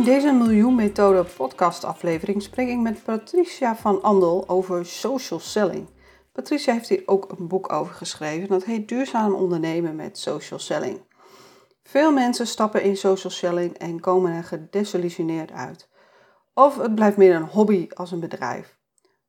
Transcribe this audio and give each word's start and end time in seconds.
In 0.00 0.06
deze 0.06 0.32
Miljoen 0.32 0.74
Methode 0.74 1.24
podcast 1.36 1.84
aflevering 1.84 2.42
spreek 2.42 2.68
ik 2.68 2.78
met 2.78 3.04
Patricia 3.04 3.76
van 3.76 4.02
Andel 4.02 4.48
over 4.48 4.86
social 4.86 5.40
selling. 5.40 5.88
Patricia 6.32 6.72
heeft 6.72 6.88
hier 6.88 7.02
ook 7.06 7.34
een 7.38 7.48
boek 7.48 7.72
over 7.72 7.94
geschreven 7.94 8.48
dat 8.48 8.64
heet 8.64 8.88
Duurzaam 8.88 9.34
ondernemen 9.34 9.96
met 9.96 10.18
social 10.18 10.58
selling. 10.58 11.00
Veel 11.82 12.12
mensen 12.12 12.46
stappen 12.46 12.82
in 12.82 12.96
social 12.96 13.32
selling 13.32 13.78
en 13.78 14.00
komen 14.00 14.32
er 14.32 14.44
gedesillusioneerd 14.44 15.52
uit. 15.52 15.88
Of 16.54 16.76
het 16.76 16.94
blijft 16.94 17.16
meer 17.16 17.34
een 17.34 17.48
hobby 17.48 17.88
als 17.94 18.12
een 18.12 18.20
bedrijf. 18.20 18.76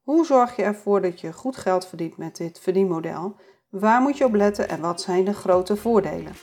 Hoe 0.01 0.25
zorg 0.25 0.55
je 0.55 0.63
ervoor 0.63 1.01
dat 1.01 1.19
je 1.21 1.33
goed 1.33 1.57
geld 1.57 1.87
verdient 1.87 2.17
met 2.17 2.37
dit 2.37 2.59
verdienmodel? 2.59 3.35
Waar 3.69 4.01
moet 4.01 4.17
je 4.17 4.25
op 4.25 4.33
letten 4.33 4.69
en 4.69 4.81
wat 4.81 5.01
zijn 5.01 5.25
de 5.25 5.33
grote 5.33 5.75
voordelen? 5.75 6.33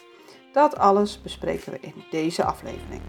Dat 0.53 0.77
alles 0.77 1.23
bespreken 1.23 1.73
we 1.73 1.79
in 1.81 2.05
deze 2.11 2.45
aflevering. 2.45 3.03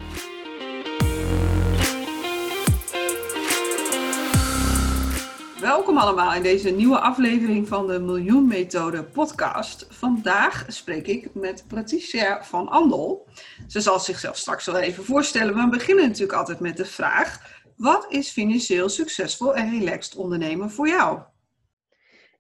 Welkom 5.61 5.97
allemaal 5.97 6.33
in 6.33 6.43
deze 6.43 6.69
nieuwe 6.69 6.99
aflevering 6.99 7.67
van 7.67 7.87
de 7.87 7.99
Miljoen 7.99 8.47
Methode 8.47 9.03
podcast. 9.03 9.85
Vandaag 9.89 10.65
spreek 10.67 11.07
ik 11.07 11.33
met 11.33 11.65
Patricia 11.67 12.43
van 12.43 12.67
Andel. 12.69 13.27
Ze 13.67 13.81
zal 13.81 13.99
zichzelf 13.99 14.37
straks 14.37 14.65
wel 14.65 14.77
even 14.77 15.03
voorstellen, 15.03 15.55
maar 15.55 15.69
we 15.69 15.77
beginnen 15.77 16.05
natuurlijk 16.07 16.37
altijd 16.37 16.59
met 16.59 16.77
de 16.77 16.85
vraag: 16.85 17.61
wat 17.75 18.05
is 18.09 18.29
financieel 18.29 18.89
succesvol 18.89 19.55
en 19.55 19.79
relaxed 19.79 20.15
ondernemen 20.15 20.71
voor 20.71 20.87
jou? 20.87 21.19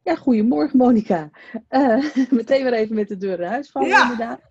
Ja, 0.03 0.15
goedemorgen 0.15 0.77
Monika. 0.77 1.29
Uh, 1.69 2.05
meteen 2.29 2.63
weer 2.63 2.73
even 2.73 2.95
met 2.95 3.07
de 3.07 3.17
deur 3.17 3.39
naar 3.39 3.49
huis 3.49 3.71
vallen 3.71 3.89
ja. 3.89 4.01
inderdaad. 4.01 4.41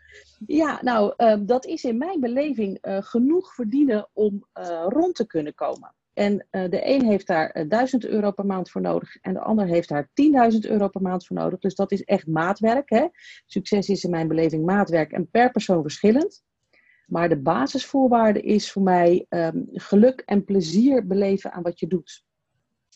Ja, 0.46 0.78
nou, 0.82 1.12
uh, 1.16 1.34
dat 1.40 1.66
is 1.66 1.84
in 1.84 1.98
mijn 1.98 2.20
beleving 2.20 2.86
uh, 2.86 2.98
genoeg 3.00 3.54
verdienen 3.54 4.08
om 4.12 4.46
rond 4.88 5.14
te 5.14 5.26
kunnen 5.26 5.54
komen. 5.54 5.96
En 6.18 6.46
uh, 6.50 6.70
de 6.70 6.88
een 6.88 7.04
heeft 7.04 7.26
daar 7.26 7.56
uh, 7.56 7.62
eh, 7.62 7.68
1000 7.68 8.04
euro 8.04 8.30
per 8.30 8.46
maand 8.46 8.70
voor 8.70 8.80
nodig 8.80 9.16
en 9.16 9.32
de 9.32 9.40
ander 9.40 9.66
heeft 9.66 9.88
daar 9.88 10.08
10.000 10.52 10.58
euro 10.60 10.88
per 10.88 11.02
maand 11.02 11.26
voor 11.26 11.36
nodig. 11.36 11.58
Dus 11.58 11.74
dat 11.74 11.92
is 11.92 12.04
echt 12.04 12.26
maatwerk. 12.26 12.90
Hè? 12.90 13.06
Succes 13.46 13.88
is 13.88 14.04
in 14.04 14.10
mijn 14.10 14.28
beleving 14.28 14.64
maatwerk 14.64 15.12
en 15.12 15.30
per 15.30 15.50
persoon 15.50 15.82
verschillend. 15.82 16.44
Maar 17.06 17.28
de 17.28 17.40
basisvoorwaarde 17.40 18.40
is 18.40 18.72
voor 18.72 18.82
mij 18.82 19.26
um, 19.28 19.68
geluk 19.72 20.20
en 20.20 20.44
plezier 20.44 21.06
beleven 21.06 21.52
aan 21.52 21.62
wat 21.62 21.80
je 21.80 21.86
doet. 21.86 22.24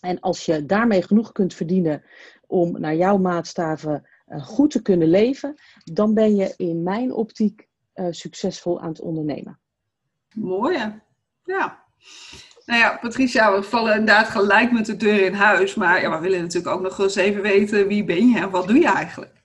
En 0.01 0.21
als 0.21 0.45
je 0.45 0.67
daarmee 0.67 1.03
genoeg 1.03 1.33
kunt 1.33 1.55
verdienen 1.55 2.05
om 2.47 2.81
naar 2.81 2.97
jouw 2.97 3.17
maatstaven 3.17 4.09
uh, 4.29 4.45
goed 4.47 4.71
te 4.71 4.83
kunnen 4.83 5.09
leven, 5.09 5.55
dan 5.85 6.15
ben 6.15 6.37
je 6.37 6.55
in 6.57 6.83
mijn 6.83 7.13
optiek 7.13 7.69
succesvol 8.11 8.81
aan 8.81 8.89
het 8.89 9.01
ondernemen. 9.01 9.61
Mooi, 10.35 11.01
ja. 11.45 11.85
Nou 12.67 12.81
ja, 12.81 12.99
Patricia, 13.01 13.55
we 13.55 13.63
vallen 13.63 13.93
inderdaad 13.93 14.29
gelijk 14.29 14.73
met 14.73 14.87
de 14.87 14.97
deur 14.97 15.25
in 15.25 15.35
huis. 15.35 15.75
Maar 15.75 16.01
ja, 16.01 16.11
we 16.11 16.23
willen 16.23 16.41
natuurlijk 16.41 16.75
ook 16.75 16.83
nog 16.83 16.99
eens 16.99 17.15
even 17.15 17.43
weten 17.43 17.87
wie 17.87 18.05
ben 18.05 18.29
je 18.29 18.39
en 18.39 18.51
wat 18.51 18.67
doe 18.67 18.79
je 18.79 18.89
eigenlijk? 18.89 19.41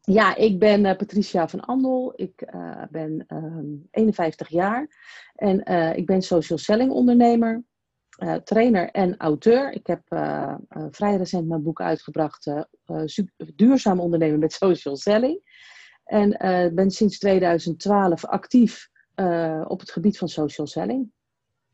Ja, 0.00 0.36
ik 0.36 0.58
ben 0.58 0.84
uh, 0.84 0.96
Patricia 0.96 1.48
van 1.48 1.60
Andel. 1.60 2.12
Ik 2.16 2.42
uh, 2.54 2.82
ben 2.90 3.24
uh, 3.28 3.38
ehm, 3.38 3.66
51 3.90 4.48
jaar 4.48 4.88
en 5.34 5.62
eh, 5.62 5.96
ik 5.96 6.06
ben 6.06 6.22
social 6.22 6.58
selling 6.58 6.90
ondernemer, 6.90 7.62
trainer 8.44 8.90
en 8.90 9.16
auteur. 9.16 9.72
Ik 9.72 9.86
heb 9.86 10.02
vrij 10.90 11.16
recent 11.16 11.48
mijn 11.48 11.62
boek 11.62 11.80
uitgebracht, 11.80 12.50
Duurzaam 13.54 14.00
ondernemen 14.00 14.38
met 14.38 14.52
social 14.64 14.96
selling. 14.96 15.40
En 16.04 16.30
ben 16.74 16.90
sinds 16.90 17.18
2012 17.18 18.24
actief 18.24 18.88
op 19.64 19.80
het 19.80 19.90
gebied 19.90 20.18
van 20.18 20.28
social 20.28 20.66
selling. 20.66 21.12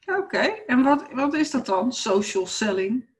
Oké, 0.07 0.39
en 0.67 0.83
wat, 0.83 1.13
wat 1.13 1.35
is 1.35 1.51
dat 1.51 1.67
dan, 1.67 1.93
social 1.93 2.47
selling? 2.47 3.15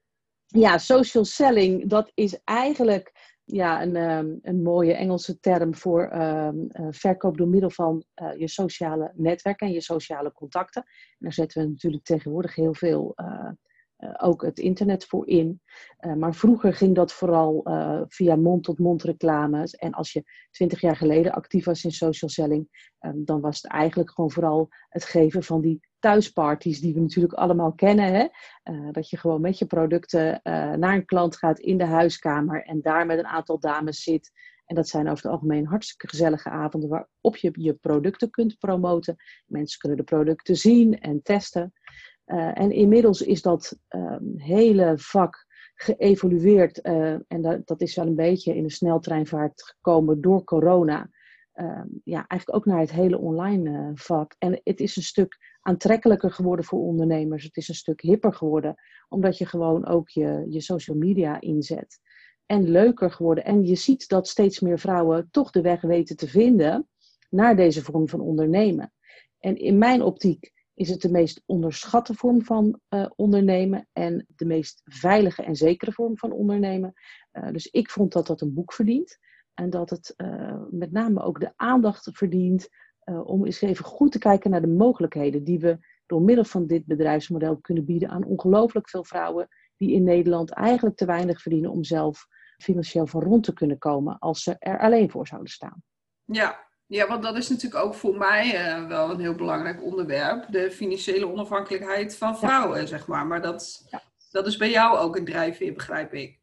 Ja, 0.45 0.77
social 0.77 1.25
selling, 1.25 1.89
dat 1.89 2.11
is 2.13 2.43
eigenlijk 2.43 3.35
ja, 3.43 3.81
een, 3.81 3.95
um, 3.95 4.39
een 4.41 4.61
mooie 4.61 4.93
Engelse 4.93 5.39
term 5.39 5.75
voor 5.75 6.13
um, 6.13 6.69
uh, 6.71 6.87
verkoop 6.89 7.37
door 7.37 7.47
middel 7.47 7.69
van 7.69 8.03
uh, 8.15 8.39
je 8.39 8.47
sociale 8.47 9.11
netwerk 9.15 9.59
en 9.59 9.71
je 9.71 9.81
sociale 9.81 10.31
contacten. 10.31 10.81
En 10.81 11.17
daar 11.17 11.33
zetten 11.33 11.61
we 11.61 11.69
natuurlijk 11.69 12.03
tegenwoordig 12.03 12.55
heel 12.55 12.73
veel 12.73 13.15
uh, 13.15 13.51
ook 14.17 14.41
het 14.41 14.59
internet 14.59 15.05
voor 15.05 15.27
in. 15.27 15.61
Maar 16.17 16.35
vroeger 16.35 16.73
ging 16.73 16.95
dat 16.95 17.13
vooral 17.13 17.67
via 18.07 18.35
mond-tot-mond 18.35 19.03
reclames. 19.03 19.75
En 19.75 19.91
als 19.91 20.11
je 20.11 20.23
twintig 20.51 20.81
jaar 20.81 20.95
geleden 20.95 21.31
actief 21.31 21.65
was 21.65 21.83
in 21.83 21.91
social 21.91 22.29
selling, 22.29 22.93
um, 22.99 23.25
dan 23.25 23.41
was 23.41 23.61
het 23.61 23.71
eigenlijk 23.71 24.11
gewoon 24.11 24.31
vooral 24.31 24.67
het 24.89 25.03
geven 25.03 25.43
van 25.43 25.61
die 25.61 25.86
thuisparties, 25.99 26.79
die 26.79 26.93
we 26.93 26.99
natuurlijk 26.99 27.33
allemaal 27.33 27.73
kennen. 27.73 28.13
Hè? 28.13 28.27
dat 28.91 29.09
je 29.09 29.17
gewoon 29.17 29.41
met 29.41 29.57
je 29.57 29.65
producten 29.65 30.39
naar 30.79 30.93
een 30.93 31.05
klant 31.05 31.37
gaat 31.37 31.59
in 31.59 31.77
de 31.77 31.85
huiskamer 31.85 32.63
en 32.63 32.81
daar 32.81 33.05
met 33.05 33.17
een 33.17 33.27
aantal 33.27 33.59
dames 33.59 34.03
zit. 34.03 34.31
En 34.67 34.75
dat 34.75 34.87
zijn 34.87 35.09
over 35.09 35.23
het 35.23 35.31
algemeen 35.31 35.65
hartstikke 35.65 36.07
gezellige 36.07 36.49
avonden 36.49 36.89
waarop 36.89 37.35
je 37.37 37.51
je 37.53 37.73
producten 37.73 38.29
kunt 38.29 38.57
promoten. 38.57 39.15
Mensen 39.45 39.79
kunnen 39.79 39.97
de 39.97 40.03
producten 40.03 40.55
zien 40.55 40.99
en 40.99 41.21
testen. 41.21 41.73
Uh, 42.25 42.59
en 42.59 42.71
inmiddels 42.71 43.21
is 43.21 43.41
dat 43.41 43.77
um, 43.89 44.33
hele 44.35 44.93
vak 44.95 45.45
geëvolueerd. 45.75 46.81
En 46.81 47.41
dat, 47.41 47.67
dat, 47.67 47.81
is 47.81 47.95
wel 47.95 48.07
een 48.07 48.15
beetje 48.15 48.55
in 48.55 48.63
de 48.63 48.71
sneltreinvaart 48.71 49.63
gekomen 49.63 50.21
door 50.21 50.43
corona. 50.43 51.09
Uh, 51.55 51.81
ja, 52.03 52.27
eigenlijk 52.27 52.55
ook 52.59 52.65
naar 52.65 52.79
het 52.79 52.91
hele 52.91 53.17
online 53.17 53.91
vak. 53.93 54.35
En 54.37 54.61
het 54.63 54.79
is 54.79 54.95
een 54.95 55.03
stuk 55.03 55.56
aantrekkelijker 55.67 56.31
geworden 56.31 56.65
voor 56.65 56.79
ondernemers. 56.79 57.43
Het 57.43 57.57
is 57.57 57.67
een 57.67 57.75
stuk 57.75 58.01
hipper 58.01 58.33
geworden, 58.33 58.75
omdat 59.09 59.37
je 59.37 59.45
gewoon 59.45 59.85
ook 59.87 60.09
je, 60.09 60.45
je 60.49 60.61
social 60.61 60.97
media 60.97 61.41
inzet. 61.41 61.99
En 62.45 62.69
leuker 62.69 63.11
geworden. 63.11 63.45
En 63.45 63.65
je 63.65 63.75
ziet 63.75 64.07
dat 64.07 64.27
steeds 64.27 64.59
meer 64.59 64.79
vrouwen 64.79 65.27
toch 65.31 65.51
de 65.51 65.61
weg 65.61 65.81
weten 65.81 66.17
te 66.17 66.27
vinden 66.27 66.87
naar 67.29 67.55
deze 67.55 67.83
vorm 67.83 68.09
van 68.09 68.19
ondernemen. 68.19 68.93
En 69.39 69.55
in 69.55 69.77
mijn 69.77 70.01
optiek 70.01 70.51
is 70.73 70.89
het 70.89 71.01
de 71.01 71.11
meest 71.11 71.43
onderschatte 71.45 72.13
vorm 72.13 72.43
van 72.43 72.79
uh, 72.89 73.05
ondernemen 73.15 73.87
en 73.93 74.25
de 74.35 74.45
meest 74.45 74.81
veilige 74.83 75.43
en 75.43 75.55
zekere 75.55 75.91
vorm 75.91 76.17
van 76.17 76.31
ondernemen. 76.31 76.93
Uh, 77.33 77.51
dus 77.51 77.67
ik 77.67 77.89
vond 77.89 78.13
dat 78.13 78.27
dat 78.27 78.41
een 78.41 78.53
boek 78.53 78.73
verdient 78.73 79.17
en 79.53 79.69
dat 79.69 79.89
het 79.89 80.13
uh, 80.17 80.61
met 80.69 80.91
name 80.91 81.21
ook 81.21 81.39
de 81.39 81.53
aandacht 81.55 82.09
verdient 82.13 82.69
om 83.23 83.45
eens 83.45 83.61
even 83.61 83.85
goed 83.85 84.11
te 84.11 84.19
kijken 84.19 84.51
naar 84.51 84.61
de 84.61 84.67
mogelijkheden 84.67 85.43
die 85.43 85.59
we 85.59 85.77
door 86.05 86.21
middel 86.21 86.45
van 86.45 86.67
dit 86.67 86.85
bedrijfsmodel 86.85 87.57
kunnen 87.57 87.85
bieden 87.85 88.09
aan 88.09 88.25
ongelooflijk 88.25 88.89
veel 88.89 89.03
vrouwen 89.03 89.47
die 89.75 89.91
in 89.91 90.03
Nederland 90.03 90.51
eigenlijk 90.51 90.97
te 90.97 91.05
weinig 91.05 91.41
verdienen 91.41 91.71
om 91.71 91.83
zelf 91.83 92.27
financieel 92.57 93.07
van 93.07 93.21
rond 93.21 93.43
te 93.43 93.53
kunnen 93.53 93.77
komen 93.77 94.19
als 94.19 94.43
ze 94.43 94.55
er 94.59 94.79
alleen 94.79 95.09
voor 95.09 95.27
zouden 95.27 95.51
staan. 95.51 95.83
Ja, 96.25 96.67
ja, 96.85 97.07
want 97.07 97.23
dat 97.23 97.37
is 97.37 97.49
natuurlijk 97.49 97.83
ook 97.83 97.93
voor 97.93 98.17
mij 98.17 98.77
uh, 98.77 98.87
wel 98.87 99.09
een 99.09 99.19
heel 99.19 99.35
belangrijk 99.35 99.83
onderwerp. 99.83 100.45
De 100.49 100.71
financiële 100.71 101.31
onafhankelijkheid 101.31 102.17
van 102.17 102.37
vrouwen, 102.37 102.79
ja. 102.79 102.85
zeg 102.85 103.07
maar. 103.07 103.27
Maar 103.27 103.41
dat, 103.41 103.87
ja. 103.89 104.01
dat 104.31 104.47
is 104.47 104.57
bij 104.57 104.69
jou 104.69 104.97
ook 104.97 105.15
een 105.15 105.25
drijfveer, 105.25 105.73
begrijp 105.73 106.13
ik. 106.13 106.36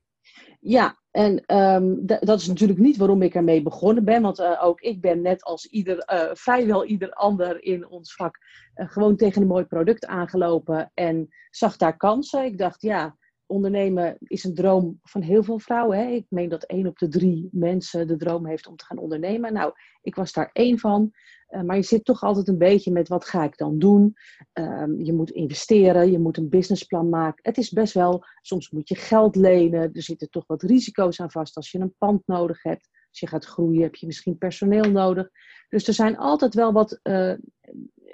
Ja, 0.66 0.99
en 1.11 1.56
um, 1.56 2.06
dat 2.06 2.40
is 2.40 2.46
natuurlijk 2.46 2.78
niet 2.78 2.96
waarom 2.96 3.22
ik 3.22 3.34
ermee 3.34 3.62
begonnen 3.62 4.05
ben. 4.05 4.22
Want 4.22 4.40
uh, 4.40 4.64
ook 4.64 4.81
ik 4.81 5.00
ben 5.00 5.22
net 5.22 5.43
als 5.43 5.66
ieder, 5.66 6.12
uh, 6.12 6.31
vrijwel 6.32 6.84
ieder 6.84 7.12
ander 7.12 7.62
in 7.62 7.88
ons 7.88 8.14
vak 8.14 8.38
gewoon 8.75 9.16
tegen 9.16 9.43
een 9.43 9.49
mooi 9.49 9.64
product 9.64 10.06
aangelopen. 10.06 10.90
En 10.94 11.28
zag 11.50 11.76
daar 11.76 11.96
kansen. 11.96 12.44
Ik 12.44 12.58
dacht, 12.58 12.82
ja, 12.82 13.16
ondernemen 13.46 14.16
is 14.20 14.44
een 14.44 14.55
droom 14.55 14.99
van 15.02 15.22
heel 15.22 15.43
veel 15.43 15.58
vrouwen. 15.58 15.99
Hè? 15.99 16.05
Ik 16.05 16.26
meen 16.28 16.49
dat 16.49 16.64
één 16.64 16.87
op 16.87 16.99
de 16.99 17.08
drie 17.08 17.49
mensen 17.52 18.06
de 18.06 18.17
droom 18.17 18.46
heeft 18.46 18.67
om 18.67 18.76
te 18.76 18.84
gaan 18.84 18.99
ondernemen. 18.99 19.52
Nou, 19.52 19.72
ik 20.02 20.14
was 20.14 20.32
daar 20.32 20.50
één 20.52 20.78
van. 20.78 21.10
Uh, 21.54 21.62
maar 21.62 21.76
je 21.76 21.82
zit 21.82 22.04
toch 22.04 22.22
altijd 22.22 22.48
een 22.48 22.58
beetje 22.58 22.92
met 22.92 23.08
wat 23.08 23.24
ga 23.24 23.44
ik 23.44 23.56
dan 23.56 23.78
doen? 23.78 24.14
Um, 24.52 25.02
je 25.02 25.12
moet 25.12 25.30
investeren, 25.30 26.10
je 26.10 26.18
moet 26.18 26.36
een 26.36 26.48
businessplan 26.48 27.08
maken. 27.08 27.38
Het 27.42 27.58
is 27.58 27.70
best 27.70 27.94
wel, 27.94 28.24
soms 28.40 28.70
moet 28.70 28.88
je 28.88 28.94
geld 28.94 29.36
lenen. 29.36 29.92
Er 29.92 30.02
zitten 30.02 30.30
toch 30.30 30.46
wat 30.46 30.62
risico's 30.62 31.20
aan 31.20 31.30
vast 31.30 31.56
als 31.56 31.70
je 31.70 31.78
een 31.78 31.94
pand 31.98 32.22
nodig 32.26 32.62
hebt. 32.62 32.88
Als 33.08 33.20
je 33.20 33.26
gaat 33.26 33.44
groeien 33.44 33.82
heb 33.82 33.94
je 33.94 34.06
misschien 34.06 34.38
personeel 34.38 34.90
nodig. 34.90 35.30
Dus 35.68 35.88
er 35.88 35.94
zijn 35.94 36.16
altijd 36.16 36.54
wel 36.54 36.72
wat 36.72 37.00
uh, 37.02 37.34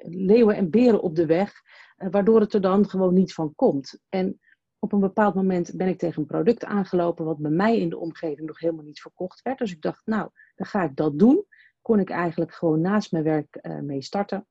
leeuwen 0.02 0.56
en 0.56 0.70
beren 0.70 1.02
op 1.02 1.14
de 1.14 1.26
weg. 1.26 1.52
Uh, 1.98 2.08
waardoor 2.10 2.40
het 2.40 2.54
er 2.54 2.60
dan 2.60 2.88
gewoon 2.88 3.14
niet 3.14 3.34
van 3.34 3.54
komt. 3.54 4.00
En 4.08 4.40
op 4.78 4.93
een 4.93 5.00
bepaald 5.00 5.34
moment 5.34 5.76
ben 5.76 5.88
ik 5.88 5.98
tegen 5.98 6.20
een 6.20 6.28
product 6.28 6.64
aangelopen 6.64 7.25
wat 7.25 7.38
bij 7.38 7.50
mij 7.50 7.78
in 7.78 7.88
de 7.88 7.98
omgeving 7.98 8.46
nog 8.46 8.58
helemaal 8.58 8.84
niet 8.84 9.00
verkocht 9.00 9.43
werd. 9.43 9.58
Dus 9.58 9.72
ik 9.72 9.82
dacht, 9.82 10.06
nou, 10.06 10.31
dan 10.54 10.66
ga 10.66 10.82
ik 10.82 10.96
dat 10.96 11.19
doen. 11.19 11.44
Kon 11.82 12.00
ik 12.00 12.11
eigenlijk 12.11 12.55
gewoon 12.55 12.81
naast 12.81 13.12
mijn 13.12 13.25
werk 13.25 13.59
uh, 13.62 13.79
mee 13.79 14.03
starten. 14.03 14.47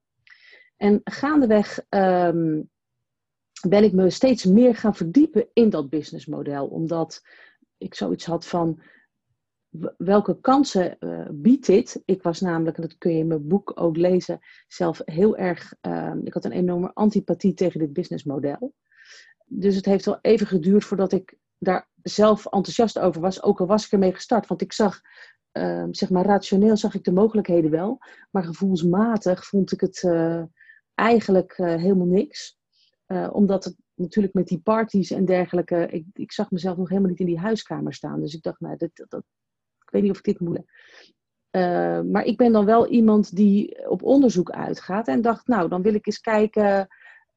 En 0.77 1.01
gaandeweg 1.03 1.85
um, 1.89 2.69
ben 3.67 3.83
ik 3.83 3.93
me 3.93 4.09
steeds 4.09 4.45
meer 4.45 4.75
gaan 4.75 4.95
verdiepen 4.95 5.47
in 5.53 5.69
dat 5.69 5.89
businessmodel. 5.89 6.67
Omdat 6.67 7.21
ik 7.77 7.95
zoiets 7.95 8.25
had 8.25 8.45
van, 8.45 8.81
welke 9.97 10.39
kansen 10.39 10.97
uh, 10.99 11.27
biedt 11.31 11.65
dit? 11.65 12.01
Ik 12.05 12.23
was 12.23 12.41
namelijk, 12.41 12.77
en 12.77 12.81
dat 12.81 12.97
kun 12.97 13.11
je 13.11 13.19
in 13.19 13.27
mijn 13.27 13.47
boek 13.47 13.71
ook 13.75 13.97
lezen, 13.97 14.39
zelf 14.67 15.01
heel 15.05 15.37
erg, 15.37 15.73
uh, 15.81 16.15
ik 16.23 16.33
had 16.33 16.45
een 16.45 16.51
enorme 16.51 16.93
antipathie 16.93 17.53
tegen 17.53 17.79
dit 17.79 17.93
businessmodel. 17.93 18.73
Dus 19.45 19.75
het 19.75 19.85
heeft 19.85 20.05
wel 20.05 20.19
even 20.21 20.47
geduurd 20.47 20.83
voordat 20.83 21.11
ik 21.11 21.37
daar 21.57 21.89
zelf 22.01 22.45
enthousiast 22.45 22.99
over 22.99 23.21
was, 23.21 23.43
ook 23.43 23.59
al 23.59 23.67
was 23.67 23.85
ik 23.85 23.91
ermee 23.91 24.13
gestart. 24.13 24.47
Want 24.47 24.61
ik 24.61 24.73
zag, 24.73 25.01
uh, 25.53 25.85
zeg 25.91 26.09
maar 26.09 26.25
rationeel 26.25 26.77
zag 26.77 26.95
ik 26.95 27.03
de 27.03 27.11
mogelijkheden 27.11 27.71
wel, 27.71 27.97
maar 28.31 28.43
gevoelsmatig 28.43 29.45
vond 29.45 29.71
ik 29.71 29.81
het 29.81 30.03
uh, 30.03 30.43
eigenlijk 30.93 31.57
helemaal 31.57 32.07
niks. 32.07 32.57
omdat 33.31 33.63
het 33.63 33.75
natuurlijk 33.99 34.33
met 34.33 34.47
die 34.47 34.59
parties 34.59 35.11
en 35.11 35.25
dergelijke, 35.25 35.87
ik, 35.89 36.05
ik 36.13 36.31
zag 36.31 36.51
mezelf 36.51 36.77
nog 36.77 36.89
helemaal 36.89 37.09
niet 37.09 37.19
in 37.19 37.25
die 37.25 37.39
huiskamer 37.39 37.93
staan. 37.93 38.19
Dus 38.19 38.33
ik 38.33 38.41
dacht, 38.41 38.59
nou, 38.59 38.77
dat, 38.77 38.89
dat, 38.93 39.23
ik 39.81 39.89
weet 39.89 40.01
niet 40.01 40.11
of 40.11 40.17
ik 40.17 40.23
dit 40.23 40.39
moet. 40.39 40.61
Uh, 41.51 42.01
maar 42.01 42.23
ik 42.23 42.37
ben 42.37 42.51
dan 42.51 42.65
wel 42.65 42.87
iemand 42.87 43.35
die 43.35 43.89
op 43.89 44.03
onderzoek 44.03 44.51
uitgaat 44.51 45.07
en 45.07 45.21
dacht, 45.21 45.47
nou, 45.47 45.69
dan 45.69 45.81
wil 45.81 45.93
ik 45.93 46.05
eens 46.05 46.19
kijken 46.19 46.87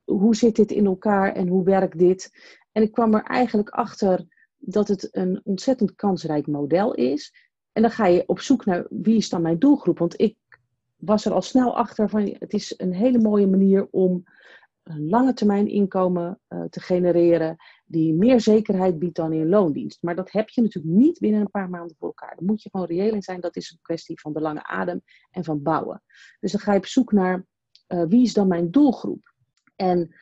hoe 0.05 0.37
zit 0.37 0.57
dit 0.57 0.71
in 0.71 0.87
elkaar 0.87 1.33
en 1.33 1.49
hoe 1.49 1.65
werkt 1.65 1.99
dit. 1.99 2.31
En 2.73 2.83
ik 2.83 2.93
kwam 2.93 3.15
er 3.15 3.23
eigenlijk 3.23 3.69
achter 3.69 4.27
dat 4.59 4.89
het 4.89 5.09
een 5.11 5.41
ontzettend 5.45 5.95
kansrijk 5.95 6.47
model 6.47 6.95
is. 6.95 7.51
En 7.73 7.83
dan 7.83 7.91
ga 7.91 8.07
je 8.07 8.25
op 8.27 8.41
zoek 8.41 8.65
naar 8.65 8.87
wie 8.91 9.17
is 9.17 9.29
dan 9.29 9.43
mijn 9.43 9.59
doelgroep. 9.59 9.99
Want 9.99 10.21
ik 10.21 10.37
was 10.97 11.25
er 11.25 11.33
al 11.33 11.43
snel 11.43 11.77
achter 11.77 12.09
van 12.09 12.37
het 12.39 12.53
is 12.53 12.75
een 12.77 12.95
hele 12.95 13.19
mooie 13.19 13.47
manier 13.47 13.89
om 13.91 14.25
een 14.83 15.09
lange 15.09 15.33
termijn 15.33 15.69
inkomen 15.69 16.41
uh, 16.49 16.63
te 16.65 16.81
genereren 16.81 17.57
die 17.85 18.15
meer 18.15 18.41
zekerheid 18.41 18.99
biedt 18.99 19.17
dan 19.17 19.33
in 19.33 19.49
loondienst. 19.49 20.03
Maar 20.03 20.17
dat 20.17 20.31
heb 20.31 20.49
je 20.49 20.63
natuurlijk 20.63 20.95
niet 20.95 21.19
binnen 21.19 21.41
een 21.41 21.51
paar 21.51 21.71
maanden 21.71 21.97
voor 21.99 22.09
elkaar. 22.09 22.37
Daar 22.37 22.45
moet 22.45 22.63
je 22.63 22.71
gewoon 22.71 22.87
reëel 22.87 23.15
in 23.15 23.23
zijn. 23.23 23.41
Dat 23.41 23.57
is 23.57 23.71
een 23.71 23.79
kwestie 23.83 24.21
van 24.21 24.33
de 24.33 24.41
lange 24.41 24.65
adem 24.65 25.03
en 25.31 25.45
van 25.45 25.63
bouwen. 25.63 26.03
Dus 26.41 26.53
dan 26.53 26.61
ga 26.61 26.73
je 26.73 26.79
op 26.79 26.87
zoek 26.87 27.13
naar 27.13 27.47
uh, 27.89 28.05
wie 28.09 28.23
is 28.23 28.33
dan 28.33 28.49
mijn 28.49 28.71
doelgroep. 28.71 29.35
En 29.77 30.15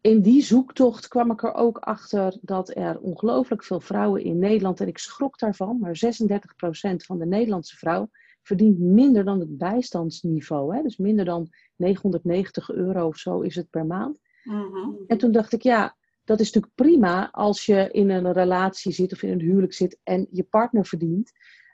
in 0.00 0.20
die 0.20 0.42
zoektocht 0.42 1.08
kwam 1.08 1.30
ik 1.30 1.42
er 1.42 1.54
ook 1.54 1.78
achter 1.78 2.38
dat 2.40 2.76
er 2.76 2.98
ongelooflijk 2.98 3.64
veel 3.64 3.80
vrouwen 3.80 4.22
in 4.22 4.38
Nederland, 4.38 4.80
en 4.80 4.88
ik 4.88 4.98
schrok 4.98 5.38
daarvan, 5.38 5.78
maar 5.78 5.96
36% 5.96 6.96
van 6.96 7.18
de 7.18 7.26
Nederlandse 7.26 7.76
vrouw 7.76 8.10
verdient 8.42 8.78
minder 8.78 9.24
dan 9.24 9.40
het 9.40 9.58
bijstandsniveau. 9.58 10.76
Hè? 10.76 10.82
Dus 10.82 10.96
minder 10.96 11.24
dan 11.24 11.48
990 11.76 12.70
euro 12.70 13.06
of 13.06 13.16
zo 13.16 13.40
is 13.40 13.54
het 13.54 13.70
per 13.70 13.86
maand. 13.86 14.20
Mm-hmm. 14.44 14.98
En 15.06 15.18
toen 15.18 15.32
dacht 15.32 15.52
ik, 15.52 15.62
ja, 15.62 15.96
dat 16.24 16.40
is 16.40 16.46
natuurlijk 16.46 16.74
prima 16.74 17.30
als 17.30 17.66
je 17.66 17.88
in 17.90 18.10
een 18.10 18.32
relatie 18.32 18.92
zit 18.92 19.12
of 19.12 19.22
in 19.22 19.32
een 19.32 19.40
huwelijk 19.40 19.72
zit 19.72 19.98
en 20.02 20.26
je 20.30 20.42
partner 20.42 20.86
verdient. 20.86 21.32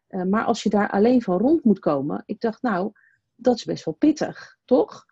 Uh, 0.09 0.23
maar 0.23 0.44
als 0.44 0.62
je 0.62 0.69
daar 0.69 0.91
alleen 0.91 1.23
van 1.23 1.38
rond 1.38 1.65
moet 1.65 1.79
komen, 1.79 2.23
ik 2.26 2.41
dacht, 2.41 2.62
nou, 2.62 2.93
dat 3.35 3.56
is 3.56 3.65
best 3.65 3.85
wel 3.85 3.94
pittig, 3.94 4.56
toch? 4.65 5.05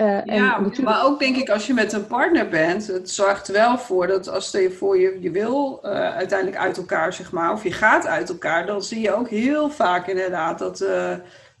Uh, 0.00 0.06
ja, 0.06 0.24
en 0.24 0.40
natuurlijk... 0.40 0.82
maar 0.82 1.04
ook 1.04 1.18
denk 1.18 1.36
ik 1.36 1.48
als 1.48 1.66
je 1.66 1.74
met 1.74 1.92
een 1.92 2.06
partner 2.06 2.48
bent, 2.48 2.86
het 2.86 3.10
zorgt 3.10 3.48
er 3.48 3.54
wel 3.54 3.78
voor 3.78 4.06
dat 4.06 4.28
als 4.28 4.50
je 4.50 4.70
voor 4.70 4.98
je, 4.98 5.18
je 5.20 5.30
wil 5.30 5.80
uh, 5.82 5.90
uiteindelijk 5.90 6.58
uit 6.58 6.76
elkaar, 6.76 7.12
zeg 7.12 7.32
maar, 7.32 7.52
of 7.52 7.62
je 7.62 7.72
gaat 7.72 8.06
uit 8.06 8.28
elkaar, 8.28 8.66
dan 8.66 8.82
zie 8.82 9.00
je 9.00 9.14
ook 9.14 9.28
heel 9.28 9.70
vaak 9.70 10.06
inderdaad 10.06 10.58
dat 10.58 10.78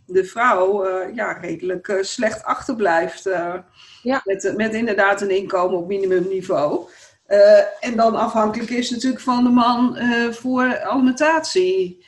de 0.06 0.24
vrouw 0.24 0.88
ja, 1.14 1.32
redelijk 1.32 1.98
slecht 2.00 2.44
achterblijft. 2.44 3.24
Ja. 4.02 4.20
Met, 4.24 4.52
met 4.56 4.74
inderdaad 4.74 5.20
een 5.20 5.36
inkomen 5.36 5.78
op 5.78 5.88
minimumniveau. 5.88 6.88
En 7.80 7.96
dan 7.96 8.14
afhankelijk 8.14 8.70
is 8.70 8.90
natuurlijk 8.90 9.22
van 9.22 9.44
de 9.44 9.50
man 9.50 9.98
voor 10.30 10.80
alimentatie. 10.82 12.06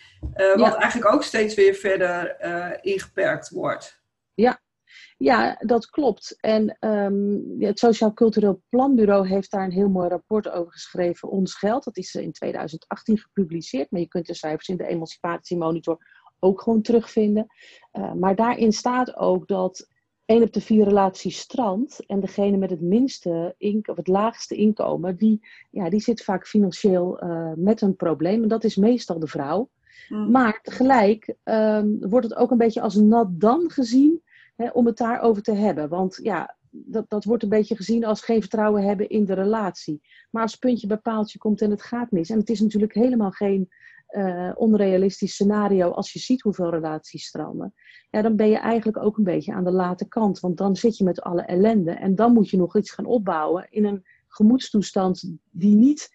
Wat 0.55 0.75
eigenlijk 0.75 1.15
ook 1.15 1.25
steeds 1.25 1.55
weer 1.55 1.75
verder 1.75 2.37
ingeperkt 2.83 3.50
wordt. 3.50 4.00
Ja. 4.35 4.61
Ja, 5.22 5.56
dat 5.61 5.87
klopt. 5.87 6.37
En 6.40 6.76
um, 6.81 7.56
het 7.58 7.78
Sociaal 7.78 8.12
Cultureel 8.12 8.62
Planbureau 8.69 9.28
heeft 9.28 9.50
daar 9.50 9.64
een 9.64 9.72
heel 9.72 9.88
mooi 9.88 10.08
rapport 10.08 10.49
over 10.49 10.72
geschreven. 10.72 11.28
Ons 11.28 11.55
geld, 11.55 11.84
dat 11.84 11.96
is 11.96 12.14
in 12.14 12.32
2018 12.32 13.19
gepubliceerd. 13.19 13.90
Maar 13.90 14.00
je 14.00 14.08
kunt 14.08 14.26
de 14.26 14.34
cijfers 14.34 14.69
in 14.69 14.76
de 14.76 14.87
Emancipatiemonitor 14.87 15.99
ook 16.38 16.61
gewoon 16.61 16.82
terugvinden. 16.82 17.46
maar 18.19 18.34
daarin 18.34 18.72
staat 18.72 19.17
ook 19.17 19.49
dat 19.49 19.88
één 20.25 20.43
op 20.43 20.52
de 20.52 20.61
vier 20.61 20.84
relaties 20.84 21.38
strandt. 21.38 22.06
En 22.06 22.20
degene 22.20 22.56
met 22.56 22.70
het 22.70 22.81
minste 22.81 23.55
of 23.87 23.96
het 23.96 24.08
laagste 24.08 24.55
inkomen, 24.55 25.16
die, 25.16 25.46
ja, 25.70 25.90
die 25.90 26.00
zit 26.00 26.25
vaak 26.25 26.46
financieel 26.46 27.25
uh, 27.25 27.52
met 27.56 27.81
een 27.81 27.96
probleem. 27.96 28.43
En 28.43 28.49
dat 28.49 28.64
is 28.64 28.76
meestal 28.76 29.19
de 29.19 29.26
vrouw. 29.26 29.70
Mm. 30.08 30.31
Maar 30.31 30.61
tegelijk 30.62 31.34
um, 31.44 32.08
wordt 32.08 32.28
het 32.28 32.38
ook 32.38 32.50
een 32.50 32.58
beetje 32.58 32.81
als 32.81 32.94
nat 32.94 33.40
dan 33.40 33.70
gezien 33.70 34.23
om 34.73 34.87
het 34.87 34.97
daarover 34.97 35.43
te 35.43 35.53
hebben. 35.53 35.89
Want 35.89 36.19
ja, 36.23 36.57
dat, 36.71 37.05
dat 37.09 37.25
wordt 37.25 37.43
een 37.43 37.49
beetje 37.49 37.77
gezien 37.77 38.05
als 38.05 38.23
geen 38.23 38.41
vertrouwen 38.41 38.83
hebben 38.83 39.09
in 39.09 39.25
de 39.25 39.35
relatie. 39.35 40.01
Maar 40.31 40.43
als 40.43 40.57
puntje 40.57 40.87
bij 40.87 40.97
paaltje 40.97 41.39
komt 41.39 41.61
en 41.61 41.71
het 41.71 41.83
gaat 41.83 42.11
mis. 42.11 42.31
En 42.31 42.39
het 42.39 42.51
is 42.51 42.61
natuurlijk 42.61 42.95
helemaal 42.95 43.31
geen 43.31 43.69
uh, 44.11 44.51
onrealistisch 44.55 45.33
scenario 45.33 45.91
als 45.91 46.12
je 46.12 46.19
ziet 46.19 46.43
hoeveel 46.43 46.71
relaties 46.71 47.27
stranden, 47.27 47.75
ja, 48.11 48.23
dan 48.23 48.37
ben 48.37 48.49
je 48.49 48.59
eigenlijk 48.59 48.99
ook 48.99 49.19
een 49.19 49.25
beetje 49.25 49.53
aan 49.53 49.65
de 49.65 49.71
late 49.71 50.09
kant. 50.09 50.41
Want 50.41 50.57
dan 50.57 50.77
zit 50.77 50.97
je 50.97 51.05
met 51.05 51.21
alle 51.21 51.43
ellende 51.43 51.91
en 51.91 52.15
dan 52.15 52.33
moet 52.33 52.51
je 52.51 52.57
nog 52.57 52.77
iets 52.77 52.91
gaan 52.91 53.05
opbouwen 53.05 53.67
in 53.71 53.85
een 53.85 54.05
gemoedstoestand 54.29 55.37
die 55.51 55.75
niet, 55.75 56.11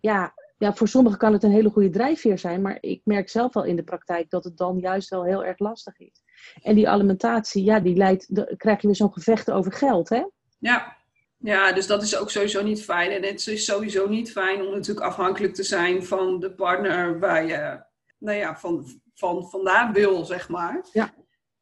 ja, 0.00 0.34
ja, 0.58 0.74
voor 0.74 0.88
sommigen 0.88 1.18
kan 1.18 1.32
het 1.32 1.42
een 1.42 1.50
hele 1.50 1.70
goede 1.70 1.90
drijfveer 1.90 2.38
zijn, 2.38 2.62
maar 2.62 2.78
ik 2.80 3.00
merk 3.04 3.28
zelf 3.28 3.54
wel 3.54 3.64
in 3.64 3.76
de 3.76 3.84
praktijk 3.84 4.30
dat 4.30 4.44
het 4.44 4.56
dan 4.56 4.78
juist 4.78 5.08
wel 5.08 5.24
heel 5.24 5.44
erg 5.44 5.58
lastig 5.58 5.98
is. 5.98 6.24
En 6.62 6.74
die 6.74 6.88
alimentatie, 6.88 7.64
ja, 7.64 7.80
die 7.80 7.96
leidt, 7.96 8.34
de, 8.34 8.54
krijg 8.56 8.80
je 8.80 8.86
weer 8.86 8.96
zo'n 8.96 9.12
gevecht 9.12 9.50
over 9.50 9.72
geld, 9.72 10.08
hè? 10.08 10.24
Ja, 10.58 10.96
ja, 11.38 11.72
dus 11.72 11.86
dat 11.86 12.02
is 12.02 12.16
ook 12.16 12.30
sowieso 12.30 12.62
niet 12.62 12.84
fijn. 12.84 13.10
En 13.10 13.22
het 13.22 13.46
is 13.46 13.64
sowieso 13.64 14.08
niet 14.08 14.32
fijn 14.32 14.62
om 14.62 14.72
natuurlijk 14.72 15.06
afhankelijk 15.06 15.54
te 15.54 15.62
zijn 15.62 16.04
van 16.04 16.40
de 16.40 16.52
partner 16.52 17.18
waar 17.18 17.46
je 17.46 17.84
nou 18.18 18.38
ja, 18.38 18.56
van, 18.56 18.86
van 19.14 19.50
vandaan 19.50 19.92
wil, 19.92 20.24
zeg 20.24 20.48
maar. 20.48 20.84
Ja. 20.92 21.14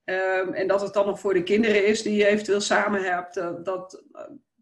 Um, 0.04 0.52
en 0.52 0.66
dat 0.66 0.80
het 0.80 0.92
dan 0.92 1.06
nog 1.06 1.20
voor 1.20 1.34
de 1.34 1.42
kinderen 1.42 1.86
is 1.86 2.02
die 2.02 2.16
je 2.16 2.26
eventueel 2.26 2.60
samen 2.60 3.02
hebt. 3.02 3.34
Dat, 3.34 3.64
dat, 3.64 4.04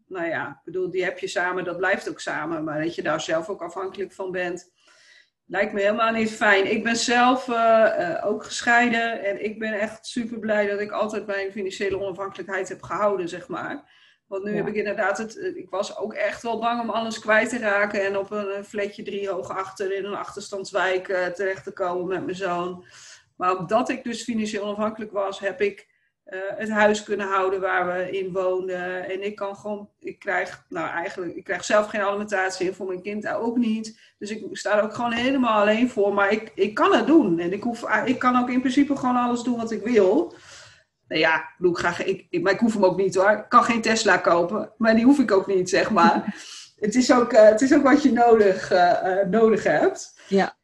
nou 0.07 0.27
ja, 0.27 0.49
ik 0.49 0.61
bedoel, 0.63 0.89
die 0.89 1.03
heb 1.03 1.19
je 1.19 1.27
samen, 1.27 1.63
dat 1.63 1.77
blijft 1.77 2.09
ook 2.09 2.19
samen. 2.19 2.63
Maar 2.63 2.83
dat 2.83 2.95
je 2.95 3.01
daar 3.01 3.21
zelf 3.21 3.49
ook 3.49 3.61
afhankelijk 3.61 4.11
van 4.11 4.31
bent, 4.31 4.71
lijkt 5.53 5.73
me 5.73 5.81
helemaal 5.81 6.11
niet 6.11 6.31
fijn. 6.31 6.71
Ik 6.71 6.83
ben 6.83 6.95
zelf 6.95 7.47
uh, 7.47 7.55
uh, 7.99 8.25
ook 8.25 8.43
gescheiden 8.43 9.23
en 9.23 9.45
ik 9.45 9.59
ben 9.59 9.73
echt 9.79 10.07
super 10.07 10.39
blij 10.39 10.67
dat 10.67 10.79
ik 10.79 10.91
altijd 10.91 11.25
mijn 11.25 11.51
financiële 11.51 11.99
onafhankelijkheid 11.99 12.69
heb 12.69 12.81
gehouden, 12.83 13.29
zeg 13.29 13.47
maar. 13.47 13.91
Want 14.27 14.43
nu 14.43 14.55
heb 14.55 14.67
ik 14.67 14.75
inderdaad 14.75 15.17
het. 15.17 15.39
Eh, 15.39 15.55
ik 15.55 15.69
was 15.69 15.97
ook 15.97 16.13
echt 16.13 16.41
wel 16.41 16.59
bang 16.59 16.81
om 16.81 16.89
alles 16.89 17.19
kwijt 17.19 17.49
te 17.49 17.57
raken. 17.57 18.05
En 18.05 18.17
op 18.17 18.31
een 18.31 18.65
fletje 18.65 19.03
drie 19.03 19.29
hoog 19.29 19.49
achter 19.49 19.95
in 19.95 20.05
een 20.05 20.15
achterstandswijk 20.15 21.07
uh, 21.07 21.25
terecht 21.25 21.63
te 21.63 21.73
komen 21.73 22.07
met 22.07 22.23
mijn 22.23 22.37
zoon. 22.37 22.85
Maar 23.37 23.57
omdat 23.57 23.89
ik 23.89 24.03
dus 24.03 24.23
financieel 24.23 24.63
onafhankelijk 24.63 25.11
was, 25.11 25.39
heb 25.39 25.61
ik 25.61 25.87
uh, 26.29 26.39
het 26.55 26.69
huis 26.69 27.03
kunnen 27.03 27.27
houden 27.27 27.61
waar 27.61 27.87
we 27.87 28.17
in 28.17 28.31
woonden. 28.31 29.09
En 29.09 29.25
ik 29.25 29.35
kan 29.35 29.55
gewoon. 29.55 29.89
Ik 29.99 30.19
krijg, 30.19 30.65
nou 30.69 30.89
eigenlijk, 30.89 31.35
ik 31.35 31.43
krijg 31.43 31.63
zelf 31.63 31.87
geen 31.87 32.01
alimentatie 32.01 32.67
en 32.67 32.75
voor 32.75 32.87
mijn 32.87 33.01
kind 33.01 33.27
ook 33.27 33.57
niet. 33.57 33.99
Dus 34.17 34.29
ik 34.29 34.45
sta 34.51 34.77
er 34.77 34.83
ook 34.83 34.93
gewoon 34.93 35.11
helemaal 35.11 35.61
alleen 35.61 35.89
voor. 35.89 36.13
Maar 36.13 36.31
ik, 36.31 36.51
ik 36.55 36.73
kan 36.73 36.95
het 36.95 37.07
doen. 37.07 37.39
En 37.39 37.53
ik, 37.53 37.63
hoef, 37.63 37.85
ik 38.05 38.19
kan 38.19 38.37
ook 38.41 38.49
in 38.49 38.59
principe 38.59 38.95
gewoon 38.95 39.15
alles 39.15 39.43
doen 39.43 39.57
wat 39.57 39.71
ik 39.71 39.83
wil. 39.83 40.35
Nou 41.07 41.21
ja, 41.21 41.35
ik, 41.35 41.55
bedoel, 41.57 41.77
ik, 42.05 42.27
ik, 42.29 42.43
maar 42.43 42.53
ik 42.53 42.59
hoef 42.59 42.73
hem 42.73 42.85
ook 42.85 42.97
niet 42.97 43.15
hoor. 43.15 43.31
Ik 43.31 43.45
kan 43.49 43.63
geen 43.63 43.81
Tesla 43.81 44.17
kopen, 44.17 44.71
maar 44.77 44.95
die 44.95 45.05
hoef 45.05 45.19
ik 45.19 45.31
ook 45.31 45.47
niet, 45.47 45.69
zeg 45.69 45.91
maar. 45.91 46.35
het, 46.79 46.95
is 46.95 47.13
ook, 47.13 47.33
uh, 47.33 47.43
het 47.43 47.61
is 47.61 47.73
ook 47.73 47.83
wat 47.83 48.03
je 48.03 48.11
nodig, 48.11 48.71
uh, 48.71 49.19
nodig 49.29 49.63
hebt. 49.63 50.21
Ja. 50.27 50.55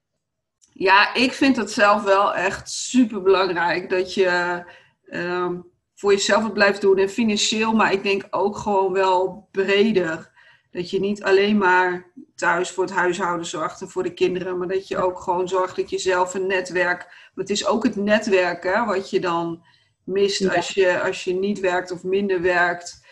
Ja, 0.74 1.14
ik 1.14 1.34
vind 1.34 1.56
het 1.56 1.72
zelf 1.72 2.04
wel 2.04 2.36
echt 2.36 2.70
super 2.70 3.22
belangrijk 3.22 3.90
dat 3.90 4.14
je 4.14 4.64
um, 5.12 5.72
voor 5.96 6.12
jezelf 6.12 6.44
het 6.44 6.54
blijft 6.54 6.82
doen 6.82 6.98
en 6.98 7.10
financieel, 7.10 7.74
maar 7.74 7.94
ik 7.94 8.04
denk 8.04 8.28
ook 8.30 8.58
gewoon 8.58 8.94
wel 8.94 9.48
breder. 9.52 10.38
Dat 10.72 10.90
je 10.90 11.00
niet 11.00 11.24
alleen 11.24 11.58
maar 11.58 12.12
thuis 12.36 12.72
voor 12.72 12.84
het 12.84 12.94
huishouden 12.94 13.46
zorgt 13.46 13.82
en 13.82 13.90
voor 13.90 14.04
de 14.04 14.14
kinderen, 14.14 14.58
maar 14.58 14.68
dat 14.68 14.88
je 14.88 14.98
ook 14.98 15.20
gewoon 15.20 15.48
zorgt 15.48 15.76
dat 15.76 15.90
je 15.90 15.98
zelf 15.98 16.34
een 16.34 16.48
netwerk. 16.48 17.00
Maar 17.34 17.46
het 17.46 17.50
is 17.50 17.66
ook 17.66 17.84
het 17.84 17.96
netwerk 17.96 18.64
hè, 18.64 18.86
wat 18.86 19.10
je 19.10 19.20
dan 19.20 19.64
mist 20.04 20.56
als, 20.56 20.70
je, 20.70 21.02
als 21.02 21.24
je 21.24 21.34
niet 21.34 21.60
werkt 21.60 21.92
of 21.92 22.04
minder 22.04 22.42
werkt. 22.42 23.08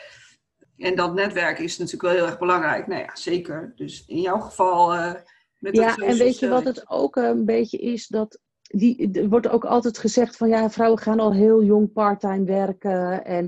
En 0.78 0.96
dat 0.96 1.14
netwerk 1.14 1.60
is 1.60 1.78
natuurlijk 1.78 2.04
wel 2.04 2.14
heel 2.14 2.26
erg 2.26 2.40
belangrijk. 2.40 2.88
Nou 2.88 3.02
ja, 3.02 3.16
zeker. 3.16 3.74
Dus 3.76 4.04
in 4.08 4.22
jouw 4.22 4.40
geval. 4.40 4.94
Uh, 4.94 5.14
met 5.60 5.76
ja, 5.76 5.96
en 5.96 6.18
weet 6.18 6.40
je 6.40 6.48
wat 6.48 6.64
het 6.64 6.90
ook 6.90 7.16
een 7.16 7.46
beetje 7.46 7.78
is? 7.78 8.08
Dat 8.08 8.40
die, 8.68 9.12
er 9.12 9.30
wordt 9.30 9.48
ook 9.48 9.66
altijd 9.66 9.98
gezegd 9.98 10.38
van 10.38 10.48
ja, 10.50 10.70
vrouwen 10.70 11.00
gaan 11.00 11.20
al 11.20 11.34
heel 11.34 11.64
jong 11.64 11.94
parttime 11.94 12.44
werken. 12.44 13.26
En 13.26 13.46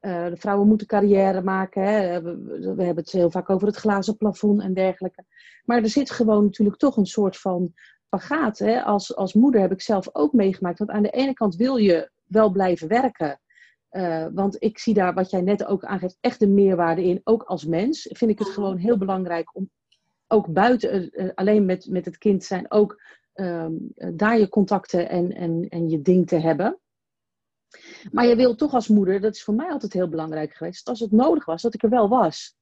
uh, 0.00 0.26
de 0.26 0.36
vrouwen 0.36 0.68
moeten 0.68 0.86
carrière 0.86 1.42
maken. 1.42 1.82
Hè. 1.82 2.22
We, 2.22 2.36
we, 2.76 2.84
hebben 2.84 3.04
het 3.04 3.12
heel 3.12 3.30
vaak 3.30 3.50
over 3.50 3.66
het 3.66 3.76
glazen 3.76 4.16
plafond 4.16 4.62
en 4.62 4.74
dergelijke. 4.74 5.24
Maar 5.64 5.82
er 5.82 5.88
zit 5.88 6.10
gewoon 6.10 6.44
natuurlijk 6.44 6.78
toch 6.78 6.96
een 6.96 7.06
soort 7.06 7.36
van 7.36 7.72
pagaat. 8.08 8.58
Hè. 8.58 8.82
Als, 8.82 9.16
als 9.16 9.34
moeder 9.34 9.60
heb 9.60 9.72
ik 9.72 9.80
zelf 9.80 10.08
ook 10.12 10.32
meegemaakt. 10.32 10.78
Want 10.78 10.90
aan 10.90 11.02
de 11.02 11.10
ene 11.10 11.32
kant 11.32 11.56
wil 11.56 11.76
je 11.76 12.10
wel 12.24 12.50
blijven 12.50 12.88
werken. 12.88 13.40
Uh, 13.90 14.26
want 14.34 14.56
ik 14.58 14.78
zie 14.78 14.94
daar, 14.94 15.14
wat 15.14 15.30
jij 15.30 15.40
net 15.40 15.64
ook 15.64 15.84
aangeeft, 15.84 16.16
echt 16.20 16.42
een 16.42 16.54
meerwaarde 16.54 17.04
in. 17.04 17.20
Ook 17.24 17.42
als 17.42 17.64
mens 17.64 18.08
vind 18.12 18.30
ik 18.30 18.38
het 18.38 18.48
gewoon 18.48 18.76
heel 18.76 18.98
belangrijk 18.98 19.56
om 19.56 19.70
ook 20.26 20.52
buiten 20.52 21.22
uh, 21.22 21.30
alleen 21.34 21.64
met, 21.64 21.86
met 21.90 22.04
het 22.04 22.18
kind 22.18 22.44
zijn, 22.44 22.70
ook 22.70 23.02
um, 23.34 23.92
daar 23.94 24.38
je 24.38 24.48
contacten 24.48 25.08
en, 25.08 25.32
en, 25.32 25.68
en 25.68 25.88
je 25.88 26.02
ding 26.02 26.26
te 26.26 26.36
hebben. 26.36 26.78
Maar 28.10 28.26
je 28.26 28.36
wil 28.36 28.54
toch 28.54 28.74
als 28.74 28.88
moeder, 28.88 29.20
dat 29.20 29.34
is 29.34 29.42
voor 29.42 29.54
mij 29.54 29.70
altijd 29.70 29.92
heel 29.92 30.08
belangrijk 30.08 30.54
geweest, 30.54 30.88
als 30.88 31.00
het 31.00 31.12
nodig 31.12 31.44
was, 31.44 31.62
dat 31.62 31.74
ik 31.74 31.82
er 31.82 31.88
wel 31.88 32.08
was. 32.08 32.56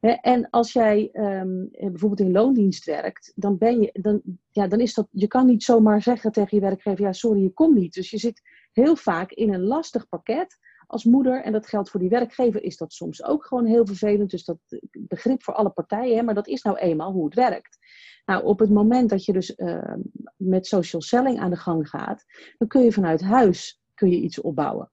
En 0.00 0.50
als 0.50 0.72
jij 0.72 1.10
um, 1.12 1.68
bijvoorbeeld 1.70 2.20
in 2.20 2.32
loondienst 2.32 2.84
werkt, 2.84 3.32
dan 3.34 3.58
ben 3.58 3.80
je, 3.80 3.90
dan, 3.92 4.22
ja, 4.50 4.66
dan 4.66 4.80
is 4.80 4.94
dat, 4.94 5.06
je 5.10 5.26
kan 5.26 5.46
niet 5.46 5.62
zomaar 5.62 6.02
zeggen 6.02 6.32
tegen 6.32 6.56
je 6.56 6.64
werkgever, 6.64 7.04
ja 7.04 7.12
sorry, 7.12 7.42
je 7.42 7.52
komt 7.52 7.74
niet. 7.74 7.94
Dus 7.94 8.10
je 8.10 8.18
zit 8.18 8.42
heel 8.72 8.96
vaak 8.96 9.30
in 9.30 9.52
een 9.52 9.62
lastig 9.62 10.08
pakket 10.08 10.58
als 10.90 11.04
moeder. 11.04 11.42
En 11.42 11.52
dat 11.52 11.66
geldt 11.66 11.90
voor 11.90 12.00
die 12.00 12.08
werkgever, 12.08 12.62
is 12.62 12.76
dat 12.76 12.92
soms 12.92 13.24
ook 13.24 13.44
gewoon 13.44 13.66
heel 13.66 13.86
vervelend. 13.86 14.30
Dus 14.30 14.44
dat 14.44 14.58
begrip 14.92 15.42
voor 15.42 15.54
alle 15.54 15.70
partijen, 15.70 16.16
hè, 16.16 16.22
maar 16.22 16.34
dat 16.34 16.48
is 16.48 16.62
nou 16.62 16.76
eenmaal 16.76 17.12
hoe 17.12 17.24
het 17.24 17.34
werkt. 17.34 17.78
Nou, 18.24 18.44
op 18.44 18.58
het 18.58 18.70
moment 18.70 19.10
dat 19.10 19.24
je 19.24 19.32
dus 19.32 19.56
uh, 19.56 19.94
met 20.36 20.66
social 20.66 21.02
selling 21.02 21.38
aan 21.38 21.50
de 21.50 21.56
gang 21.56 21.88
gaat, 21.88 22.24
dan 22.58 22.68
kun 22.68 22.82
je 22.82 22.92
vanuit 22.92 23.20
huis 23.20 23.80
kun 23.94 24.10
je 24.10 24.20
iets 24.20 24.40
opbouwen. 24.40 24.90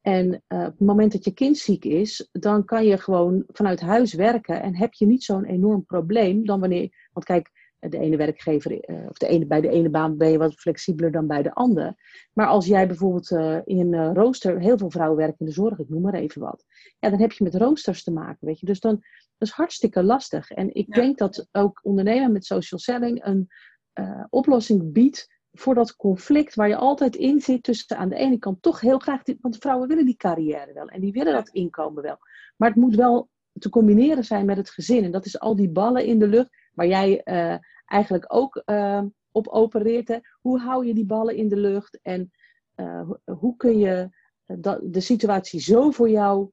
En 0.00 0.26
uh, 0.48 0.58
op 0.58 0.78
het 0.78 0.80
moment 0.80 1.12
dat 1.12 1.24
je 1.24 1.34
kind 1.34 1.56
ziek 1.58 1.84
is, 1.84 2.28
dan 2.32 2.64
kan 2.64 2.84
je 2.84 2.98
gewoon 2.98 3.44
vanuit 3.46 3.80
huis 3.80 4.14
werken 4.14 4.62
en 4.62 4.76
heb 4.76 4.92
je 4.92 5.06
niet 5.06 5.24
zo'n 5.24 5.44
enorm 5.44 5.84
probleem 5.84 6.46
dan 6.46 6.60
wanneer. 6.60 7.08
Want 7.12 7.26
kijk, 7.26 7.50
de 7.88 7.98
ene 7.98 8.16
werkgever, 8.16 8.90
uh, 8.90 9.08
of 9.08 9.16
de 9.16 9.26
ene, 9.26 9.46
bij 9.46 9.60
de 9.60 9.68
ene 9.68 9.88
baan 9.90 10.16
ben 10.16 10.30
je 10.30 10.38
wat 10.38 10.54
flexibeler 10.54 11.12
dan 11.12 11.26
bij 11.26 11.42
de 11.42 11.54
andere. 11.54 11.96
Maar 12.32 12.46
als 12.46 12.66
jij 12.66 12.86
bijvoorbeeld 12.86 13.30
uh, 13.30 13.58
in 13.64 13.94
een 13.94 14.14
rooster, 14.14 14.60
heel 14.60 14.78
veel 14.78 14.90
vrouwen 14.90 15.18
werken 15.18 15.38
in 15.38 15.46
de 15.46 15.52
zorg, 15.52 15.78
ik 15.78 15.88
noem 15.88 16.02
maar 16.02 16.14
even 16.14 16.40
wat. 16.40 16.64
Ja, 16.98 17.10
dan 17.10 17.20
heb 17.20 17.32
je 17.32 17.44
met 17.44 17.54
roosters 17.54 18.02
te 18.02 18.12
maken, 18.12 18.46
weet 18.46 18.60
je. 18.60 18.66
Dus 18.66 18.80
dan, 18.80 18.94
dat 19.36 19.48
is 19.48 19.54
hartstikke 19.54 20.02
lastig. 20.02 20.50
En 20.50 20.74
ik 20.74 20.92
denk 20.92 21.18
dat 21.18 21.48
ook 21.52 21.80
ondernemen 21.82 22.32
met 22.32 22.44
social 22.44 22.80
selling 22.80 23.24
een 23.24 23.48
uh, 23.94 24.24
oplossing 24.30 24.92
biedt 24.92 25.32
voor 25.52 25.74
dat 25.74 25.96
conflict 25.96 26.54
waar 26.54 26.68
je 26.68 26.76
altijd 26.76 27.16
in 27.16 27.40
zit 27.40 27.62
tussen 27.62 27.96
aan 27.96 28.08
de 28.08 28.16
ene 28.16 28.38
kant 28.38 28.62
toch 28.62 28.80
heel 28.80 28.98
graag, 28.98 29.22
want 29.40 29.56
vrouwen 29.56 29.88
willen 29.88 30.04
die 30.04 30.16
carrière 30.16 30.72
wel 30.72 30.88
en 30.88 31.00
die 31.00 31.12
willen 31.12 31.32
dat 31.32 31.48
inkomen 31.48 32.02
wel. 32.02 32.18
Maar 32.56 32.68
het 32.68 32.78
moet 32.78 32.94
wel 32.94 33.28
te 33.58 33.68
combineren 33.68 34.24
zijn 34.24 34.46
met 34.46 34.56
het 34.56 34.70
gezin. 34.70 35.04
En 35.04 35.10
dat 35.10 35.26
is 35.26 35.38
al 35.38 35.56
die 35.56 35.70
ballen 35.70 36.04
in 36.04 36.18
de 36.18 36.26
lucht 36.26 36.48
waar 36.72 36.86
jij 36.86 37.20
uh, 37.24 37.56
eigenlijk 37.84 38.24
ook 38.34 38.62
uh, 38.66 39.02
op 39.32 39.48
opereert. 39.48 40.08
Hè. 40.08 40.18
Hoe 40.40 40.58
hou 40.58 40.86
je 40.86 40.94
die 40.94 41.06
ballen 41.06 41.36
in 41.36 41.48
de 41.48 41.56
lucht 41.56 41.98
en 42.02 42.30
uh, 42.76 43.10
hoe 43.24 43.56
kun 43.56 43.78
je 43.78 44.08
de 44.82 45.00
situatie 45.00 45.60
zo 45.60 45.90
voor 45.90 46.10
jou 46.10 46.50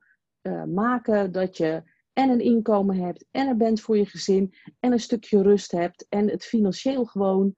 maken 0.65 1.31
dat 1.31 1.57
je 1.57 1.83
en 2.13 2.29
een 2.29 2.39
inkomen 2.39 2.95
hebt 2.95 3.25
en 3.31 3.47
er 3.47 3.57
bent 3.57 3.81
voor 3.81 3.97
je 3.97 4.05
gezin 4.05 4.53
en 4.79 4.91
een 4.91 4.99
stukje 4.99 5.41
rust 5.41 5.71
hebt 5.71 6.05
en 6.09 6.29
het 6.29 6.45
financieel 6.45 7.05
gewoon, 7.05 7.55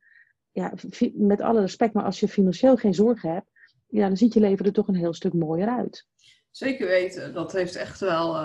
ja, 0.52 0.74
met 1.14 1.42
alle 1.42 1.60
respect, 1.60 1.94
maar 1.94 2.04
als 2.04 2.20
je 2.20 2.28
financieel 2.28 2.76
geen 2.76 2.94
zorgen 2.94 3.34
hebt, 3.34 3.50
ja, 3.88 4.08
dan 4.08 4.18
ziet 4.18 4.34
je 4.34 4.40
leven 4.40 4.66
er 4.66 4.74
toch 4.74 4.88
een 4.88 4.96
heel 4.96 5.14
stuk 5.14 5.34
mooier 5.34 5.68
uit. 5.68 6.08
Zeker 6.52 6.88
weten, 6.88 7.34
dat 7.34 7.52
heeft 7.52 7.76
echt 7.76 8.00
wel, 8.00 8.36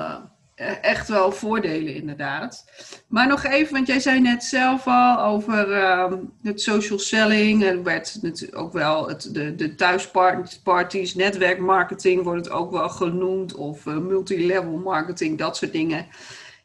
echt 0.59 1.09
wel 1.09 1.33
voordelen 1.33 1.95
inderdaad. 1.95 2.65
Maar 3.09 3.27
nog 3.27 3.45
even, 3.45 3.75
want 3.75 3.87
jij 3.87 4.01
zei 4.01 4.21
net 4.21 4.45
zelf 4.45 4.87
al 4.87 5.21
over 5.21 5.69
uh, 5.69 6.13
het 6.43 6.61
social 6.61 6.99
selling. 6.99 7.65
Er 7.65 7.83
werd 7.83 8.19
natuurlijk 8.23 8.59
ook 8.59 8.73
wel 8.73 9.09
het, 9.09 9.35
de, 9.35 9.55
de 9.55 9.75
thuisparties, 9.75 11.15
netwerkmarketing 11.15 12.23
wordt 12.23 12.45
het 12.45 12.55
ook 12.55 12.71
wel 12.71 12.89
genoemd. 12.89 13.55
Of 13.55 13.87
uh, 13.87 13.97
multilevel 13.97 14.77
marketing, 14.77 15.39
dat 15.39 15.57
soort 15.57 15.73
dingen. 15.73 16.07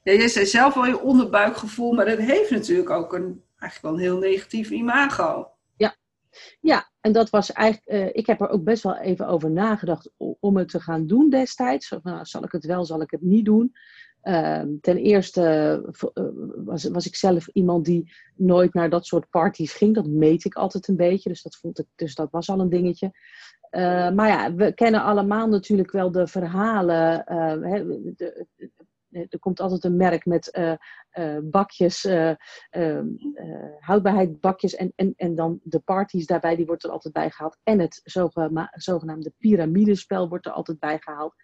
Ja, 0.03 0.13
jij 0.13 0.27
zei 0.27 0.45
zelf 0.45 0.75
al 0.75 0.85
je 0.85 0.99
onderbuikgevoel, 0.99 1.93
maar 1.93 2.05
dat 2.05 2.17
heeft 2.17 2.49
natuurlijk 2.49 2.89
ook 2.89 3.13
een, 3.13 3.43
eigenlijk 3.59 3.81
wel 3.81 3.93
een 3.93 4.11
heel 4.11 4.29
negatief 4.29 4.69
imago. 4.69 5.47
Ja, 5.77 5.95
ja 6.59 6.91
en 7.03 7.11
dat 7.11 7.29
was 7.29 7.51
eigenlijk, 7.51 7.91
uh, 7.91 8.09
ik 8.11 8.27
heb 8.27 8.41
er 8.41 8.49
ook 8.49 8.63
best 8.63 8.83
wel 8.83 8.97
even 8.97 9.27
over 9.27 9.51
nagedacht 9.51 10.11
om 10.39 10.57
het 10.57 10.69
te 10.69 10.79
gaan 10.79 11.07
doen 11.07 11.29
destijds. 11.29 11.95
Nou, 12.03 12.25
zal 12.25 12.43
ik 12.43 12.51
het 12.51 12.65
wel, 12.65 12.85
zal 12.85 13.01
ik 13.01 13.11
het 13.11 13.21
niet 13.21 13.45
doen? 13.45 13.71
Uh, 14.23 14.61
ten 14.81 14.97
eerste 14.97 15.81
uh, 16.13 16.23
was, 16.65 16.83
was 16.83 17.05
ik 17.05 17.15
zelf 17.15 17.47
iemand 17.47 17.85
die 17.85 18.13
nooit 18.35 18.73
naar 18.73 18.89
dat 18.89 19.05
soort 19.05 19.29
parties 19.29 19.73
ging. 19.73 19.95
Dat 19.95 20.07
meet 20.07 20.45
ik 20.45 20.53
altijd 20.53 20.87
een 20.87 20.95
beetje, 20.95 21.29
dus 21.29 21.41
dat, 21.41 21.55
vond 21.55 21.79
ik, 21.79 21.85
dus 21.95 22.15
dat 22.15 22.31
was 22.31 22.49
al 22.49 22.59
een 22.59 22.69
dingetje. 22.69 23.11
Maar 24.15 24.27
ja, 24.27 24.53
we 24.53 24.73
kennen 24.73 25.03
allemaal 25.03 25.47
natuurlijk 25.47 25.91
wel 25.91 26.11
de 26.11 26.27
verhalen. 26.27 27.23
Hè, 27.61 27.85
de, 28.15 28.47
er 29.13 29.39
komt 29.39 29.59
altijd 29.59 29.83
een 29.83 29.95
merk 29.95 30.25
met 30.25 30.57
uh, 30.57 30.73
uh, 31.13 31.37
bakjes, 31.43 32.05
uh, 32.05 32.31
houdbaarheidsbakjes 33.79 34.75
en, 34.75 34.93
en, 34.95 35.13
en 35.15 35.35
dan 35.35 35.59
de 35.63 35.79
parties 35.79 36.25
daarbij, 36.25 36.55
die 36.55 36.65
wordt 36.65 36.83
er 36.83 36.89
altijd 36.89 37.13
bij 37.13 37.29
gehaald. 37.29 37.57
En 37.63 37.79
het 37.79 38.01
zogenaamde 38.73 39.33
piramidespel 39.37 40.29
wordt 40.29 40.45
er 40.45 40.51
altijd 40.51 40.79
bij 40.79 40.99
gehaald. 40.99 41.35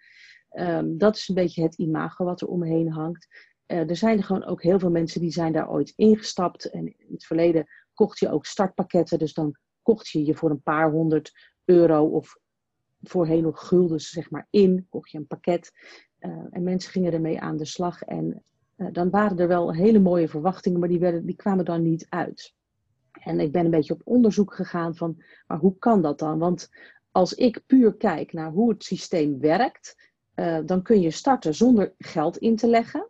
Um, 0.52 0.98
dat 0.98 1.16
is 1.16 1.28
een 1.28 1.34
beetje 1.34 1.62
het 1.62 1.78
imago 1.78 2.24
wat 2.24 2.40
er 2.40 2.48
omheen 2.48 2.92
hangt. 2.92 3.26
er 3.66 3.96
zijn 3.96 4.22
gewoon 4.22 4.44
ook 4.44 4.62
heel 4.62 4.78
veel 4.78 4.90
mensen 4.90 5.20
die 5.20 5.32
zijn 5.32 5.52
daar 5.52 5.70
ooit 5.70 5.92
ingestapt. 5.96 6.70
En 6.70 6.86
in 6.86 7.12
het 7.12 7.26
verleden 7.26 7.66
kocht 7.94 8.18
je 8.18 8.30
ook 8.30 8.46
startpakketten. 8.46 9.18
Dus 9.18 9.34
dan 9.34 9.56
kocht 9.82 10.08
je 10.08 10.24
je 10.24 10.34
voor 10.34 10.50
een 10.50 10.62
paar 10.62 10.90
honderd 10.90 11.32
euro 11.64 12.04
of 12.04 12.36
voorheen 13.02 13.42
nog 13.42 13.68
guldens 13.68 14.08
zeg 14.08 14.30
maar 14.30 14.46
in. 14.50 14.86
Kocht 14.88 15.10
je 15.10 15.18
een 15.18 15.26
pakket. 15.26 15.72
Uh, 16.20 16.44
en 16.50 16.62
mensen 16.62 16.90
gingen 16.90 17.12
ermee 17.12 17.40
aan 17.40 17.56
de 17.56 17.64
slag. 17.64 18.02
En 18.02 18.42
uh, 18.76 18.88
dan 18.92 19.10
waren 19.10 19.38
er 19.38 19.48
wel 19.48 19.74
hele 19.74 19.98
mooie 19.98 20.28
verwachtingen, 20.28 20.80
maar 20.80 20.88
die, 20.88 20.98
werden, 20.98 21.26
die 21.26 21.36
kwamen 21.36 21.64
dan 21.64 21.82
niet 21.82 22.06
uit. 22.08 22.54
En 23.12 23.40
ik 23.40 23.52
ben 23.52 23.64
een 23.64 23.70
beetje 23.70 23.94
op 23.94 24.00
onderzoek 24.04 24.54
gegaan 24.54 24.96
van, 24.96 25.22
maar 25.46 25.58
hoe 25.58 25.78
kan 25.78 26.02
dat 26.02 26.18
dan? 26.18 26.38
Want 26.38 26.68
als 27.10 27.34
ik 27.34 27.62
puur 27.66 27.94
kijk 27.94 28.32
naar 28.32 28.50
hoe 28.50 28.70
het 28.70 28.84
systeem 28.84 29.40
werkt, 29.40 30.10
uh, 30.34 30.58
dan 30.64 30.82
kun 30.82 31.00
je 31.00 31.10
starten 31.10 31.54
zonder 31.54 31.94
geld 31.98 32.36
in 32.36 32.56
te 32.56 32.68
leggen. 32.68 33.08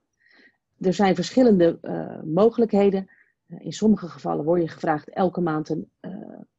Er 0.78 0.94
zijn 0.94 1.14
verschillende 1.14 1.78
mogelijkheden. 2.24 3.10
in 3.46 3.72
sommige 3.72 4.08
gevallen 4.08 4.44
word 4.44 4.62
je 4.62 4.68
gevraagd 4.68 5.10
elke 5.10 5.40
maand 5.40 5.68
een 5.68 5.90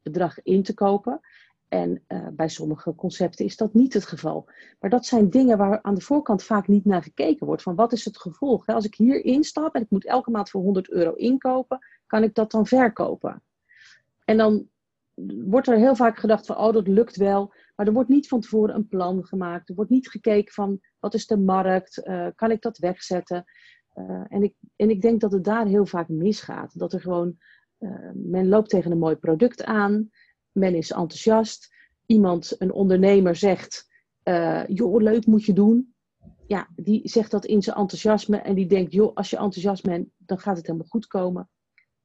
bedrag 0.01 0.41
in 0.41 0.63
te 0.63 0.73
kopen. 0.73 1.19
En 1.71 2.03
uh, 2.07 2.27
bij 2.31 2.49
sommige 2.49 2.95
concepten 2.95 3.45
is 3.45 3.57
dat 3.57 3.73
niet 3.73 3.93
het 3.93 4.05
geval. 4.05 4.49
Maar 4.79 4.89
dat 4.89 5.05
zijn 5.05 5.29
dingen 5.29 5.57
waar 5.57 5.81
aan 5.81 5.95
de 5.95 6.01
voorkant 6.01 6.43
vaak 6.43 6.67
niet 6.67 6.85
naar 6.85 7.03
gekeken 7.03 7.45
wordt. 7.45 7.61
Van 7.61 7.75
wat 7.75 7.93
is 7.93 8.05
het 8.05 8.17
gevolg? 8.17 8.67
Als 8.67 8.85
ik 8.85 8.95
hier 8.95 9.25
instap 9.25 9.75
en 9.75 9.81
ik 9.81 9.89
moet 9.89 10.05
elke 10.05 10.31
maand 10.31 10.49
voor 10.49 10.61
100 10.61 10.89
euro 10.89 11.13
inkopen, 11.13 11.79
kan 12.07 12.23
ik 12.23 12.35
dat 12.35 12.51
dan 12.51 12.65
verkopen? 12.67 13.43
En 14.25 14.37
dan 14.37 14.67
wordt 15.45 15.67
er 15.67 15.77
heel 15.77 15.95
vaak 15.95 16.17
gedacht 16.17 16.45
van, 16.45 16.57
oh 16.57 16.73
dat 16.73 16.87
lukt 16.87 17.15
wel. 17.15 17.53
Maar 17.75 17.87
er 17.87 17.93
wordt 17.93 18.09
niet 18.09 18.27
van 18.27 18.39
tevoren 18.39 18.75
een 18.75 18.87
plan 18.87 19.25
gemaakt. 19.25 19.69
Er 19.69 19.75
wordt 19.75 19.91
niet 19.91 20.09
gekeken 20.09 20.53
van, 20.53 20.79
wat 20.99 21.13
is 21.13 21.27
de 21.27 21.37
markt? 21.37 22.01
Uh, 22.03 22.27
kan 22.35 22.51
ik 22.51 22.61
dat 22.61 22.77
wegzetten? 22.77 23.45
Uh, 23.95 24.23
en, 24.27 24.43
ik, 24.43 24.53
en 24.75 24.89
ik 24.89 25.01
denk 25.01 25.21
dat 25.21 25.31
het 25.31 25.43
daar 25.43 25.65
heel 25.65 25.85
vaak 25.85 26.07
misgaat. 26.07 26.79
Dat 26.79 26.93
er 26.93 27.01
gewoon, 27.01 27.37
men 28.13 28.47
loopt 28.47 28.69
tegen 28.69 28.91
een 28.91 28.97
mooi 28.99 29.15
product 29.15 29.63
aan 29.63 30.09
men 30.51 30.75
is 30.75 30.91
enthousiast. 30.91 31.73
Iemand, 32.05 32.55
een 32.57 32.71
ondernemer 32.71 33.35
zegt, 33.35 33.89
uh, 34.23 34.67
joh, 34.67 35.01
leuk 35.01 35.25
moet 35.25 35.45
je 35.45 35.53
doen. 35.53 35.93
Ja, 36.47 36.67
die 36.75 37.01
zegt 37.03 37.31
dat 37.31 37.45
in 37.45 37.61
zijn 37.61 37.75
enthousiasme 37.75 38.37
en 38.37 38.55
die 38.55 38.67
denkt, 38.67 38.93
joh, 38.93 39.15
als 39.15 39.29
je 39.29 39.37
enthousiast 39.37 39.83
bent, 39.83 40.09
dan 40.17 40.39
gaat 40.39 40.57
het 40.57 40.65
helemaal 40.65 40.87
goed 40.87 41.07
komen. 41.07 41.49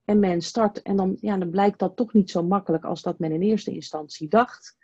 En 0.05 0.19
men 0.19 0.41
start 0.41 0.83
en 0.83 0.97
dan, 0.97 1.17
ja, 1.21 1.37
dan 1.37 1.50
blijkt 1.50 1.79
dat 1.79 1.97
toch 1.97 2.12
niet 2.12 2.31
zo 2.31 2.43
makkelijk 2.43 2.85
als 2.85 3.03
dat 3.03 3.19
men 3.19 3.33
in 3.33 3.43
eerste 3.43 3.71
instantie 3.71 4.29
dacht. 4.29 4.76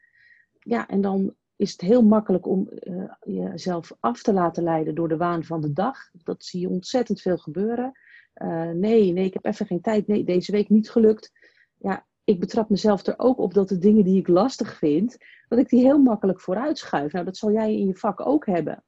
Ja, 0.58 0.88
en 0.88 1.00
dan 1.00 1.34
is 1.56 1.72
het 1.72 1.80
heel 1.80 2.02
makkelijk 2.02 2.46
om 2.46 2.68
uh, 2.70 3.12
jezelf 3.20 3.96
af 4.00 4.22
te 4.22 4.32
laten 4.32 4.62
leiden 4.62 4.94
door 4.94 5.08
de 5.08 5.16
waan 5.16 5.44
van 5.44 5.60
de 5.60 5.72
dag. 5.72 5.98
Dat 6.12 6.44
zie 6.44 6.60
je 6.60 6.68
ontzettend 6.68 7.20
veel 7.20 7.38
gebeuren. 7.38 7.98
Uh, 8.34 8.70
nee, 8.70 9.12
nee, 9.12 9.24
ik 9.24 9.34
heb 9.34 9.44
even 9.44 9.66
geen 9.66 9.80
tijd. 9.80 10.06
Nee, 10.06 10.24
deze 10.24 10.52
week 10.52 10.68
niet 10.68 10.90
gelukt. 10.90 11.32
Ja, 11.78 12.06
ik 12.24 12.40
betrap 12.40 12.68
mezelf 12.68 13.06
er 13.06 13.18
ook 13.18 13.38
op 13.38 13.54
dat 13.54 13.68
de 13.68 13.78
dingen 13.78 14.04
die 14.04 14.18
ik 14.18 14.28
lastig 14.28 14.78
vind, 14.78 15.16
dat 15.48 15.58
ik 15.58 15.68
die 15.68 15.80
heel 15.80 15.98
makkelijk 15.98 16.40
vooruit 16.40 16.78
schuif. 16.78 17.12
Nou, 17.12 17.24
dat 17.24 17.36
zal 17.36 17.52
jij 17.52 17.76
in 17.76 17.86
je 17.86 17.94
vak 17.94 18.26
ook 18.26 18.46
hebben. 18.46 18.84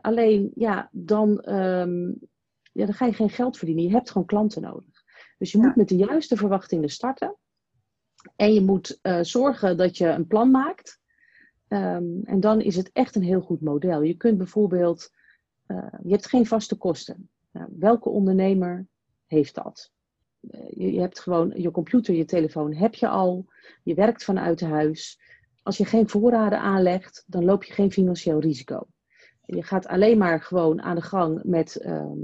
alleen, 0.00 0.50
ja 0.54 0.88
dan, 0.92 1.40
ehm, 1.40 2.06
ja, 2.72 2.84
dan 2.84 2.92
ga 2.94 3.06
je 3.06 3.12
geen 3.12 3.30
geld 3.30 3.56
verdienen. 3.56 3.84
Je 3.84 3.90
hebt 3.90 4.10
gewoon 4.10 4.26
klanten 4.26 4.62
nodig. 4.62 5.04
Dus 5.38 5.52
je 5.52 5.58
moet 5.58 5.76
met 5.76 5.88
de 5.88 5.96
juiste 5.96 6.36
verwachtingen 6.36 6.88
starten. 6.88 7.36
En 8.36 8.54
je 8.54 8.60
moet 8.60 8.98
zorgen 9.20 9.76
dat 9.76 9.96
je 9.96 10.06
een 10.06 10.26
plan 10.26 10.50
maakt. 10.50 11.00
Ehm, 11.68 12.20
en 12.24 12.40
dan 12.40 12.60
is 12.60 12.76
het 12.76 12.90
echt 12.92 13.14
een 13.14 13.22
heel 13.22 13.40
goed 13.40 13.60
model. 13.60 14.02
Je 14.02 14.16
kunt 14.16 14.38
bijvoorbeeld, 14.38 15.10
je 16.02 16.10
hebt 16.10 16.28
geen 16.28 16.46
vaste 16.46 16.76
kosten. 16.76 17.30
Nou, 17.50 17.68
welke 17.78 18.08
ondernemer 18.08 18.86
heeft 19.26 19.54
dat? 19.54 19.92
Eh, 20.40 20.60
je, 20.70 20.92
je, 20.92 21.00
hebt 21.00 21.20
gewoon 21.20 21.52
je 21.56 21.70
computer, 21.70 22.14
je 22.14 22.24
telefoon 22.24 22.74
heb 22.74 22.94
je 22.94 23.08
al. 23.08 23.46
Je 23.82 23.94
werkt 23.94 24.24
vanuit 24.24 24.60
huis. 24.60 25.20
Als 25.62 25.76
je 25.76 25.84
geen 25.84 26.08
voorraden 26.08 26.60
aanlegt, 26.60 27.24
dan 27.26 27.44
loop 27.44 27.64
je 27.64 27.72
geen 27.72 27.92
financieel 27.92 28.40
risico. 28.40 28.86
Je 29.46 29.62
gaat 29.62 29.86
alleen 29.86 30.18
maar 30.18 30.42
gewoon 30.42 30.82
aan 30.82 30.96
de 30.96 31.02
gang 31.02 31.40
met 31.44 31.76
ehm, 31.76 32.18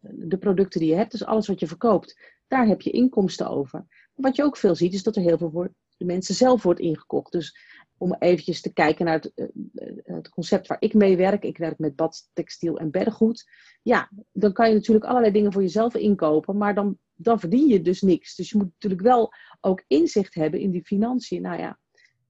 de 0.00 0.38
producten 0.38 0.80
die 0.80 0.88
je 0.88 0.96
hebt. 0.96 1.10
Dus 1.10 1.24
alles 1.24 1.46
wat 1.46 1.60
je 1.60 1.66
verkoopt, 1.66 2.20
daar 2.46 2.66
heb 2.66 2.80
je 2.80 2.90
inkomsten 2.90 3.50
over. 3.50 3.86
Wat 4.14 4.36
je 4.36 4.44
ook 4.44 4.56
veel 4.56 4.74
ziet, 4.74 4.94
is 4.94 5.02
dat 5.02 5.16
er 5.16 5.22
heel 5.22 5.38
veel 5.38 5.50
voor 5.50 5.72
de 5.96 6.04
mensen 6.04 6.34
zelf 6.34 6.62
wordt 6.62 6.80
ingekocht. 6.80 7.32
Dus 7.32 7.56
om 7.98 8.16
eventjes 8.18 8.60
te 8.60 8.72
kijken 8.72 9.04
naar 9.04 9.14
het, 9.14 9.32
eh, 9.34 9.46
het, 10.02 10.28
concept 10.28 10.66
waar 10.66 10.76
ik 10.80 10.94
mee 10.94 11.16
werk. 11.16 11.44
Ik 11.44 11.58
werk 11.58 11.78
met 11.78 11.96
bad, 11.96 12.28
textiel 12.32 12.78
en 12.78 12.90
beddengoed. 12.90 13.50
Ja, 13.82 14.10
dan 14.32 14.52
kan 14.52 14.68
je 14.68 14.74
natuurlijk 14.74 15.04
allerlei 15.04 15.32
dingen 15.32 15.52
voor 15.52 15.62
jezelf 15.62 15.94
inkopen, 15.94 16.56
maar 16.56 16.74
dan, 16.74 16.98
dan 17.22 17.40
verdien 17.40 17.66
je 17.66 17.80
dus 17.80 18.00
niks. 18.00 18.34
Dus 18.34 18.50
je 18.50 18.58
moet 18.58 18.70
natuurlijk 18.72 19.02
wel 19.02 19.32
ook 19.60 19.84
inzicht 19.86 20.34
hebben 20.34 20.60
in 20.60 20.70
die 20.70 20.84
financiën. 20.84 21.42
Nou 21.42 21.58
ja, 21.58 21.78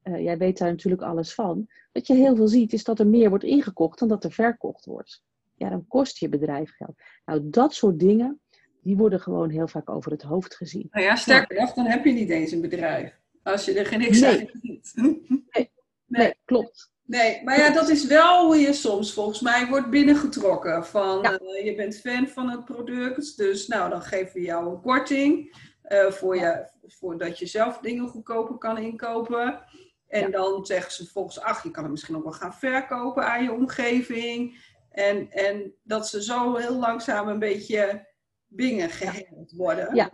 uh, 0.04 0.22
jij 0.22 0.38
weet 0.38 0.58
daar 0.58 0.70
natuurlijk 0.70 1.02
alles 1.02 1.34
van. 1.34 1.66
Wat 1.92 2.06
je 2.06 2.14
heel 2.14 2.36
veel 2.36 2.48
ziet, 2.48 2.72
is 2.72 2.84
dat 2.84 2.98
er 2.98 3.06
meer 3.06 3.28
wordt 3.28 3.44
ingekocht 3.44 3.98
dan 3.98 4.08
dat 4.08 4.24
er 4.24 4.32
verkocht 4.32 4.84
wordt. 4.84 5.22
Ja, 5.54 5.68
dan 5.68 5.86
kost 5.86 6.18
je 6.18 6.28
bedrijf 6.28 6.70
geld. 6.76 7.02
Nou, 7.24 7.50
dat 7.50 7.74
soort 7.74 7.98
dingen, 7.98 8.40
die 8.82 8.96
worden 8.96 9.20
gewoon 9.20 9.50
heel 9.50 9.68
vaak 9.68 9.90
over 9.90 10.10
het 10.10 10.22
hoofd 10.22 10.56
gezien. 10.56 10.88
Nou 10.90 11.04
ja, 11.04 11.16
sterker 11.16 11.60
nog, 11.60 11.72
dan 11.72 11.86
heb 11.86 12.04
je 12.04 12.12
niet 12.12 12.30
eens 12.30 12.52
een 12.52 12.60
bedrijf. 12.60 13.18
Als 13.42 13.64
je 13.64 13.78
er 13.78 13.86
geen 13.86 13.98
niks 13.98 14.20
nee. 14.20 14.38
aan 14.40 14.60
ziet. 14.60 14.92
Nee. 14.94 15.70
nee, 16.06 16.34
klopt. 16.44 16.92
Nee, 17.10 17.44
maar 17.44 17.58
ja, 17.58 17.70
dat 17.70 17.88
is 17.88 18.06
wel 18.06 18.46
hoe 18.46 18.56
je 18.56 18.72
soms 18.72 19.12
volgens 19.12 19.40
mij 19.40 19.66
wordt 19.66 19.90
binnengetrokken. 19.90 20.86
Van 20.86 21.24
eh, 21.24 21.64
je 21.64 21.74
bent 21.74 22.00
fan 22.00 22.28
van 22.28 22.48
het 22.48 22.64
product, 22.64 23.36
dus 23.36 23.66
nou 23.66 23.90
dan 23.90 24.02
geven 24.02 24.34
we 24.34 24.40
jou 24.40 24.70
een 24.70 24.80
korting. 24.80 25.56
Uh, 25.88 26.10
voor 26.10 26.36
je, 26.36 26.68
voordat 26.86 27.38
je 27.38 27.46
zelf 27.46 27.78
dingen 27.78 28.08
goedkoper 28.08 28.58
kan 28.58 28.78
inkopen. 28.78 29.60
En 30.06 30.30
dan 30.30 30.66
zeggen 30.66 30.92
ze 30.92 31.06
volgens, 31.06 31.40
ach, 31.40 31.62
je 31.62 31.70
kan 31.70 31.82
het 31.82 31.92
misschien 31.92 32.16
ook 32.16 32.22
wel 32.22 32.32
gaan 32.32 32.54
verkopen 32.54 33.26
aan 33.26 33.42
je 33.42 33.52
omgeving. 33.52 34.58
En, 34.90 35.30
en 35.30 35.74
dat 35.82 36.08
ze 36.08 36.22
zo 36.22 36.56
heel 36.56 36.78
langzaam 36.78 37.28
een 37.28 37.38
beetje 37.38 38.06
binnengeheeld 38.46 39.52
worden. 39.52 39.94
Ja, 39.94 40.10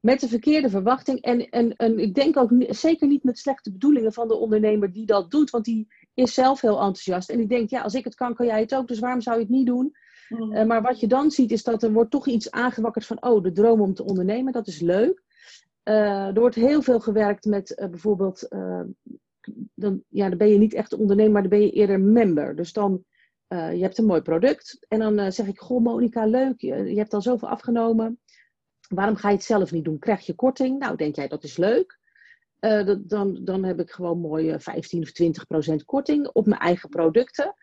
met 0.00 0.20
de 0.20 0.28
verkeerde 0.28 0.70
verwachting. 0.70 1.22
En, 1.22 1.48
en, 1.48 1.76
en 1.76 1.98
ik 1.98 2.14
denk 2.14 2.36
ook 2.36 2.50
zeker 2.68 3.06
niet 3.06 3.24
met 3.24 3.38
slechte 3.38 3.72
bedoelingen 3.72 4.12
van 4.12 4.28
de 4.28 4.36
ondernemer 4.36 4.92
die 4.92 5.06
dat 5.06 5.30
doet. 5.30 5.50
Want 5.50 5.64
die 5.64 5.88
is 6.18 6.34
zelf 6.34 6.60
heel 6.60 6.76
enthousiast. 6.76 7.30
En 7.30 7.38
die 7.38 7.46
denkt, 7.46 7.70
ja, 7.70 7.80
als 7.80 7.94
ik 7.94 8.04
het 8.04 8.14
kan, 8.14 8.34
kan 8.34 8.46
jij 8.46 8.60
het 8.60 8.74
ook. 8.74 8.88
Dus 8.88 8.98
waarom 8.98 9.20
zou 9.20 9.36
je 9.36 9.42
het 9.42 9.52
niet 9.52 9.66
doen? 9.66 9.96
Mm. 10.28 10.52
Uh, 10.52 10.64
maar 10.64 10.82
wat 10.82 11.00
je 11.00 11.06
dan 11.06 11.30
ziet, 11.30 11.50
is 11.50 11.62
dat 11.62 11.82
er 11.82 11.92
wordt 11.92 12.10
toch 12.10 12.26
iets 12.26 12.50
aangewakkerd 12.50 13.06
van... 13.06 13.22
oh, 13.22 13.42
de 13.42 13.52
droom 13.52 13.80
om 13.80 13.94
te 13.94 14.04
ondernemen, 14.04 14.52
dat 14.52 14.66
is 14.66 14.80
leuk. 14.80 15.22
Uh, 15.84 16.26
er 16.26 16.40
wordt 16.40 16.54
heel 16.54 16.82
veel 16.82 17.00
gewerkt 17.00 17.44
met 17.44 17.78
uh, 17.78 17.88
bijvoorbeeld... 17.88 18.48
dan, 19.74 20.02
ja, 20.08 20.28
dan 20.28 20.38
ben 20.38 20.48
je 20.48 20.58
niet 20.58 20.74
echt 20.74 20.92
ondernemer, 20.92 21.32
maar 21.32 21.42
dan 21.42 21.50
ben 21.50 21.60
je 21.60 21.70
eerder 21.70 22.00
member. 22.00 22.56
Dus 22.56 22.72
dan, 22.72 23.04
je 23.48 23.80
hebt 23.80 23.98
een 23.98 24.06
mooi 24.06 24.20
product. 24.20 24.86
En 24.88 24.98
dan 24.98 25.32
zeg 25.32 25.46
ik, 25.46 25.58
goh 25.58 25.82
Monika, 25.82 26.26
leuk. 26.26 26.60
Je, 26.60 26.74
je 26.74 26.98
hebt 26.98 27.14
al 27.14 27.22
zoveel 27.22 27.48
afgenomen. 27.48 28.20
Waarom 28.88 29.16
ga 29.16 29.28
je 29.28 29.34
het 29.34 29.44
zelf 29.44 29.72
niet 29.72 29.84
doen? 29.84 29.98
Krijg 29.98 30.26
je 30.26 30.34
korting? 30.34 30.78
Nou, 30.78 30.96
denk 30.96 31.16
jij 31.16 31.28
dat 31.28 31.44
is 31.44 31.56
leuk? 31.56 31.97
Uh, 32.60 32.96
dan, 33.00 33.44
dan 33.44 33.64
heb 33.64 33.80
ik 33.80 33.90
gewoon 33.90 34.20
mooie 34.20 34.60
15 34.60 35.02
of 35.02 35.12
20 35.12 35.46
procent 35.46 35.84
korting 35.84 36.28
op 36.28 36.46
mijn 36.46 36.60
eigen 36.60 36.88
producten. 36.88 37.54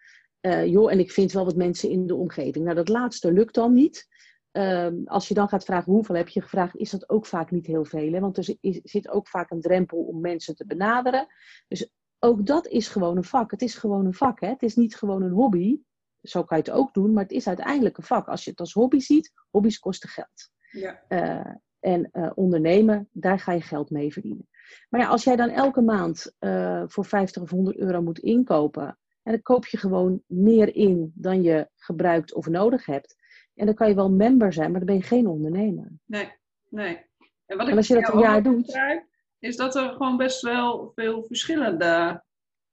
Uh, 0.41 0.65
joh, 0.65 0.91
en 0.91 0.99
ik 0.99 1.11
vind 1.11 1.31
wel 1.31 1.45
wat 1.45 1.55
mensen 1.55 1.89
in 1.89 2.07
de 2.07 2.15
omgeving. 2.15 2.63
Nou, 2.63 2.75
dat 2.75 2.89
laatste 2.89 3.31
lukt 3.31 3.53
dan 3.53 3.73
niet. 3.73 4.07
Uh, 4.51 4.87
als 5.05 5.27
je 5.27 5.33
dan 5.33 5.47
gaat 5.47 5.65
vragen 5.65 5.91
hoeveel 5.91 6.15
heb 6.15 6.27
je 6.27 6.41
gevraagd, 6.41 6.75
is 6.75 6.89
dat 6.89 7.09
ook 7.09 7.25
vaak 7.25 7.51
niet 7.51 7.65
heel 7.65 7.85
veel. 7.85 8.13
Hè? 8.13 8.19
Want 8.19 8.37
er 8.37 8.55
zit 8.83 9.09
ook 9.09 9.27
vaak 9.27 9.51
een 9.51 9.61
drempel 9.61 9.97
om 9.97 10.21
mensen 10.21 10.55
te 10.55 10.65
benaderen. 10.65 11.27
Dus 11.67 11.89
ook 12.19 12.45
dat 12.45 12.67
is 12.67 12.87
gewoon 12.87 13.17
een 13.17 13.23
vak. 13.23 13.51
Het 13.51 13.61
is 13.61 13.75
gewoon 13.75 14.05
een 14.05 14.13
vak. 14.13 14.39
Hè? 14.39 14.47
Het 14.47 14.63
is 14.63 14.75
niet 14.75 14.95
gewoon 14.95 15.21
een 15.21 15.31
hobby. 15.31 15.79
Zo 16.21 16.43
kan 16.43 16.57
je 16.57 16.63
het 16.63 16.73
ook 16.73 16.93
doen, 16.93 17.13
maar 17.13 17.23
het 17.23 17.31
is 17.31 17.47
uiteindelijk 17.47 17.97
een 17.97 18.03
vak. 18.03 18.27
Als 18.27 18.43
je 18.43 18.49
het 18.49 18.59
als 18.59 18.73
hobby 18.73 18.99
ziet, 18.99 19.31
hobby's 19.49 19.79
kosten 19.79 20.09
geld. 20.09 20.49
Ja. 20.71 21.03
Uh, 21.09 21.53
en 21.79 22.33
ondernemen, 22.35 23.09
daar 23.11 23.39
ga 23.39 23.51
je 23.51 23.61
geld 23.61 23.89
mee 23.89 24.13
verdienen. 24.13 24.47
Maar 24.89 25.01
ja, 25.01 25.07
als 25.07 25.23
jij 25.23 25.35
dan 25.35 25.49
elke 25.49 25.81
maand 25.81 26.33
uh, 26.39 26.83
voor 26.87 27.05
50 27.05 27.41
of 27.41 27.49
100 27.49 27.77
euro 27.77 28.01
moet 28.01 28.19
inkopen, 28.19 28.97
en 29.23 29.31
dan 29.31 29.41
koop 29.41 29.65
je 29.65 29.77
gewoon 29.77 30.23
meer 30.27 30.75
in 30.75 31.11
dan 31.15 31.43
je 31.43 31.69
gebruikt 31.75 32.33
of 32.33 32.47
nodig 32.47 32.85
hebt. 32.85 33.15
En 33.53 33.65
dan 33.65 33.75
kan 33.75 33.87
je 33.87 33.95
wel 33.95 34.11
member 34.11 34.53
zijn, 34.53 34.69
maar 34.71 34.79
dan 34.79 34.87
ben 34.87 34.95
je 34.97 35.01
geen 35.01 35.27
ondernemer. 35.27 35.91
Nee, 36.05 36.31
nee. 36.69 37.05
En, 37.45 37.57
wat 37.57 37.67
ik 37.67 37.75
als 37.75 37.87
je 37.87 37.93
dat 37.93 38.13
een 38.13 38.19
jaar 38.19 38.43
doet. 38.43 38.77
Is 39.39 39.55
dat 39.55 39.75
er 39.75 39.89
gewoon 39.89 40.17
best 40.17 40.41
wel 40.41 40.91
veel 40.95 41.23
verschillende 41.23 42.23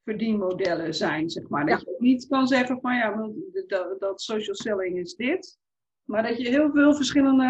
verdienmodellen 0.05 0.95
zijn, 0.95 1.31
zeg 1.31 1.49
maar. 1.49 1.67
Dat 1.67 1.81
je 1.81 1.97
niet 1.99 2.27
kan 2.27 2.47
zeggen 2.47 2.81
van 2.81 2.97
ja, 2.97 3.31
dat, 3.67 4.01
dat 4.01 4.23
social 4.23 4.55
selling 4.55 4.99
is 4.99 5.15
dit. 5.15 5.59
Maar 6.05 6.23
dat 6.23 6.39
je 6.39 6.49
heel 6.49 6.71
veel 6.71 6.95
verschillende. 6.95 7.45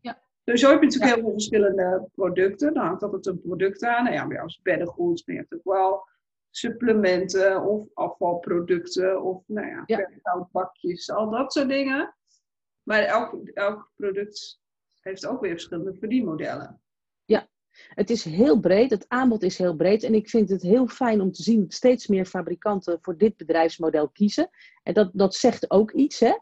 Ja. 0.00 0.21
Dus 0.44 0.62
heb 0.62 0.70
je 0.70 0.84
natuurlijk 0.86 1.14
heel 1.14 1.22
veel 1.22 1.32
verschillende 1.32 2.08
producten. 2.14 2.74
Dan 2.74 2.84
hangt 2.84 3.02
altijd 3.02 3.26
een 3.26 3.40
product 3.40 3.84
aan. 3.84 4.04
Nou 4.04 4.16
ja, 4.16 4.26
bij 4.26 4.40
als 4.40 4.60
beddengoed, 4.62 5.22
maar 5.26 5.34
je 5.36 5.40
hebt 5.40 5.54
ook 5.54 5.74
wel 5.74 6.08
supplementen 6.50 7.62
of 7.62 7.88
afvalproducten 7.94 9.22
of 9.22 9.42
nou 9.46 9.66
ja, 9.66 9.82
ja. 9.86 10.48
bakjes, 10.52 11.10
al 11.10 11.30
dat 11.30 11.52
soort 11.52 11.68
dingen. 11.68 12.14
Maar 12.82 13.02
elk, 13.02 13.48
elk 13.54 13.92
product 13.96 14.60
heeft 15.00 15.26
ook 15.26 15.40
weer 15.40 15.50
verschillende 15.50 15.94
verdienmodellen. 15.94 16.80
Ja, 17.24 17.48
het 17.88 18.10
is 18.10 18.24
heel 18.24 18.60
breed. 18.60 18.90
Het 18.90 19.08
aanbod 19.08 19.42
is 19.42 19.58
heel 19.58 19.76
breed. 19.76 20.02
En 20.02 20.14
ik 20.14 20.28
vind 20.28 20.48
het 20.48 20.62
heel 20.62 20.86
fijn 20.86 21.20
om 21.20 21.32
te 21.32 21.42
zien 21.42 21.60
dat 21.60 21.72
steeds 21.72 22.06
meer 22.06 22.24
fabrikanten 22.26 22.98
voor 23.00 23.16
dit 23.16 23.36
bedrijfsmodel 23.36 24.08
kiezen. 24.08 24.50
En 24.82 24.94
dat, 24.94 25.10
dat 25.12 25.34
zegt 25.34 25.70
ook 25.70 25.92
iets, 25.92 26.20
hè? 26.20 26.32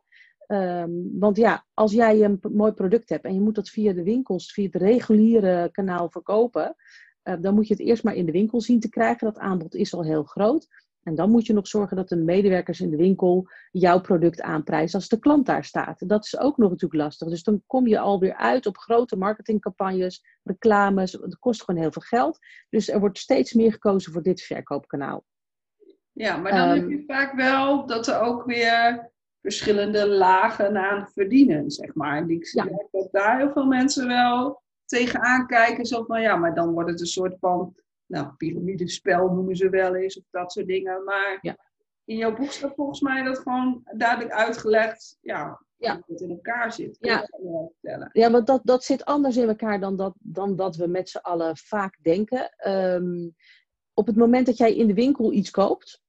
Um, 0.52 1.18
want 1.18 1.36
ja, 1.36 1.66
als 1.74 1.92
jij 1.92 2.24
een 2.24 2.40
mooi 2.52 2.72
product 2.72 3.08
hebt 3.08 3.24
en 3.24 3.34
je 3.34 3.40
moet 3.40 3.54
dat 3.54 3.68
via 3.68 3.92
de 3.92 4.02
winkels, 4.02 4.52
via 4.52 4.64
het 4.64 4.74
reguliere 4.74 5.68
kanaal 5.72 6.10
verkopen, 6.10 6.76
uh, 7.24 7.34
dan 7.40 7.54
moet 7.54 7.66
je 7.68 7.74
het 7.74 7.82
eerst 7.82 8.04
maar 8.04 8.14
in 8.14 8.26
de 8.26 8.32
winkel 8.32 8.60
zien 8.60 8.80
te 8.80 8.88
krijgen. 8.88 9.26
Dat 9.26 9.38
aanbod 9.38 9.74
is 9.74 9.94
al 9.94 10.04
heel 10.04 10.22
groot. 10.22 10.68
En 11.02 11.14
dan 11.14 11.30
moet 11.30 11.46
je 11.46 11.52
nog 11.52 11.68
zorgen 11.68 11.96
dat 11.96 12.08
de 12.08 12.16
medewerkers 12.16 12.80
in 12.80 12.90
de 12.90 12.96
winkel 12.96 13.48
jouw 13.70 14.00
product 14.00 14.40
aanprijzen 14.40 14.98
als 14.98 15.08
de 15.08 15.18
klant 15.18 15.46
daar 15.46 15.64
staat. 15.64 16.08
Dat 16.08 16.24
is 16.24 16.38
ook 16.38 16.56
nog 16.56 16.70
natuurlijk 16.70 17.02
lastig. 17.02 17.28
Dus 17.28 17.42
dan 17.42 17.62
kom 17.66 17.86
je 17.86 17.98
alweer 17.98 18.34
uit 18.34 18.66
op 18.66 18.76
grote 18.76 19.16
marketingcampagnes, 19.16 20.24
reclames. 20.42 21.12
Het 21.12 21.38
kost 21.38 21.62
gewoon 21.64 21.80
heel 21.80 21.92
veel 21.92 22.02
geld. 22.02 22.38
Dus 22.68 22.88
er 22.88 23.00
wordt 23.00 23.18
steeds 23.18 23.52
meer 23.52 23.72
gekozen 23.72 24.12
voor 24.12 24.22
dit 24.22 24.42
verkoopkanaal. 24.42 25.24
Ja, 26.12 26.36
maar 26.36 26.52
dan 26.52 26.68
um, 26.68 26.78
heb 26.78 26.88
je 26.88 27.04
vaak 27.06 27.34
wel 27.34 27.86
dat 27.86 28.06
er 28.06 28.20
ook 28.20 28.44
weer 28.44 29.10
verschillende 29.40 30.08
lagen 30.08 30.76
aan 30.76 31.08
verdienen, 31.12 31.70
zeg 31.70 31.94
maar. 31.94 32.16
En 32.16 32.30
ik 32.30 32.46
zie 32.46 32.64
ja. 32.64 32.86
dat 32.90 33.08
daar 33.12 33.38
heel 33.38 33.52
veel 33.52 33.66
mensen 33.66 34.06
wel 34.06 34.62
tegenaan 34.84 35.46
kijken. 35.46 35.86
Zo 35.86 36.04
van, 36.04 36.20
ja, 36.20 36.36
maar 36.36 36.54
dan 36.54 36.72
wordt 36.72 36.90
het 36.90 37.00
een 37.00 37.06
soort 37.06 37.36
van, 37.38 37.74
nou, 38.06 38.28
piramidespel 38.36 39.32
noemen 39.32 39.56
ze 39.56 39.68
wel 39.68 39.94
eens, 39.94 40.18
of 40.18 40.24
dat 40.30 40.52
soort 40.52 40.66
dingen. 40.66 41.04
Maar 41.04 41.38
ja. 41.40 41.56
in 42.04 42.16
jouw 42.16 42.34
boek 42.34 42.50
staat 42.50 42.74
volgens 42.74 43.00
mij 43.00 43.22
dat 43.22 43.38
gewoon 43.38 43.82
duidelijk 43.96 44.32
uitgelegd, 44.32 45.18
ja, 45.20 45.64
ja. 45.76 45.92
hoe 45.94 46.04
het 46.06 46.20
in 46.20 46.30
elkaar 46.30 46.72
zit. 46.72 46.96
ja, 47.00 47.28
ja 48.12 48.30
want 48.30 48.46
dat, 48.46 48.60
dat 48.64 48.84
zit 48.84 49.04
anders 49.04 49.36
in 49.36 49.48
elkaar 49.48 49.80
dan 49.80 49.96
dat, 49.96 50.14
dan 50.18 50.56
dat 50.56 50.76
we 50.76 50.86
met 50.86 51.08
z'n 51.08 51.18
allen 51.18 51.56
vaak 51.56 51.98
denken. 52.02 52.68
Um, 52.68 53.34
op 53.94 54.06
het 54.06 54.16
moment 54.16 54.46
dat 54.46 54.56
jij 54.56 54.76
in 54.76 54.86
de 54.86 54.94
winkel 54.94 55.32
iets 55.32 55.50
koopt, 55.50 56.02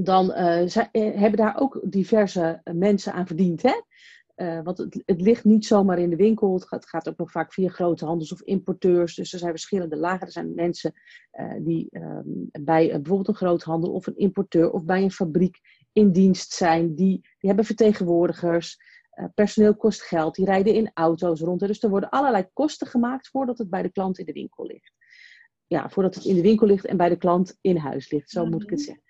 dan 0.00 0.30
uh, 0.30 0.66
hebben 0.92 1.36
daar 1.36 1.60
ook 1.60 1.80
diverse 1.84 2.60
mensen 2.72 3.12
aan 3.12 3.26
verdiend. 3.26 3.62
Hè? 3.62 3.80
Uh, 4.36 4.62
want 4.62 4.78
het, 4.78 5.02
het, 5.06 5.20
ligt 5.20 5.44
niet 5.44 5.66
zomaar 5.66 5.98
in 5.98 6.10
de 6.10 6.16
winkel. 6.16 6.54
Het 6.54 6.66
gaat, 6.66 6.80
het 6.80 6.88
gaat, 6.88 7.08
ook 7.08 7.16
nog 7.16 7.30
vaak 7.30 7.52
via 7.52 7.68
grote 7.68 8.04
handels 8.04 8.32
of 8.32 8.42
importeurs. 8.42 9.14
Dus 9.14 9.32
er 9.32 9.38
zijn 9.38 9.50
verschillende 9.50 9.96
lagen. 9.96 10.26
Er 10.26 10.32
zijn 10.32 10.54
mensen 10.54 10.94
die 11.58 11.88
um, 11.90 12.48
bij 12.52 12.88
bijvoorbeeld 12.88 13.28
een 13.28 13.34
groothandel 13.34 13.92
of 13.92 14.06
een 14.06 14.16
importeur 14.16 14.70
of 14.70 14.84
bij 14.84 15.02
een 15.02 15.10
fabriek 15.10 15.60
in 15.92 16.12
dienst 16.12 16.52
zijn. 16.52 16.94
Die, 16.94 17.20
die 17.20 17.48
hebben 17.48 17.64
vertegenwoordigers. 17.64 18.78
personeel 19.34 19.76
kost 19.76 20.02
geld. 20.02 20.34
Die 20.34 20.44
rijden 20.44 20.74
in 20.74 20.90
auto's 20.94 21.40
rond. 21.40 21.60
Dus 21.60 21.82
er 21.82 21.90
worden 21.90 22.10
allerlei 22.10 22.48
kosten 22.52 22.86
gemaakt 22.86 23.28
voordat 23.28 23.58
het 23.58 23.70
bij 23.70 23.82
de 23.82 23.92
klant 23.92 24.18
in 24.18 24.24
de 24.24 24.32
winkel 24.32 24.66
ligt. 24.66 24.92
Ja, 25.66 25.88
voordat 25.88 26.14
het 26.14 26.24
in 26.24 26.34
de 26.34 26.42
winkel 26.42 26.66
ligt 26.66 26.84
en 26.84 26.96
bij 26.96 27.08
de 27.08 27.16
klant 27.16 27.58
in 27.60 27.76
huis 27.76 28.10
ligt. 28.10 28.30
Zo 28.30 28.46
moet 28.46 28.62
ik 28.62 28.70
het 28.70 28.80
zeggen. 28.80 29.04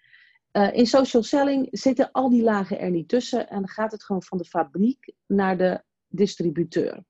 Uh, 0.56 0.72
in 0.72 0.86
social 0.86 1.22
selling 1.22 1.68
zitten 1.70 2.12
al 2.12 2.30
die 2.30 2.42
lagen 2.42 2.78
er 2.78 2.90
niet 2.90 3.08
tussen 3.08 3.48
en 3.48 3.58
dan 3.58 3.68
gaat 3.68 3.92
het 3.92 4.04
gewoon 4.04 4.22
van 4.22 4.38
de 4.38 4.44
fabriek 4.44 5.12
naar 5.26 5.58
de 5.58 5.82
distributeur. 6.06 7.04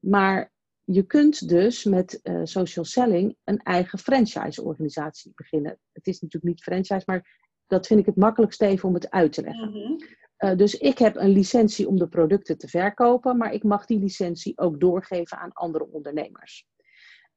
Maar 0.00 0.52
je 0.84 1.02
kunt 1.02 1.48
dus 1.48 1.84
met 1.84 2.20
uh, 2.22 2.40
social 2.44 2.84
selling 2.84 3.36
een 3.44 3.58
eigen 3.58 3.98
franchise-organisatie 3.98 5.32
beginnen. 5.34 5.78
Het 5.92 6.06
is 6.06 6.20
natuurlijk 6.20 6.52
niet 6.54 6.62
franchise, 6.62 7.02
maar 7.06 7.38
dat 7.66 7.86
vind 7.86 8.00
ik 8.00 8.06
het 8.06 8.16
makkelijkste 8.16 8.66
even 8.66 8.88
om 8.88 8.94
het 8.94 9.10
uit 9.10 9.32
te 9.32 9.42
leggen. 9.42 9.70
Mm 9.70 9.98
uh, 10.38 10.56
dus 10.56 10.74
ik 10.74 10.98
heb 10.98 11.16
een 11.16 11.30
licentie 11.30 11.88
om 11.88 11.98
de 11.98 12.08
producten 12.08 12.58
te 12.58 12.68
verkopen, 12.68 13.36
maar 13.36 13.52
ik 13.52 13.62
mag 13.62 13.86
die 13.86 13.98
licentie 13.98 14.58
ook 14.58 14.80
doorgeven 14.80 15.38
aan 15.38 15.52
andere 15.52 15.86
ondernemers. 15.90 16.66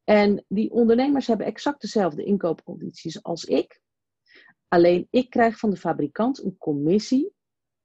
En 0.03 0.45
die 0.47 0.71
ondernemers 0.71 1.27
hebben 1.27 1.45
exact 1.45 1.81
dezelfde 1.81 2.23
inkoopcondities 2.23 3.23
als 3.23 3.45
ik. 3.45 3.81
Alleen 4.67 5.07
ik 5.09 5.29
krijg 5.29 5.59
van 5.59 5.69
de 5.69 5.77
fabrikant 5.77 6.43
een 6.43 6.57
commissie 6.57 7.33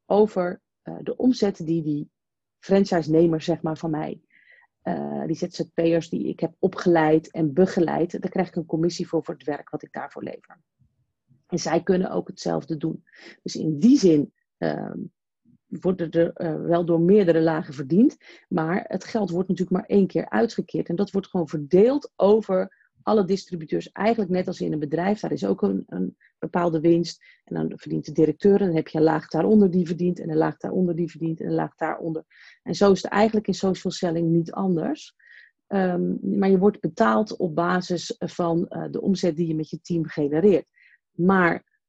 over 0.06 0.62
uh, 0.84 0.96
de 1.02 1.16
omzet 1.16 1.66
die 1.66 1.82
die 1.82 2.10
franchise-nemer 2.58 3.42
zeg 3.42 3.62
maar, 3.62 3.78
van 3.78 3.90
mij, 3.90 4.20
uh, 4.84 5.26
die 5.26 5.36
ZZP'ers 5.36 6.08
die 6.08 6.28
ik 6.28 6.40
heb 6.40 6.54
opgeleid 6.58 7.30
en 7.30 7.52
begeleid, 7.52 8.20
daar 8.20 8.30
krijg 8.30 8.48
ik 8.48 8.56
een 8.56 8.66
commissie 8.66 9.08
voor 9.08 9.24
voor 9.24 9.34
het 9.34 9.44
werk 9.44 9.70
wat 9.70 9.82
ik 9.82 9.92
daarvoor 9.92 10.22
lever. 10.22 10.60
En 11.46 11.58
zij 11.58 11.82
kunnen 11.82 12.10
ook 12.10 12.28
hetzelfde 12.28 12.76
doen. 12.76 13.04
Dus 13.42 13.56
in 13.56 13.78
die 13.78 13.98
zin 13.98 14.32
uh, 14.58 14.94
worden 15.66 16.10
er 16.10 16.30
uh, 16.34 16.68
wel 16.68 16.84
door 16.84 17.00
meerdere 17.00 17.40
lagen 17.40 17.74
verdiend. 17.74 18.16
Maar 18.48 18.84
het 18.88 19.04
geld 19.04 19.30
wordt 19.30 19.48
natuurlijk 19.48 19.76
maar 19.76 19.88
één 19.96 20.06
keer 20.06 20.28
uitgekeerd. 20.28 20.88
En 20.88 20.96
dat 20.96 21.10
wordt 21.10 21.28
gewoon 21.28 21.48
verdeeld 21.48 22.12
over 22.16 22.81
alle 23.02 23.24
distributeurs. 23.24 23.92
Eigenlijk 23.92 24.30
net 24.30 24.46
als 24.46 24.60
in 24.60 24.72
een 24.72 24.78
bedrijf. 24.78 25.20
Daar 25.20 25.32
is 25.32 25.46
ook 25.46 25.62
een, 25.62 25.84
een 25.86 26.16
bepaalde 26.38 26.80
winst. 26.80 27.24
En 27.44 27.54
dan 27.54 27.78
verdient 27.78 28.04
de 28.04 28.12
directeur. 28.12 28.60
En 28.60 28.66
dan 28.66 28.76
heb 28.76 28.88
je 28.88 28.98
een 28.98 29.04
laag 29.04 29.28
daaronder 29.28 29.70
die 29.70 29.86
verdient. 29.86 30.20
En 30.20 30.30
een 30.30 30.36
laag 30.36 30.56
daaronder 30.56 30.96
die 30.96 31.10
verdient. 31.10 31.40
En 31.40 31.46
een 31.46 31.54
laag 31.54 31.74
daaronder. 31.74 32.24
En 32.62 32.74
zo 32.74 32.92
is 32.92 33.02
het 33.02 33.12
eigenlijk 33.12 33.46
in 33.46 33.54
social 33.54 33.92
selling 33.92 34.28
niet 34.28 34.52
anders. 34.52 35.14
Um, 35.68 36.18
maar 36.22 36.50
je 36.50 36.58
wordt 36.58 36.80
betaald 36.80 37.36
op 37.36 37.54
basis 37.54 38.14
van 38.18 38.66
uh, 38.68 38.84
de 38.90 39.00
omzet 39.00 39.36
die 39.36 39.46
je 39.46 39.54
met 39.54 39.70
je 39.70 39.80
team 39.80 40.06
genereert. 40.06 40.66
Maar 41.10 41.80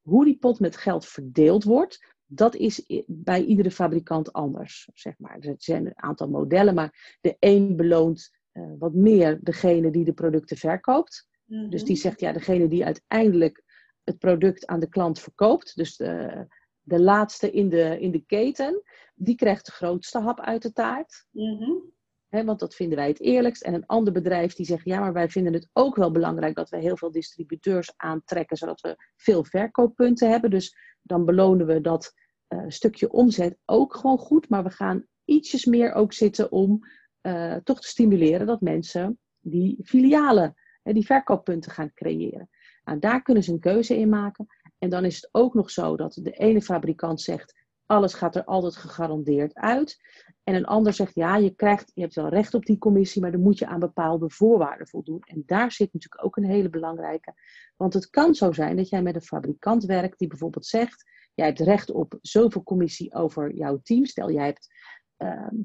hoe 0.00 0.24
die 0.24 0.38
pot 0.38 0.60
met 0.60 0.76
geld 0.76 1.06
verdeeld 1.06 1.64
wordt, 1.64 2.14
dat 2.26 2.54
is 2.54 3.02
bij 3.06 3.44
iedere 3.44 3.70
fabrikant 3.70 4.32
anders. 4.32 4.88
Zeg 4.94 5.18
maar. 5.18 5.38
Er 5.38 5.54
zijn 5.58 5.86
een 5.86 6.02
aantal 6.02 6.28
modellen, 6.28 6.74
maar 6.74 7.18
de 7.20 7.36
een 7.38 7.76
beloont 7.76 8.39
uh, 8.60 8.72
wat 8.78 8.94
meer 8.94 9.38
degene 9.42 9.90
die 9.90 10.04
de 10.04 10.12
producten 10.12 10.56
verkoopt. 10.56 11.28
Mm-hmm. 11.44 11.70
Dus 11.70 11.84
die 11.84 11.96
zegt, 11.96 12.20
ja, 12.20 12.32
degene 12.32 12.68
die 12.68 12.84
uiteindelijk 12.84 13.62
het 14.04 14.18
product 14.18 14.66
aan 14.66 14.80
de 14.80 14.88
klant 14.88 15.20
verkoopt, 15.20 15.76
dus 15.76 15.96
de, 15.96 16.46
de 16.80 17.00
laatste 17.00 17.50
in 17.50 17.68
de, 17.68 18.00
in 18.00 18.10
de 18.10 18.24
keten, 18.26 18.82
die 19.14 19.34
krijgt 19.34 19.66
de 19.66 19.72
grootste 19.72 20.18
hap 20.18 20.40
uit 20.40 20.62
de 20.62 20.72
taart. 20.72 21.26
Mm-hmm 21.30 21.92
want 22.30 22.58
dat 22.58 22.74
vinden 22.74 22.98
wij 22.98 23.08
het 23.08 23.20
eerlijkst. 23.20 23.62
En 23.62 23.74
een 23.74 23.86
ander 23.86 24.12
bedrijf 24.12 24.54
die 24.54 24.66
zegt, 24.66 24.84
ja, 24.84 25.00
maar 25.00 25.12
wij 25.12 25.28
vinden 25.28 25.52
het 25.52 25.68
ook 25.72 25.96
wel 25.96 26.10
belangrijk 26.10 26.54
dat 26.54 26.68
we 26.68 26.76
heel 26.76 26.96
veel 26.96 27.10
distributeurs 27.10 27.92
aantrekken, 27.96 28.56
zodat 28.56 28.80
we 28.80 28.96
veel 29.16 29.44
verkooppunten 29.44 30.30
hebben. 30.30 30.50
Dus 30.50 30.76
dan 31.02 31.24
belonen 31.24 31.66
we 31.66 31.80
dat 31.80 32.12
uh, 32.48 32.64
stukje 32.66 33.10
omzet 33.10 33.56
ook 33.64 33.94
gewoon 33.94 34.18
goed. 34.18 34.48
Maar 34.48 34.62
we 34.62 34.70
gaan 34.70 35.06
ietsjes 35.24 35.64
meer 35.64 35.92
ook 35.92 36.12
zitten 36.12 36.52
om 36.52 36.80
uh, 37.22 37.56
toch 37.56 37.80
te 37.80 37.88
stimuleren 37.88 38.46
dat 38.46 38.60
mensen 38.60 39.18
die 39.40 39.78
filialen, 39.82 40.54
die 40.82 41.06
verkooppunten 41.06 41.72
gaan 41.72 41.92
creëren. 41.94 42.48
Nou, 42.84 42.98
daar 42.98 43.22
kunnen 43.22 43.42
ze 43.42 43.52
een 43.52 43.60
keuze 43.60 43.98
in 43.98 44.08
maken. 44.08 44.46
En 44.78 44.90
dan 44.90 45.04
is 45.04 45.16
het 45.16 45.28
ook 45.32 45.54
nog 45.54 45.70
zo 45.70 45.96
dat 45.96 46.18
de 46.22 46.30
ene 46.30 46.62
fabrikant 46.62 47.20
zegt, 47.20 47.54
alles 47.86 48.14
gaat 48.14 48.36
er 48.36 48.44
altijd 48.44 48.76
gegarandeerd 48.76 49.54
uit. 49.54 49.98
En 50.42 50.54
een 50.54 50.64
ander 50.66 50.92
zegt, 50.92 51.14
ja, 51.14 51.36
je, 51.36 51.54
krijgt, 51.54 51.90
je 51.94 52.00
hebt 52.00 52.14
wel 52.14 52.28
recht 52.28 52.54
op 52.54 52.66
die 52.66 52.78
commissie, 52.78 53.22
maar 53.22 53.32
dan 53.32 53.40
moet 53.40 53.58
je 53.58 53.66
aan 53.66 53.80
bepaalde 53.80 54.30
voorwaarden 54.30 54.88
voldoen. 54.88 55.20
En 55.20 55.42
daar 55.46 55.72
zit 55.72 55.92
natuurlijk 55.92 56.24
ook 56.24 56.36
een 56.36 56.44
hele 56.44 56.70
belangrijke. 56.70 57.34
Want 57.76 57.94
het 57.94 58.10
kan 58.10 58.34
zo 58.34 58.52
zijn 58.52 58.76
dat 58.76 58.88
jij 58.88 59.02
met 59.02 59.14
een 59.14 59.22
fabrikant 59.22 59.84
werkt 59.84 60.18
die 60.18 60.28
bijvoorbeeld 60.28 60.66
zegt, 60.66 61.04
jij 61.34 61.46
hebt 61.46 61.60
recht 61.60 61.90
op 61.90 62.18
zoveel 62.22 62.62
commissie 62.62 63.14
over 63.14 63.54
jouw 63.54 63.80
team. 63.82 64.06
Stel, 64.06 64.30
jij 64.30 64.46
hebt 64.46 64.74
ehm, 65.16 65.56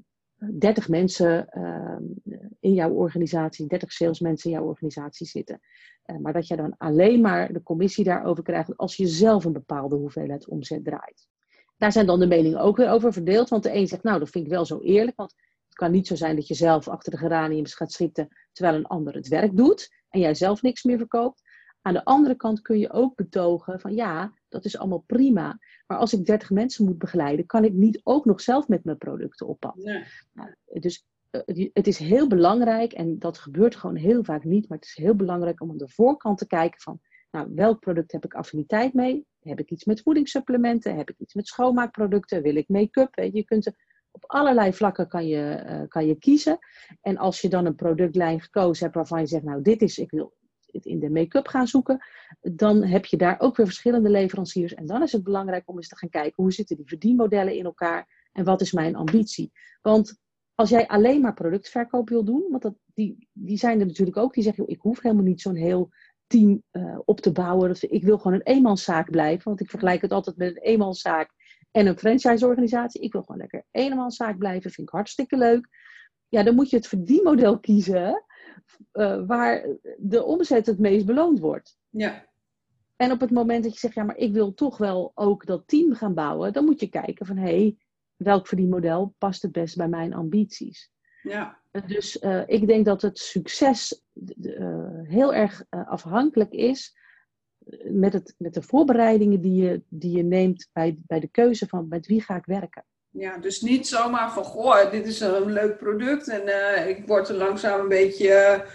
30 0.54 0.90
mensen 0.90 1.48
uh, 1.52 1.98
in 2.60 2.74
jouw 2.74 2.92
organisatie, 2.92 3.68
30 3.68 3.92
salesmensen 3.92 4.50
in 4.52 4.58
jouw 4.58 4.68
organisatie 4.68 5.28
zitten. 5.28 5.60
Uh, 6.06 6.18
maar 6.18 6.34
dat 6.34 6.48
jij 6.48 6.58
dan 6.58 6.76
alleen 6.78 7.22
maar 7.22 7.54
de 7.54 7.64
commissie 7.64 8.04
daarover 8.04 8.44
krijgt 8.44 8.78
als 8.78 8.96
je 8.96 9.08
zelf 9.08 9.46
een 9.46 9.54
bepaalde 9.54 9.96
hoeveelheid 9.96 10.48
omzet 10.48 10.84
draait. 10.84 11.28
Daar 11.78 11.92
zijn 11.92 12.06
dan 12.06 12.20
de 12.20 12.28
meningen 12.28 12.60
ook 12.60 12.78
weer 12.78 12.90
over 12.90 13.14
verdeeld. 13.14 13.50
Want 13.50 13.64
de 13.64 13.74
een 13.74 13.88
zegt, 13.88 14.04
nou, 14.04 14.20
dat 14.20 14.30
vind 14.30 14.46
ik 14.46 14.52
wel 14.52 14.66
zo 14.66 14.80
eerlijk. 14.80 15.18
Want 15.18 15.34
het 15.66 15.76
kan 15.76 15.92
niet 15.92 16.08
zo 16.08 16.16
zijn 16.16 16.36
dat 16.36 16.48
je 16.48 16.54
zelf 16.54 16.88
achter 16.88 17.12
de 17.12 17.18
geraniums 17.18 17.74
gaat 17.74 17.92
zitten 17.92 18.28
terwijl 18.52 18.78
een 18.78 18.86
ander 18.86 19.14
het 19.14 19.28
werk 19.28 19.58
doet 19.58 19.96
en 20.10 20.20
jij 20.20 20.36
zelf 20.36 20.62
niks 20.62 20.84
meer 20.84 20.98
verkoopt. 20.98 21.42
Aan 21.86 21.94
de 21.94 22.06
andere 22.06 22.36
kant 22.36 22.62
kun 22.62 22.80
je 22.80 22.92
ook 22.92 23.16
betogen 23.16 23.80
van 23.80 23.94
ja, 23.94 24.34
dat 24.50 24.66
is 24.66 24.78
allemaal 24.78 25.04
prima. 25.08 25.60
Maar 25.88 25.98
als 25.98 26.14
ik 26.14 26.26
30 26.26 26.50
mensen 26.50 26.86
moet 26.86 26.98
begeleiden, 26.98 27.46
kan 27.46 27.64
ik 27.64 27.74
niet 27.74 28.02
ook 28.04 28.26
nog 28.26 28.42
zelf 28.42 28.68
met 28.68 28.84
mijn 28.84 28.98
producten 28.98 29.48
op 29.48 29.60
pad. 29.60 29.76
Nou, 30.34 30.56
dus 30.66 31.06
eh, 31.30 31.70
het 31.74 31.88
is 31.88 31.98
heel 31.98 32.28
belangrijk, 32.28 32.94
en 32.94 33.20
dat 33.20 33.38
gebeurt 33.38 33.76
gewoon 33.76 33.96
heel 33.96 34.24
vaak 34.24 34.44
niet, 34.44 34.70
maar 34.70 34.78
het 34.78 34.88
is 34.88 34.96
heel 34.96 35.16
belangrijk 35.16 35.62
om 35.62 35.70
aan 35.70 35.78
de 35.78 35.90
voorkant 35.90 36.38
te 36.38 36.48
kijken 36.48 36.82
van 36.82 37.00
nou, 37.32 37.52
welk 37.56 37.80
product 37.80 38.12
heb 38.12 38.26
ik 38.26 38.34
affiniteit 38.34 38.94
mee? 38.94 39.26
Heb 39.40 39.60
ik 39.60 39.72
iets 39.72 39.86
met 39.86 40.02
voedingssupplementen? 40.02 40.96
Heb 40.96 41.10
ik 41.10 41.20
iets 41.20 41.34
met 41.34 41.48
schoonmaakproducten? 41.48 42.42
Wil 42.42 42.56
ik 42.56 42.68
make-up? 42.68 43.16
Je 43.34 43.44
kunt 43.44 43.72
op 44.12 44.24
allerlei 44.28 44.74
vlakken 44.74 45.08
kan 45.08 45.28
je, 45.28 45.64
uh, 45.66 45.82
kan 45.88 46.06
je 46.06 46.16
kiezen. 46.16 46.60
En 47.02 47.18
als 47.18 47.42
je 47.42 47.50
dan 47.50 47.66
een 47.66 47.76
productlijn 47.76 48.42
gekozen 48.42 48.84
hebt 48.84 48.96
waarvan 48.96 49.20
je 49.20 49.28
zegt, 49.28 49.44
nou 49.44 49.62
dit 49.62 49.82
is, 49.82 49.98
ik 49.98 50.12
wil 50.12 50.34
in 50.84 51.00
de 51.00 51.10
make-up 51.10 51.48
gaan 51.48 51.68
zoeken, 51.68 52.06
dan 52.42 52.84
heb 52.84 53.06
je 53.06 53.18
daar 53.18 53.40
ook 53.40 53.58
weer 53.58 53.66
verschillende 53.66 54.10
leveranciers. 54.10 54.74
En 54.74 54.86
dan 54.86 55.04
is 55.04 55.12
het 55.12 55.24
belangrijk 55.24 55.70
om 55.70 55.76
eens 55.76 55.88
te 55.88 55.98
gaan 55.98 56.10
kijken 56.10 56.44
hoe 56.44 56.52
zitten 56.52 56.76
die 56.76 56.88
verdienmodellen 56.88 57.56
in 57.56 57.66
elkaar 57.66 58.28
en 58.32 58.44
wat 58.44 58.62
is 58.62 58.72
mijn 58.72 58.96
ambitie. 58.96 59.52
Want 59.82 60.18
als 60.56 60.70
jij 60.70 60.88
alleen 60.88 61.22
maar 61.22 61.34
productverkoop 61.34 62.10
wil 62.10 62.24
doen, 62.24 62.48
want 62.50 62.64
dat, 62.64 62.76
die, 62.94 63.30
die 63.32 63.58
zijn 63.58 63.80
er 63.80 63.86
natuurlijk 63.86 64.18
ook, 64.18 64.34
die 64.34 64.44
zeggen, 64.44 64.68
ik 64.68 64.80
hoef 64.80 65.02
helemaal 65.02 65.24
niet 65.24 65.42
zo'n 65.42 65.56
heel 65.56 65.90
team 66.28 66.64
uh, 66.72 67.00
op 67.06 67.22
te 67.22 67.32
bouwen. 67.32 67.76
Ik 67.80 68.04
wil 68.04 68.18
gewoon 68.18 68.34
een 68.34 68.54
eenmanszaak 68.54 69.10
blijven, 69.12 69.44
want 69.44 69.60
ik 69.60 69.70
vergelijk 69.70 70.02
het 70.02 70.12
altijd 70.12 70.38
met 70.38 70.50
een 70.50 70.62
eenmanszaak 70.62 71.34
en 71.72 71.88
een 71.88 71.98
franchiseorganisatie. 71.98 73.02
Ik 73.02 73.12
wil 73.12 73.22
gewoon 73.22 73.42
lekker 73.42 73.66
eenmanszaak 73.72 74.38
blijven, 74.38 74.72
vind 74.72 74.88
ik 74.88 74.94
hartstikke 74.94 75.38
leuk. 75.38 75.68
Ja, 76.28 76.44
dan 76.44 76.56
moet 76.56 76.70
je 76.70 76.76
het 76.76 76.88
verdienmodel 76.88 77.60
kiezen 77.60 78.25
uh, 78.94 79.28
waar 79.28 79.68
de 79.98 80.24
omzet 80.24 80.66
het 80.66 80.80
meest 80.80 81.06
beloond 81.06 81.40
wordt. 81.40 81.78
Ja. 81.90 82.26
En 82.96 83.12
op 83.12 83.20
het 83.20 83.32
moment 83.32 83.64
dat 83.64 83.74
je 83.74 83.80
zegt, 83.80 83.94
ja, 83.94 84.04
maar 84.04 84.18
ik 84.18 84.34
wil 84.34 84.54
toch 84.54 84.78
wel 84.78 85.12
ook 85.16 85.46
dat 85.46 85.68
team 85.68 85.94
gaan 85.94 86.14
bouwen, 86.14 86.54
dan 86.54 86.66
moet 86.66 86.80
je 86.80 86.88
kijken 86.88 87.26
van, 87.26 87.38
hé, 87.38 87.44
hey, 87.44 87.78
welk 88.16 88.48
verdienmodel 88.48 89.14
past 89.18 89.42
het 89.42 89.52
best 89.52 89.78
bij 89.78 89.88
mijn 89.88 90.14
ambities? 90.14 90.92
Ja. 91.22 91.60
Dus 91.88 92.22
uh, 92.22 92.44
ik 92.46 92.68
denk 92.68 92.86
dat 92.86 93.02
het 93.02 93.20
succes 93.20 94.02
uh, 94.42 95.00
heel 95.04 95.34
erg 95.34 95.66
afhankelijk 95.70 96.52
is 96.52 96.96
met, 97.84 98.14
het, 98.14 98.36
met 98.38 98.54
de 98.54 98.62
voorbereidingen 98.62 99.42
die 99.42 99.62
je, 99.62 99.84
die 99.88 100.18
je 100.18 100.24
neemt 100.24 100.70
bij, 100.74 100.98
bij 101.08 101.20
de 101.20 101.28
keuze 101.28 101.68
van 101.68 101.88
met 101.88 102.08
wie 102.08 102.22
ga 102.22 102.36
ik 102.36 102.46
werken. 102.46 102.86
Ja, 103.18 103.38
dus 103.38 103.62
niet 103.62 103.88
zomaar 103.88 104.32
van, 104.32 104.44
goh, 104.44 104.92
dit 104.92 105.06
is 105.06 105.20
een 105.20 105.52
leuk 105.52 105.78
product 105.78 106.28
en 106.28 106.88
ik 106.88 107.08
word 107.08 107.30
er 107.30 107.36
langzaam 107.36 107.80
een 107.80 107.88
beetje 107.88 108.66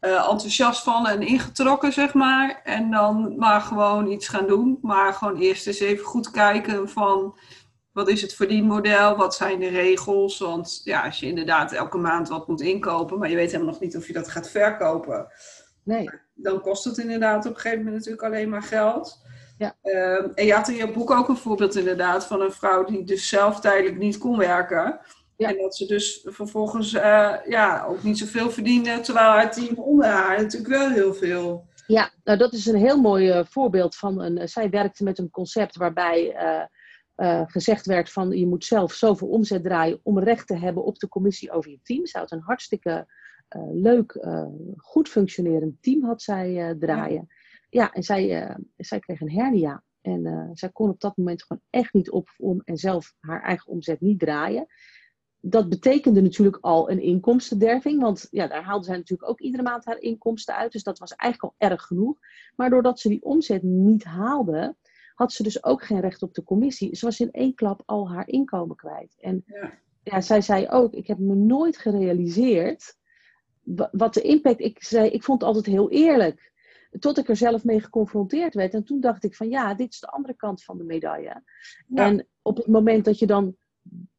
enthousiast 0.00 0.82
van 0.82 1.06
en 1.06 1.22
ingetrokken, 1.22 1.92
zeg 1.92 2.14
maar. 2.14 2.60
En 2.64 2.90
dan 2.90 3.34
maar 3.36 3.60
gewoon 3.60 4.06
iets 4.10 4.28
gaan 4.28 4.46
doen. 4.46 4.78
Maar 4.82 5.12
gewoon 5.12 5.36
eerst 5.36 5.66
eens 5.66 5.80
even 5.80 6.04
goed 6.04 6.30
kijken 6.30 6.88
van 6.88 7.38
wat 7.92 8.08
is 8.08 8.22
het 8.22 8.34
verdienmodel? 8.34 9.16
Wat 9.16 9.34
zijn 9.34 9.58
de 9.58 9.68
regels? 9.68 10.38
Want 10.38 10.80
ja, 10.84 11.04
als 11.04 11.20
je 11.20 11.26
inderdaad 11.26 11.72
elke 11.72 11.98
maand 11.98 12.28
wat 12.28 12.48
moet 12.48 12.60
inkopen, 12.60 13.18
maar 13.18 13.30
je 13.30 13.36
weet 13.36 13.52
helemaal 13.52 13.72
nog 13.72 13.80
niet 13.80 13.96
of 13.96 14.06
je 14.06 14.12
dat 14.12 14.28
gaat 14.28 14.50
verkopen. 14.50 15.26
Nee. 15.82 16.10
Dan 16.34 16.60
kost 16.60 16.84
het 16.84 16.98
inderdaad 16.98 17.46
op 17.46 17.54
een 17.54 17.60
gegeven 17.60 17.84
moment 17.84 17.96
natuurlijk 17.96 18.22
alleen 18.22 18.48
maar 18.48 18.62
geld. 18.62 19.26
Ja. 19.58 19.76
Um, 19.82 20.32
en 20.34 20.46
je 20.46 20.52
had 20.52 20.68
in 20.68 20.74
je 20.74 20.92
boek 20.92 21.10
ook 21.10 21.28
een 21.28 21.36
voorbeeld 21.36 21.76
inderdaad 21.76 22.26
van 22.26 22.40
een 22.40 22.52
vrouw 22.52 22.84
die 22.84 23.04
dus 23.04 23.28
zelf 23.28 23.60
tijdelijk 23.60 23.98
niet 23.98 24.18
kon 24.18 24.36
werken. 24.36 25.00
Ja. 25.36 25.48
En 25.48 25.58
dat 25.58 25.76
ze 25.76 25.86
dus 25.86 26.20
vervolgens 26.24 26.92
uh, 26.92 27.34
ja, 27.46 27.84
ook 27.88 28.02
niet 28.02 28.18
zoveel 28.18 28.50
verdiende, 28.50 29.00
terwijl 29.00 29.30
haar 29.30 29.52
team 29.52 29.78
onder 29.78 30.06
haar 30.06 30.42
natuurlijk 30.42 30.72
wel 30.72 30.90
heel 30.90 31.14
veel. 31.14 31.66
Ja, 31.86 32.10
nou 32.24 32.38
dat 32.38 32.52
is 32.52 32.66
een 32.66 32.76
heel 32.76 33.00
mooi 33.00 33.38
uh, 33.38 33.44
voorbeeld 33.44 33.96
van 33.96 34.20
een. 34.20 34.36
Uh, 34.36 34.46
zij 34.46 34.70
werkte 34.70 35.04
met 35.04 35.18
een 35.18 35.30
concept 35.30 35.76
waarbij 35.76 36.36
gezegd 37.46 37.86
werd 37.86 38.12
van 38.12 38.30
je 38.30 38.46
moet 38.46 38.64
zelf 38.64 38.92
zoveel 38.92 39.28
omzet 39.28 39.62
draaien 39.62 40.00
om 40.02 40.18
recht 40.18 40.46
te 40.46 40.58
hebben 40.58 40.84
op 40.84 40.98
de 40.98 41.08
commissie 41.08 41.50
over 41.50 41.70
je 41.70 41.80
team. 41.82 42.06
Zij 42.06 42.20
had 42.20 42.30
een 42.30 42.42
hartstikke 42.44 43.06
leuk, 43.72 44.26
goed 44.76 45.08
functionerend 45.08 45.82
team 45.82 46.04
had 46.04 46.22
zij 46.22 46.76
draaien. 46.78 47.28
Ja, 47.28 47.37
ja 47.68 47.92
en 47.92 48.02
zij, 48.02 48.56
zij 48.76 48.98
kreeg 48.98 49.20
een 49.20 49.30
hernia. 49.30 49.82
En 50.00 50.24
uh, 50.24 50.48
zij 50.52 50.70
kon 50.70 50.90
op 50.90 51.00
dat 51.00 51.16
moment 51.16 51.42
gewoon 51.42 51.62
echt 51.70 51.92
niet 51.92 52.10
op 52.10 52.28
om 52.36 52.60
en 52.64 52.76
zelf 52.76 53.14
haar 53.20 53.42
eigen 53.42 53.70
omzet 53.70 54.00
niet 54.00 54.18
draaien. 54.18 54.66
Dat 55.40 55.68
betekende 55.68 56.22
natuurlijk 56.22 56.58
al 56.60 56.90
een 56.90 57.02
inkomstenderving, 57.02 58.00
want 58.00 58.26
ja, 58.30 58.46
daar 58.46 58.62
haalde 58.62 58.84
zij 58.84 58.96
natuurlijk 58.96 59.30
ook 59.30 59.40
iedere 59.40 59.62
maand 59.62 59.84
haar 59.84 59.98
inkomsten 59.98 60.56
uit. 60.56 60.72
Dus 60.72 60.82
dat 60.82 60.98
was 60.98 61.14
eigenlijk 61.14 61.52
al 61.52 61.68
erg 61.68 61.82
genoeg. 61.82 62.18
Maar 62.56 62.70
doordat 62.70 63.00
ze 63.00 63.08
die 63.08 63.24
omzet 63.24 63.62
niet 63.62 64.04
haalde, 64.04 64.76
had 65.14 65.32
ze 65.32 65.42
dus 65.42 65.64
ook 65.64 65.84
geen 65.84 66.00
recht 66.00 66.22
op 66.22 66.34
de 66.34 66.44
commissie. 66.44 66.96
Ze 66.96 67.04
was 67.04 67.20
in 67.20 67.30
één 67.30 67.54
klap 67.54 67.82
al 67.86 68.10
haar 68.10 68.28
inkomen 68.28 68.76
kwijt. 68.76 69.14
En 69.18 69.42
ja. 69.46 69.78
ja 70.02 70.20
zij 70.20 70.40
zei 70.40 70.68
ook, 70.68 70.92
ik 70.92 71.06
heb 71.06 71.18
me 71.18 71.34
nooit 71.34 71.78
gerealiseerd 71.78 72.96
wat 73.92 74.14
de 74.14 74.22
impact, 74.22 74.60
ik 74.60 74.82
zei, 74.82 75.10
ik 75.10 75.24
vond 75.24 75.40
het 75.40 75.48
altijd 75.48 75.66
heel 75.66 75.90
eerlijk. 75.90 76.52
Tot 76.98 77.18
ik 77.18 77.28
er 77.28 77.36
zelf 77.36 77.64
mee 77.64 77.80
geconfronteerd 77.80 78.54
werd. 78.54 78.74
En 78.74 78.84
toen 78.84 79.00
dacht 79.00 79.24
ik 79.24 79.36
van 79.36 79.48
ja, 79.48 79.74
dit 79.74 79.92
is 79.92 80.00
de 80.00 80.06
andere 80.06 80.34
kant 80.34 80.64
van 80.64 80.78
de 80.78 80.84
medaille. 80.84 81.42
En 81.94 82.28
op 82.42 82.56
het 82.56 82.66
moment 82.66 83.04
dat 83.04 83.18
je 83.18 83.26
dan 83.26 83.56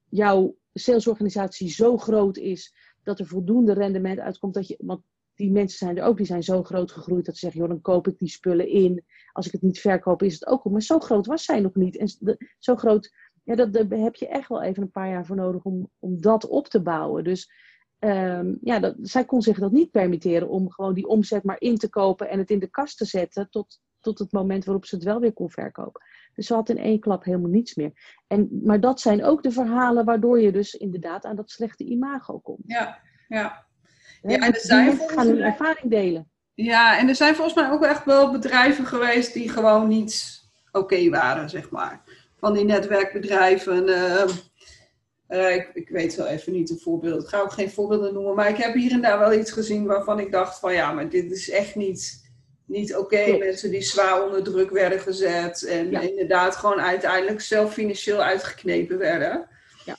jouw 0.10 0.58
salesorganisatie 0.73 1.69
zo 1.69 1.97
groot 1.97 2.38
is 2.38 2.73
dat 3.03 3.19
er 3.19 3.25
voldoende 3.25 3.73
rendement 3.73 4.19
uitkomt, 4.19 4.53
dat 4.53 4.67
je, 4.67 4.75
want 4.79 5.01
die 5.36 5.51
mensen 5.51 5.77
zijn 5.77 5.97
er 5.97 6.03
ook, 6.03 6.17
die 6.17 6.25
zijn 6.25 6.43
zo 6.43 6.63
groot 6.63 6.91
gegroeid 6.91 7.25
dat 7.25 7.34
ze 7.34 7.39
zeggen, 7.39 7.60
joh, 7.60 7.69
dan 7.69 7.82
koop 7.82 8.08
ik 8.08 8.17
die 8.17 8.29
spullen 8.29 8.67
in. 8.67 9.05
Als 9.32 9.45
ik 9.45 9.51
het 9.51 9.62
niet 9.62 9.79
verkoop, 9.79 10.23
is 10.23 10.34
het 10.34 10.47
ook 10.47 10.62
goed. 10.62 10.71
Maar 10.71 10.82
zo 10.82 10.99
groot 10.99 11.25
was 11.25 11.43
zij 11.43 11.60
nog 11.60 11.75
niet. 11.75 11.97
En 11.97 12.38
zo 12.60 12.75
groot, 12.75 13.12
ja, 13.43 13.55
dat, 13.55 13.73
daar 13.73 13.88
heb 13.89 14.15
je 14.15 14.27
echt 14.27 14.49
wel 14.49 14.62
even 14.62 14.84
een 14.84 14.91
paar 14.91 15.10
jaar 15.10 15.25
voor 15.25 15.36
nodig 15.36 15.63
om, 15.63 15.89
om 15.99 16.21
dat 16.21 16.47
op 16.47 16.67
te 16.67 16.82
bouwen. 16.82 17.23
Dus 17.23 17.51
um, 18.00 18.58
ja, 18.62 18.80
dat, 18.80 18.96
zij 19.02 19.26
kon 19.26 19.42
zich 19.42 19.60
dat 19.60 19.72
niet 19.72 19.92
permitteren 19.92 20.50
om 20.50 20.72
gewoon 20.72 20.94
die 20.94 21.08
omzet 21.08 21.44
maar 21.44 21.60
in 21.60 21.78
te 21.78 21.90
kopen 21.90 22.30
en 22.30 22.40
het 22.40 22.50
in 22.50 22.60
de 22.60 22.70
kast 22.70 22.98
te 22.98 23.06
zetten 23.06 23.50
tot, 23.50 23.80
tot 24.00 24.20
het 24.20 24.32
moment 24.32 24.66
waarop 24.66 24.86
ze 24.86 24.96
het 24.96 25.04
wel 25.04 25.20
weer 25.20 25.34
kon 25.34 25.50
verkopen. 25.50 26.02
Dus 26.36 26.48
ze 26.48 26.54
had 26.54 26.70
in 26.70 26.78
één 26.78 27.00
klap 27.00 27.24
helemaal 27.24 27.50
niets 27.50 27.76
meer. 27.76 27.92
En, 28.28 28.50
maar 28.64 28.80
dat 28.80 29.02
zijn 29.02 29.24
ook 29.24 29.44
de 29.44 29.52
verhalen 29.52 30.06
waardoor 30.06 30.42
je 30.42 30.52
dus 30.52 30.74
inderdaad 30.74 31.26
aan 31.26 31.36
dat 31.36 31.52
slechte 31.52 31.84
imago 31.84 32.40
komt. 32.40 32.64
Ja, 32.66 33.00
ja. 33.28 33.66
ja 34.22 34.38
en 34.38 34.54
er 34.54 34.60
zijn 34.60 34.98
gaan 34.98 35.28
hun 35.28 35.42
ervaring 35.42 35.90
delen. 35.90 36.30
Ja, 36.54 36.98
en 36.98 37.08
er 37.08 37.16
zijn 37.16 37.36
volgens 37.36 37.56
mij 37.56 37.72
ook 37.72 37.84
echt 37.84 38.06
wel 38.06 38.32
bedrijven 38.32 38.86
geweest 38.86 39.34
die 39.34 39.50
gewoon 39.50 39.88
niet 39.88 40.44
oké 40.72 41.10
waren, 41.10 41.50
zeg 41.50 41.70
maar. 41.70 42.02
Van 42.36 42.54
die 42.54 42.66
netwerkbedrijven. 42.66 43.90
Uh, 43.90 44.24
uh, 45.30 45.56
ik, 45.56 45.70
ik, 45.74 45.89
weet 45.89 46.15
wel 46.15 46.28
even 46.28 46.54
niet 46.54 46.70
een 46.70 46.80
voorbeeld. 46.80 47.24
Ik 47.24 47.30
ga 47.30 47.42
ook 47.42 47.52
geen 47.52 47.70
voorbeelden 47.70 48.13
noemen. 48.13 48.36
Maar 48.36 48.50
ik 48.50 48.58
heb 48.58 48.74
hier 48.74 48.92
en 48.92 49.02
daar 49.02 49.20
wel 49.20 49.34
iets 49.34 49.52
gezien 49.52 49.86
waarvan 49.86 50.20
ik 50.20 50.32
dacht 50.32 50.60
van 50.60 50.74
ja, 50.74 50.92
maar 50.92 51.10
dit 51.10 51.32
is 51.32 51.50
echt 51.50 51.76
niet, 51.76 52.32
niet 52.65 52.96
oké. 52.96 53.38
Mensen 53.38 53.72
die 53.72 53.82
zwaar 53.82 54.24
onder 54.24 54.44
druk 54.44 54.70
werden 54.70 55.00
gezet. 55.00 55.63
En 55.63 55.92
inderdaad 55.92 56.56
gewoon 56.56 56.82
uiteindelijk 56.82 57.42
zelf 57.42 57.74
financieel 57.74 58.22
uitgeknepen 58.22 58.98
werden. 58.98 59.48
Ja. 59.86 59.98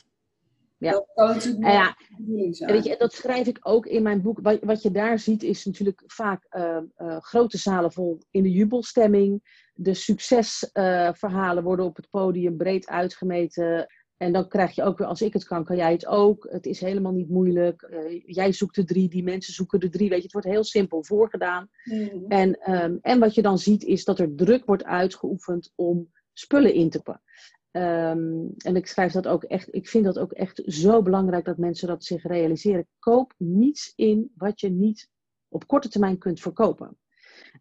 ja. 0.78 0.90
Dat 0.90 1.06
kan 1.14 1.28
natuurlijk 1.28 1.64
ja, 1.64 1.96
niet 2.16 2.56
zijn. 2.56 2.72
Weet 2.72 2.84
je, 2.84 2.96
dat 2.98 3.12
schrijf 3.12 3.46
ik 3.46 3.58
ook 3.60 3.86
in 3.86 4.02
mijn 4.02 4.22
boek. 4.22 4.38
Wat, 4.42 4.58
wat 4.62 4.82
je 4.82 4.90
daar 4.90 5.18
ziet 5.18 5.42
is 5.42 5.64
natuurlijk 5.64 6.02
vaak 6.06 6.46
uh, 6.50 6.78
uh, 6.98 7.16
grote 7.20 7.58
zalen 7.58 7.92
vol 7.92 8.18
in 8.30 8.42
de 8.42 8.50
jubelstemming. 8.50 9.58
De 9.74 9.94
succesverhalen 9.94 11.62
worden 11.62 11.84
op 11.84 11.96
het 11.96 12.10
podium 12.10 12.56
breed 12.56 12.88
uitgemeten. 12.88 13.86
En 14.22 14.32
dan 14.32 14.48
krijg 14.48 14.74
je 14.74 14.82
ook 14.82 14.98
weer, 14.98 15.06
als 15.06 15.22
ik 15.22 15.32
het 15.32 15.44
kan, 15.44 15.64
kan 15.64 15.76
jij 15.76 15.92
het 15.92 16.06
ook. 16.06 16.46
Het 16.50 16.66
is 16.66 16.80
helemaal 16.80 17.12
niet 17.12 17.28
moeilijk. 17.28 17.88
Uh, 17.90 18.22
jij 18.26 18.52
zoekt 18.52 18.74
de 18.74 18.84
drie, 18.84 19.08
die 19.08 19.22
mensen 19.22 19.52
zoeken 19.52 19.80
de 19.80 19.88
drie. 19.88 20.08
Weet 20.08 20.18
je, 20.18 20.22
het 20.22 20.32
wordt 20.32 20.46
heel 20.46 20.64
simpel 20.64 21.04
voorgedaan. 21.04 21.68
Mm. 21.84 22.24
En, 22.28 22.74
um, 22.74 22.98
en 23.02 23.18
wat 23.18 23.34
je 23.34 23.42
dan 23.42 23.58
ziet, 23.58 23.84
is 23.84 24.04
dat 24.04 24.18
er 24.18 24.34
druk 24.34 24.64
wordt 24.64 24.84
uitgeoefend 24.84 25.72
om 25.74 26.12
spullen 26.32 26.74
in 26.74 26.90
te 26.90 27.02
pakken. 27.02 27.24
Um, 27.72 28.52
en 28.56 28.76
ik 28.76 28.86
schrijf 28.86 29.12
dat 29.12 29.26
ook 29.26 29.44
echt, 29.44 29.74
ik 29.74 29.88
vind 29.88 30.04
dat 30.04 30.18
ook 30.18 30.32
echt 30.32 30.62
zo 30.64 31.02
belangrijk 31.02 31.44
dat 31.44 31.58
mensen 31.58 31.88
dat 31.88 32.04
zich 32.04 32.22
realiseren. 32.22 32.86
Koop 32.98 33.34
niets 33.36 33.92
in 33.96 34.32
wat 34.36 34.60
je 34.60 34.70
niet 34.70 35.08
op 35.48 35.66
korte 35.66 35.88
termijn 35.88 36.18
kunt 36.18 36.40
verkopen. 36.40 36.98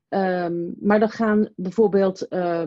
Um, 0.09 0.75
maar 0.79 0.99
dan 0.99 1.09
gaan 1.09 1.53
bijvoorbeeld, 1.55 2.25
uh, 2.29 2.65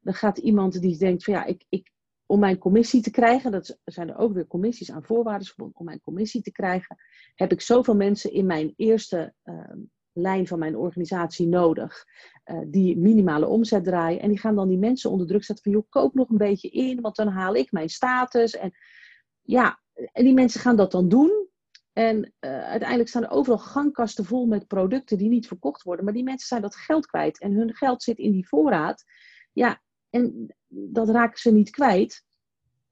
dan 0.00 0.14
gaat 0.14 0.38
iemand 0.38 0.80
die 0.80 0.98
denkt 0.98 1.24
van 1.24 1.34
ja, 1.34 1.44
ik, 1.44 1.64
ik, 1.68 1.94
om 2.26 2.38
mijn 2.38 2.58
commissie 2.58 3.02
te 3.02 3.10
krijgen, 3.10 3.50
dat 3.50 3.78
zijn 3.84 4.08
er 4.08 4.18
ook 4.18 4.32
weer 4.32 4.46
commissies 4.46 4.90
aan 4.90 5.04
voorwaarden 5.04 5.52
om 5.56 5.84
mijn 5.84 6.00
commissie 6.00 6.42
te 6.42 6.52
krijgen, 6.52 6.96
heb 7.34 7.52
ik 7.52 7.60
zoveel 7.60 7.96
mensen 7.96 8.32
in 8.32 8.46
mijn 8.46 8.72
eerste 8.76 9.34
uh, 9.44 9.72
lijn 10.12 10.46
van 10.46 10.58
mijn 10.58 10.76
organisatie 10.76 11.46
nodig, 11.48 12.04
uh, 12.44 12.60
die 12.66 12.98
minimale 12.98 13.46
omzet 13.46 13.84
draaien. 13.84 14.20
En 14.20 14.28
die 14.28 14.38
gaan 14.38 14.54
dan 14.54 14.68
die 14.68 14.78
mensen 14.78 15.10
onder 15.10 15.26
druk 15.26 15.44
zetten 15.44 15.64
van, 15.64 15.72
joh, 15.72 15.88
koop 15.88 16.14
nog 16.14 16.28
een 16.28 16.36
beetje 16.36 16.68
in, 16.68 17.00
want 17.00 17.16
dan 17.16 17.28
haal 17.28 17.54
ik 17.54 17.72
mijn 17.72 17.88
status. 17.88 18.56
En 18.56 18.72
ja, 19.42 19.80
en 20.12 20.24
die 20.24 20.34
mensen 20.34 20.60
gaan 20.60 20.76
dat 20.76 20.90
dan 20.90 21.08
doen. 21.08 21.48
En 21.92 22.16
uh, 22.16 22.64
uiteindelijk 22.64 23.08
staan 23.08 23.22
er 23.22 23.30
overal 23.30 23.58
gangkasten 23.58 24.24
vol 24.24 24.46
met 24.46 24.66
producten 24.66 25.18
die 25.18 25.28
niet 25.28 25.46
verkocht 25.46 25.82
worden. 25.82 26.04
Maar 26.04 26.14
die 26.14 26.22
mensen 26.22 26.48
zijn 26.48 26.62
dat 26.62 26.76
geld 26.76 27.06
kwijt. 27.06 27.40
En 27.40 27.52
hun 27.52 27.74
geld 27.74 28.02
zit 28.02 28.18
in 28.18 28.32
die 28.32 28.48
voorraad. 28.48 29.04
Ja, 29.52 29.82
en 30.16 30.54
dat 30.68 31.08
raken 31.08 31.38
ze 31.38 31.52
niet 31.52 31.70
kwijt. 31.70 32.24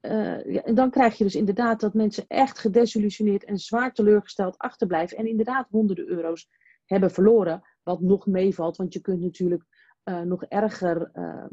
Uh, 0.01 0.67
en 0.67 0.75
dan 0.75 0.91
krijg 0.91 1.19
je 1.19 1.25
dus 1.25 1.35
inderdaad 1.35 1.81
dat 1.81 1.95
mensen 1.95 2.25
echt 2.29 2.59
gedesillusioneerd 2.59 3.45
en 3.45 3.59
zwaar 3.59 3.93
teleurgesteld 3.93 4.59
achterblijven. 4.59 5.17
En 5.17 5.27
inderdaad 5.27 5.69
honderden 5.71 6.09
euro's 6.09 6.49
hebben 6.85 7.11
verloren. 7.11 7.63
Wat 7.83 8.01
nog 8.01 8.27
meevalt, 8.27 8.77
want 8.77 8.93
je 8.93 9.01
kunt 9.01 9.21
natuurlijk 9.21 9.65
uh, 10.05 10.21
nog 10.21 10.45
erger 10.45 11.11
uh, 11.15 11.45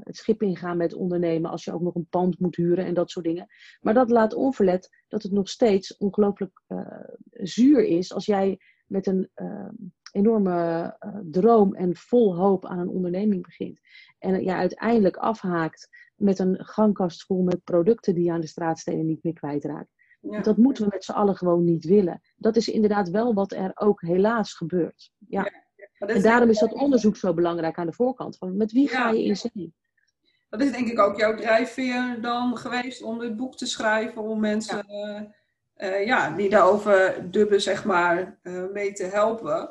het 0.00 0.16
schip 0.16 0.42
ingaan 0.42 0.76
met 0.76 0.94
ondernemen 0.94 1.50
als 1.50 1.64
je 1.64 1.72
ook 1.72 1.80
nog 1.80 1.94
een 1.94 2.08
pand 2.10 2.38
moet 2.38 2.56
huren 2.56 2.84
en 2.84 2.94
dat 2.94 3.10
soort 3.10 3.24
dingen. 3.24 3.46
Maar 3.80 3.94
dat 3.94 4.10
laat 4.10 4.34
onverlet 4.34 5.04
dat 5.08 5.22
het 5.22 5.32
nog 5.32 5.48
steeds 5.48 5.96
ongelooflijk 5.96 6.62
zuur 7.30 7.84
is 7.84 8.12
als 8.12 8.26
jij 8.26 8.58
met 8.86 9.06
een 9.06 9.30
enorme 10.16 10.96
droom 11.22 11.74
en 11.74 11.96
vol 11.96 12.36
hoop 12.36 12.66
aan 12.66 12.78
een 12.78 12.88
onderneming 12.88 13.42
begint. 13.42 13.80
En 14.18 14.44
ja, 14.44 14.56
uiteindelijk 14.56 15.16
afhaakt 15.16 15.88
met 16.16 16.38
een 16.38 16.64
gangkast 16.64 17.24
vol 17.24 17.42
met 17.42 17.64
producten 17.64 18.14
die 18.14 18.24
je 18.24 18.32
aan 18.32 18.40
de 18.40 18.46
straatstenen 18.46 19.06
niet 19.06 19.22
meer 19.22 19.32
kwijtraakt. 19.32 19.94
Ja. 20.20 20.40
Dat 20.40 20.56
moeten 20.56 20.84
we 20.84 20.90
met 20.92 21.04
z'n 21.04 21.12
allen 21.12 21.36
gewoon 21.36 21.64
niet 21.64 21.84
willen. 21.84 22.20
Dat 22.36 22.56
is 22.56 22.68
inderdaad 22.68 23.10
wel 23.10 23.34
wat 23.34 23.52
er 23.52 23.70
ook 23.74 24.00
helaas 24.00 24.52
gebeurt. 24.52 25.12
Ja. 25.28 25.50
ja 25.98 26.06
en 26.06 26.22
daarom 26.22 26.48
is 26.48 26.58
dat 26.58 26.72
onderzoek 26.72 27.16
zo 27.16 27.34
belangrijk 27.34 27.78
aan 27.78 27.86
de 27.86 27.92
voorkant. 27.92 28.36
Van 28.36 28.56
met 28.56 28.72
wie 28.72 28.88
ga 28.88 29.10
je 29.10 29.24
in 29.24 29.36
zee? 29.36 29.74
Dat 30.48 30.60
is 30.60 30.72
denk 30.72 30.88
ik 30.88 30.98
ook 30.98 31.18
jouw 31.18 31.36
drijfveer 31.36 32.18
dan 32.20 32.56
geweest 32.56 33.02
om 33.02 33.18
dit 33.18 33.36
boek 33.36 33.56
te 33.56 33.66
schrijven. 33.66 34.22
Om 34.22 34.40
mensen 34.40 34.84
ja. 34.86 35.34
Uh, 35.78 36.06
ja, 36.06 36.30
die 36.30 36.48
daarover 36.48 37.30
dubben, 37.30 37.60
zeg 37.60 37.84
maar, 37.84 38.38
uh, 38.42 38.62
mee 38.72 38.92
te 38.92 39.04
helpen. 39.04 39.70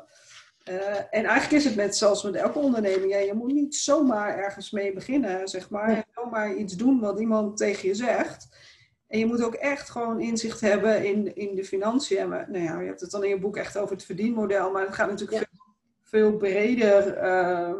Uh, 0.69 0.97
en 0.97 1.25
eigenlijk 1.25 1.51
is 1.51 1.65
het 1.65 1.75
net 1.75 1.95
zoals 1.95 2.23
met 2.23 2.36
elke 2.36 2.60
onderneming. 2.60 3.12
Ja, 3.12 3.17
je 3.17 3.34
moet 3.34 3.51
niet 3.51 3.75
zomaar 3.75 4.38
ergens 4.38 4.71
mee 4.71 4.93
beginnen, 4.93 5.47
zeg 5.47 5.69
maar. 5.69 5.88
Nee. 5.88 6.04
Zomaar 6.13 6.54
iets 6.54 6.73
doen 6.73 6.99
wat 6.99 7.19
iemand 7.19 7.58
tegen 7.58 7.88
je 7.88 7.95
zegt. 7.95 8.47
En 9.08 9.19
je 9.19 9.25
moet 9.25 9.43
ook 9.43 9.54
echt 9.54 9.89
gewoon 9.89 10.21
inzicht 10.21 10.62
hebben 10.62 11.06
in, 11.06 11.36
in 11.36 11.56
de 11.56 11.65
financiën. 11.65 12.30
Maar, 12.30 12.45
nou 12.49 12.63
ja, 12.63 12.80
je 12.80 12.88
hebt 12.88 13.01
het 13.01 13.12
dan 13.12 13.23
in 13.23 13.30
je 13.30 13.39
boek 13.39 13.58
echt 13.58 13.78
over 13.78 13.95
het 13.95 14.06
verdienmodel. 14.06 14.71
Maar 14.71 14.86
het 14.86 14.95
gaat 14.95 15.10
natuurlijk 15.10 15.47
veel, 15.51 15.73
veel, 16.04 16.38
breder. 16.38 17.23
Uh, 17.23 17.73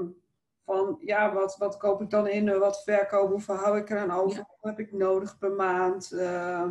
van 0.65 0.98
ja, 1.00 1.34
wat, 1.34 1.58
wat 1.58 1.78
koop 1.78 2.02
ik 2.02 2.10
dan 2.10 2.28
in? 2.28 2.60
Wat 2.60 2.84
verkoop? 2.84 3.30
Hoeveel 3.30 3.56
hou 3.56 3.78
ik 3.78 3.89
er 3.89 4.00
aan 4.00 4.12
over? 4.12 4.38
Ja. 4.38 4.48
Wat 4.62 4.76
heb 4.76 4.88
ik 4.88 4.91
nodig 4.91 5.38
per 5.38 5.52
maand? 5.52 6.12
Uh, 6.13 6.69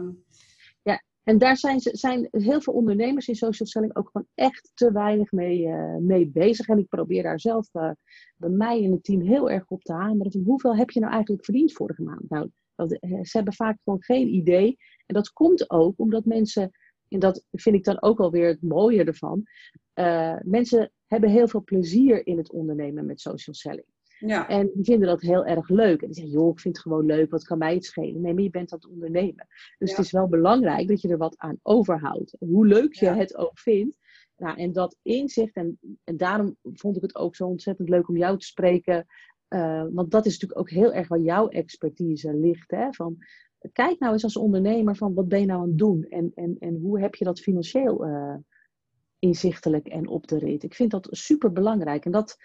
en 1.24 1.38
daar 1.38 1.56
zijn, 1.56 1.80
zijn 1.80 2.28
heel 2.30 2.60
veel 2.60 2.72
ondernemers 2.72 3.28
in 3.28 3.34
social 3.34 3.68
selling 3.68 3.96
ook 3.96 4.10
gewoon 4.12 4.26
echt 4.34 4.70
te 4.74 4.92
weinig 4.92 5.32
mee, 5.32 5.66
uh, 5.66 5.96
mee 5.96 6.28
bezig. 6.28 6.68
En 6.68 6.78
ik 6.78 6.88
probeer 6.88 7.22
daar 7.22 7.40
zelf 7.40 7.68
uh, 7.72 7.90
bij 8.36 8.50
mij 8.50 8.82
in 8.82 8.92
het 8.92 9.04
team 9.04 9.20
heel 9.20 9.50
erg 9.50 9.68
op 9.68 9.82
te 9.82 9.92
hameren. 9.92 10.42
Hoeveel 10.44 10.76
heb 10.76 10.90
je 10.90 11.00
nou 11.00 11.12
eigenlijk 11.12 11.44
verdiend 11.44 11.72
vorige 11.72 12.02
maand? 12.02 12.28
Nou, 12.30 12.50
dat, 12.74 12.92
eh, 12.92 13.10
ze 13.10 13.36
hebben 13.36 13.54
vaak 13.54 13.78
gewoon 13.84 14.02
geen 14.02 14.28
idee. 14.28 14.76
En 15.06 15.14
dat 15.14 15.32
komt 15.32 15.70
ook 15.70 15.98
omdat 15.98 16.24
mensen, 16.24 16.70
en 17.08 17.18
dat 17.18 17.44
vind 17.50 17.76
ik 17.76 17.84
dan 17.84 18.02
ook 18.02 18.20
alweer 18.20 18.46
het 18.46 18.62
mooie 18.62 19.04
ervan. 19.04 19.42
Mensen 20.42 20.92
hebben 21.06 21.30
heel 21.30 21.48
veel 21.48 21.62
plezier 21.64 22.26
in 22.26 22.36
het 22.36 22.52
ondernemen 22.52 23.06
met 23.06 23.20
social 23.20 23.54
selling. 23.54 23.86
Ja. 24.18 24.48
En 24.48 24.70
die 24.74 24.84
vinden 24.84 25.08
dat 25.08 25.20
heel 25.20 25.46
erg 25.46 25.68
leuk. 25.68 26.00
En 26.00 26.06
die 26.06 26.16
zeggen, 26.16 26.32
joh, 26.32 26.52
ik 26.52 26.60
vind 26.60 26.76
het 26.76 26.82
gewoon 26.82 27.06
leuk, 27.06 27.30
wat 27.30 27.44
kan 27.44 27.58
mij 27.58 27.74
het 27.74 27.84
schelen? 27.84 28.20
Nee, 28.20 28.34
maar 28.34 28.42
je 28.42 28.50
bent 28.50 28.72
aan 28.72 28.78
het 28.78 28.90
ondernemen. 28.90 29.46
Dus 29.78 29.90
het 29.90 30.04
is 30.04 30.12
wel 30.12 30.28
belangrijk 30.28 30.88
dat 30.88 31.00
je 31.00 31.08
er 31.08 31.18
wat 31.18 31.38
aan 31.38 31.58
overhoudt. 31.62 32.36
Hoe 32.38 32.66
leuk 32.66 32.94
je 32.94 33.06
het 33.06 33.36
ook 33.36 33.58
vindt. 33.58 33.98
Nou, 34.36 34.58
en 34.58 34.72
dat 34.72 34.96
inzicht, 35.02 35.54
en, 35.54 35.78
en 36.04 36.16
daarom 36.16 36.56
vond 36.62 36.96
ik 36.96 37.02
het 37.02 37.14
ook 37.14 37.36
zo 37.36 37.46
ontzettend 37.46 37.88
leuk 37.88 38.08
om 38.08 38.16
jou 38.16 38.38
te 38.38 38.46
spreken. 38.46 39.06
Uh, 39.48 39.84
want 39.92 40.10
dat 40.10 40.26
is 40.26 40.32
natuurlijk 40.32 40.60
ook 40.60 40.70
heel 40.70 40.92
erg 40.92 41.08
waar 41.08 41.20
jouw 41.20 41.48
expertise 41.48 42.34
ligt. 42.34 42.70
Hè? 42.70 42.92
Van, 42.92 43.16
kijk 43.72 43.98
nou 43.98 44.12
eens 44.12 44.24
als 44.24 44.36
ondernemer 44.36 44.96
van 44.96 45.14
wat 45.14 45.28
ben 45.28 45.40
je 45.40 45.46
nou 45.46 45.60
aan 45.60 45.68
het 45.68 45.78
doen? 45.78 46.06
En, 46.08 46.32
en, 46.34 46.56
en 46.58 46.74
hoe 46.74 47.00
heb 47.00 47.14
je 47.14 47.24
dat 47.24 47.40
financieel 47.40 48.06
uh, 48.06 48.36
inzichtelijk 49.18 49.86
en 49.86 50.08
op 50.08 50.26
de 50.26 50.38
rit? 50.38 50.62
Ik 50.62 50.74
vind 50.74 50.90
dat 50.90 51.08
super 51.10 51.52
belangrijk. 51.52 52.04
En 52.04 52.12
dat, 52.12 52.36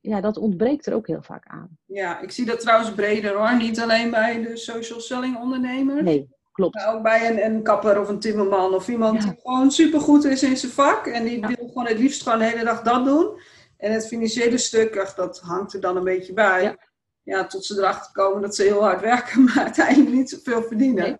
ja, 0.00 0.20
dat 0.20 0.36
ontbreekt 0.36 0.86
er 0.86 0.94
ook 0.94 1.06
heel 1.06 1.22
vaak 1.22 1.46
aan. 1.46 1.78
Ja, 1.84 2.20
ik 2.20 2.30
zie 2.30 2.44
dat 2.46 2.60
trouwens 2.60 2.92
breder 2.94 3.34
hoor. 3.36 3.56
Niet 3.56 3.80
alleen 3.80 4.10
bij 4.10 4.42
de 4.42 4.56
social 4.56 5.00
selling 5.00 5.36
ondernemers. 5.38 6.02
Nee, 6.02 6.28
klopt. 6.52 6.74
Maar 6.74 6.94
ook 6.94 7.02
bij 7.02 7.30
een, 7.30 7.44
een 7.44 7.62
kapper 7.62 8.00
of 8.00 8.08
een 8.08 8.20
timmerman 8.20 8.74
of 8.74 8.88
iemand 8.88 9.22
Ja. 9.22 9.28
die 9.30 9.40
gewoon 9.42 9.70
supergoed 9.70 10.24
is 10.24 10.42
in 10.42 10.56
zijn 10.56 10.72
vak. 10.72 11.06
En 11.06 11.24
die 11.24 11.40
Ja. 11.40 11.46
wil 11.46 11.66
gewoon 11.68 11.86
het 11.86 11.98
liefst 11.98 12.22
gewoon 12.22 12.38
de 12.38 12.44
hele 12.44 12.64
dag 12.64 12.82
dat 12.82 13.04
doen. 13.04 13.40
En 13.76 13.92
het 13.92 14.06
financiële 14.06 14.58
stuk, 14.58 14.96
ach, 14.98 15.14
dat 15.14 15.40
hangt 15.40 15.72
er 15.74 15.80
dan 15.80 15.96
een 15.96 16.04
beetje 16.04 16.32
bij. 16.32 16.62
Ja. 16.62 16.76
Ja, 17.22 17.46
tot 17.46 17.64
ze 17.64 17.78
erachter 17.78 18.12
komen 18.12 18.42
dat 18.42 18.54
ze 18.54 18.62
heel 18.62 18.82
hard 18.82 19.00
werken, 19.00 19.42
maar 19.44 19.58
uiteindelijk 19.58 20.14
niet 20.14 20.30
zoveel 20.30 20.62
verdienen. 20.62 21.04
Nee. 21.04 21.16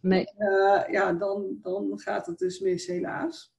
Nee. 0.00 0.24
Eh, 0.36 0.92
ja, 0.92 1.12
dan, 1.12 1.58
dan 1.62 1.92
gaat 1.94 2.26
het 2.26 2.38
dus 2.38 2.60
mis, 2.60 2.86
helaas. 2.86 3.52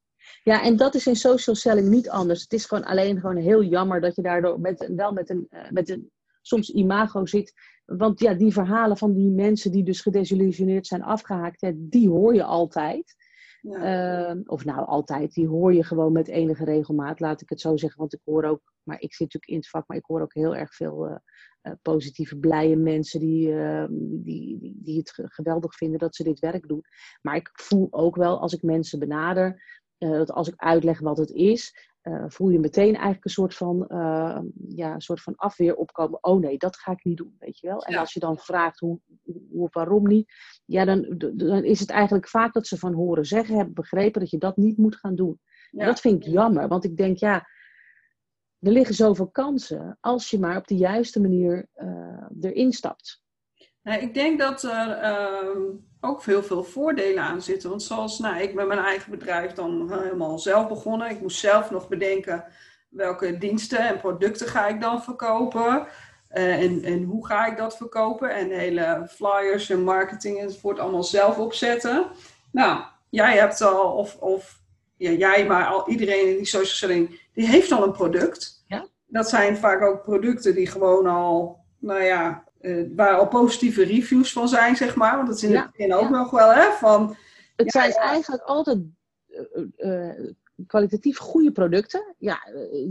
Ja, 0.44 0.64
en 0.64 0.78
dat 0.78 0.96
is 0.96 1.08
in 1.08 1.16
social 1.16 1.56
selling 1.56 1.90
niet 1.90 2.10
anders. 2.10 2.42
Het 2.42 2.54
is 2.54 2.66
gewoon 2.66 2.84
alleen 2.84 3.20
gewoon 3.20 3.38
heel 3.38 3.64
jammer 3.64 4.02
dat 4.02 4.16
je 4.16 4.22
daardoor 4.22 4.60
met, 4.60 4.92
wel 4.96 5.12
met 5.12 5.30
een, 5.30 5.48
eh, 5.50 5.70
met 5.70 5.90
een 5.90 6.12
soms 6.42 6.70
imago 6.70 7.26
zit. 7.26 7.54
Want 7.86 8.20
ja, 8.20 8.34
die 8.34 8.54
verhalen 8.54 8.98
van 8.98 9.14
die 9.14 9.30
mensen 9.30 9.72
die 9.72 9.84
dus 9.84 10.02
gedesillusioneerd 10.02 10.88
zijn 10.88 11.04
afgehaakt, 11.04 11.62
ja, 11.62 11.72
die 11.76 12.10
hoor 12.10 12.34
je 12.36 12.44
altijd. 12.44 13.16
Ja. 13.62 14.28
Ehm, 14.28 14.42
of 14.46 14.66
nou, 14.66 14.86
altijd, 14.86 15.34
die 15.34 15.48
hoor 15.48 15.74
je 15.74 15.84
gewoon 15.84 16.12
met 16.12 16.28
enige 16.28 16.64
regelmaat, 16.66 17.20
laat 17.20 17.42
ik 17.42 17.50
het 17.50 17.62
zo 17.62 17.78
zeggen. 17.78 18.00
Want 18.00 18.14
ik 18.14 18.20
hoor 18.24 18.44
ook, 18.44 18.74
maar 18.84 19.00
ik 19.02 19.14
zit 19.14 19.20
natuurlijk 19.20 19.52
in 19.52 19.58
het 19.58 19.70
vak, 19.70 19.88
maar 19.88 19.98
ik 19.98 20.06
hoor 20.06 20.22
ook 20.22 20.34
heel 20.34 20.56
erg 20.56 20.76
veel 20.76 21.08
eh, 21.08 21.16
eh, 21.62 21.74
positieve, 21.82 22.38
blije 22.38 22.76
mensen 22.76 23.20
die, 23.20 23.54
ehm, 23.60 23.88
die, 24.00 24.58
die, 24.60 24.76
die 24.84 24.98
het 24.98 25.10
ge- 25.12 25.28
geweldig 25.30 25.76
vinden 25.76 26.00
dat 26.00 26.16
ze 26.16 26.24
dit 26.24 26.40
werk 26.40 26.68
doen. 26.68 26.82
Maar 27.22 27.36
ik 27.36 27.50
voel 27.54 27.88
ook 27.92 28.16
wel 28.16 28.40
als 28.40 28.54
ik 28.54 28.62
mensen 28.62 29.00
benader, 29.00 29.82
dat 29.98 30.32
als 30.32 30.48
ik 30.48 30.54
uitleg 30.56 31.00
wat 31.00 31.18
het 31.18 31.32
is, 31.32 31.92
eh, 32.04 32.24
voel 32.28 32.50
je 32.50 32.60
meteen 32.60 32.94
eigenlijk 32.94 33.26
een 33.26 33.32
soort 33.32 33.56
van, 33.56 33.88
eh, 33.88 34.40
ja, 34.68 34.94
een 34.94 35.02
soort 35.02 35.22
van 35.22 35.36
afweer 35.36 35.76
opkomen. 35.76 36.24
Oh 36.24 36.40
nee, 36.40 36.58
dat 36.58 36.78
ga 36.78 36.92
ik 36.92 37.04
niet 37.04 37.18
doen, 37.18 37.36
weet 37.40 37.60
je 37.60 37.68
wel. 37.68 37.84
En 37.84 37.96
als 37.96 38.14
je 38.14 38.20
dan 38.20 38.38
vraagt 38.38 38.80
hoe, 38.80 39.00
hoe 39.52 39.68
waarom 39.72 40.08
niet, 40.08 40.34
ja, 40.66 40.86
dan, 40.86 41.16
dan 41.36 41.64
is 41.64 41.80
het 41.80 41.90
eigenlijk 41.90 42.28
vaak 42.28 42.54
dat 42.54 42.68
ze 42.68 42.78
van 42.78 42.94
horen 42.94 43.26
zeggen, 43.26 43.56
hebben 43.56 43.74
begrepen 43.74 44.20
dat 44.22 44.30
je 44.30 44.38
dat 44.38 44.58
niet 44.58 44.78
moet 44.78 44.96
gaan 44.96 45.16
doen. 45.16 45.40
En 45.72 45.86
dat 45.86 46.00
vind 46.00 46.26
ik 46.26 46.32
jammer, 46.32 46.68
want 46.68 46.84
ik 46.84 46.98
denk, 46.98 47.18
ja, 47.18 47.48
er 48.60 48.72
liggen 48.72 48.96
zoveel 48.96 49.30
kansen 49.30 49.98
als 50.00 50.30
je 50.30 50.40
maar 50.40 50.58
op 50.58 50.68
de 50.68 50.78
juiste 50.78 51.22
manier 51.22 51.68
eh, 51.74 52.26
erin 52.40 52.72
stapt. 52.72 53.23
Nou, 53.84 54.02
ik 54.02 54.14
denk 54.14 54.40
dat 54.40 54.64
er 54.64 54.90
ehm, 54.90 55.62
ook 56.02 56.22
veel, 56.22 56.44
veel 56.44 56.64
voordelen 56.64 57.24
aan 57.24 57.42
zitten. 57.42 57.70
Want 57.70 57.84
zoals 57.84 58.20
nou, 58.20 58.42
ik 58.42 58.54
met 58.54 58.68
mijn 58.68 58.80
eigen 58.80 59.12
bedrijf 59.12 59.54
dan 59.54 59.94
helemaal 60.02 60.40
zelf 60.40 60.68
begonnen. 60.68 61.10
Ik 61.10 61.22
moest 61.22 61.40
zelf 61.40 61.72
nog 61.72 61.88
bedenken 61.88 62.46
welke 62.90 63.38
diensten 63.38 63.80
en 63.80 64.00
producten 64.00 64.48
ga 64.48 64.68
ik 64.68 64.82
dan 64.82 65.04
verkopen. 65.04 65.88
Eh, 66.28 66.62
en, 66.62 66.84
en 66.84 67.04
hoe 67.04 67.28
ga 67.28 67.46
ik 67.46 67.58
dat 67.58 67.78
verkopen? 67.78 68.30
En 68.36 68.50
hele 68.50 69.08
flyers 69.10 69.70
en 69.70 69.84
marketing 69.84 70.40
enzovoort 70.40 70.80
allemaal 70.80 71.04
zelf 71.04 71.38
opzetten. 71.38 72.08
Nou, 72.52 72.84
jij 73.10 73.38
hebt 73.38 73.62
al, 73.62 73.92
of, 73.92 74.16
of 74.16 74.60
ja, 74.98 75.12
jij, 75.12 75.46
maar 75.46 75.66
al 75.66 75.90
iedereen 75.90 76.30
in 76.30 76.38
die 76.38 76.46
social 76.46 76.76
selling, 76.76 77.22
die 77.34 77.48
heeft 77.48 77.72
al 77.72 77.84
een 77.84 77.92
product. 77.92 78.64
Ja. 78.68 78.86
Dat 79.08 79.30
zijn 79.30 79.58
vaak 79.58 79.82
ook 79.82 80.04
producten 80.04 80.56
die 80.56 80.68
gewoon 80.68 81.08
al, 81.08 81.60
nou 81.80 82.04
ja, 82.04 82.44
eh, 82.64 82.84
waar 82.96 83.16
al 83.16 83.28
positieve 83.28 83.84
reviews 83.84 84.32
van 84.32 84.48
zijn, 84.48 84.76
zeg 84.76 84.96
maar. 84.96 85.16
Want 85.16 85.28
dat 85.28 85.38
is 85.38 85.44
in 85.44 85.52
Ja, 85.52 85.62
het 85.62 85.72
begin 85.72 85.94
ook 85.94 86.02
ja. 86.02 86.10
nog 86.10 86.32
wel, 86.32 86.54
hè, 86.54 86.72
van... 86.72 87.16
Het 87.56 87.74
Ja, 87.74 87.82
zijn 87.82 87.94
eigenlijk 87.94 88.44
altijd 88.44 88.80
eh, 89.78 90.10
eh, 90.10 90.34
kwalitatief 90.68 91.18
goede 91.18 91.52
producten. 91.52 92.16
Ja, 92.18 92.40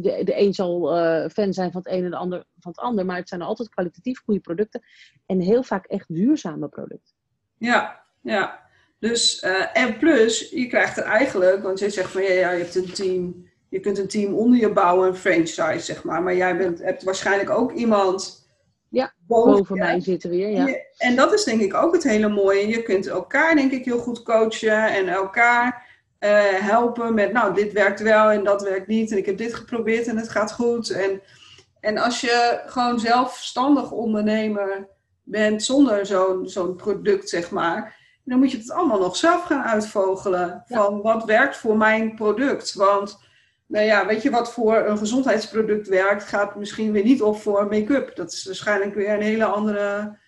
de, 0.00 0.20
de 0.24 0.40
een 0.40 0.54
zal 0.54 0.86
fan 1.28 1.52
zijn 1.52 1.72
van 1.72 1.82
het 1.84 1.92
een 1.92 2.04
en 2.04 2.10
de 2.10 2.16
ander 2.16 2.44
van 2.58 2.70
het 2.70 2.80
ander, 2.80 3.06
maar 3.06 3.16
het 3.16 3.28
zijn 3.28 3.42
altijd 3.42 3.68
kwalitatief 3.68 4.22
goede 4.24 4.40
producten 4.40 4.82
en 5.26 5.40
heel 5.40 5.62
vaak 5.62 5.86
echt 5.86 6.14
duurzame 6.14 6.68
producten. 6.68 7.14
Ja, 7.58 8.02
ja. 8.20 8.60
Dus, 8.98 9.40
en 9.72 9.98
plus, 9.98 10.50
je 10.50 10.66
krijgt 10.66 10.96
er 10.96 11.04
eigenlijk, 11.04 11.62
want 11.62 11.78
jij 11.78 11.90
zegt 11.90 12.10
van 12.10 12.22
ja, 12.22 12.32
ja, 12.32 12.50
je 12.50 12.62
hebt 12.62 12.74
een 12.74 12.92
team, 12.92 13.48
je 13.68 13.80
kunt 13.80 13.98
een 13.98 14.08
team 14.08 14.34
onder 14.34 14.58
je 14.58 14.72
bouwen, 14.72 15.08
een 15.08 15.16
franchise, 15.16 15.78
zeg 15.78 16.04
maar. 16.04 16.22
Maar 16.22 16.36
jij 16.36 16.56
bent, 16.56 16.82
hebt 16.82 17.02
waarschijnlijk 17.02 17.50
ook 17.50 17.72
iemand 17.72 18.41
Ja, 18.92 19.12
boven, 19.26 19.78
mij 19.78 20.00
zitten 20.00 20.30
weer, 20.30 20.46
En 20.46 20.52
ja. 20.52 20.66
je- 20.66 20.86
En 20.98 21.16
dat 21.16 21.32
is 21.32 21.44
denk 21.44 21.60
ik 21.60 21.74
ook 21.74 21.92
het 21.92 22.02
hele 22.02 22.28
mooie. 22.28 22.68
Je 22.68 22.82
kunt 22.82 23.06
elkaar 23.06 23.54
denk 23.54 23.72
ik 23.72 23.84
heel 23.84 23.98
goed 23.98 24.22
coachen 24.22 24.86
en 24.86 25.08
elkaar 25.08 25.90
eh, 26.18 26.40
helpen 26.44 27.14
met, 27.14 27.32
nou, 27.32 27.54
dit 27.54 27.72
werkt 27.72 28.00
wel 28.00 28.30
en 28.30 28.44
dat 28.44 28.62
werkt 28.62 28.86
niet. 28.86 29.10
En 29.10 29.16
ik 29.16 29.26
heb 29.26 29.36
dit 29.38 29.54
geprobeerd 29.54 30.06
en 30.06 30.16
het 30.16 30.28
gaat 30.28 30.52
goed. 30.52 30.90
En, 30.90 31.22
en 31.80 31.98
als 31.98 32.20
je 32.20 32.62
gewoon 32.66 33.00
zelfstandig 33.00 33.90
ondernemer 33.90 34.88
bent 35.22 35.62
zonder 35.62 36.06
zo'n 36.06 36.48
zo'n 36.48 36.76
product, 36.76 37.28
zeg 37.28 37.50
maar, 37.50 37.96
dan 38.24 38.38
moet 38.38 38.50
je 38.50 38.58
het 38.58 38.70
allemaal 38.70 38.98
nog 39.00 39.16
zelf 39.16 39.42
gaan 39.42 39.62
uitvogelen. 39.62 40.64
Ja. 40.66 40.76
Van 40.76 41.02
wat 41.02 41.24
werkt 41.24 41.56
voor 41.56 41.76
mijn 41.76 42.14
product? 42.14 42.74
Want, 42.74 43.18
nou 43.72 43.84
ja, 43.86 44.06
weet 44.06 44.22
je 44.22 44.30
wat 44.30 44.52
voor 44.52 44.76
een 44.76 44.98
gezondheidsproduct 44.98 45.88
werkt, 45.88 46.24
gaat 46.24 46.56
misschien 46.56 46.92
weer 46.92 47.04
niet 47.04 47.22
op 47.22 47.36
voor 47.36 47.66
make-up. 47.66 48.16
Dat 48.16 48.32
is 48.32 48.44
waarschijnlijk 48.44 48.94
weer 48.94 49.10
een 49.10 49.22
hele 49.22 49.44
andere 49.44 50.18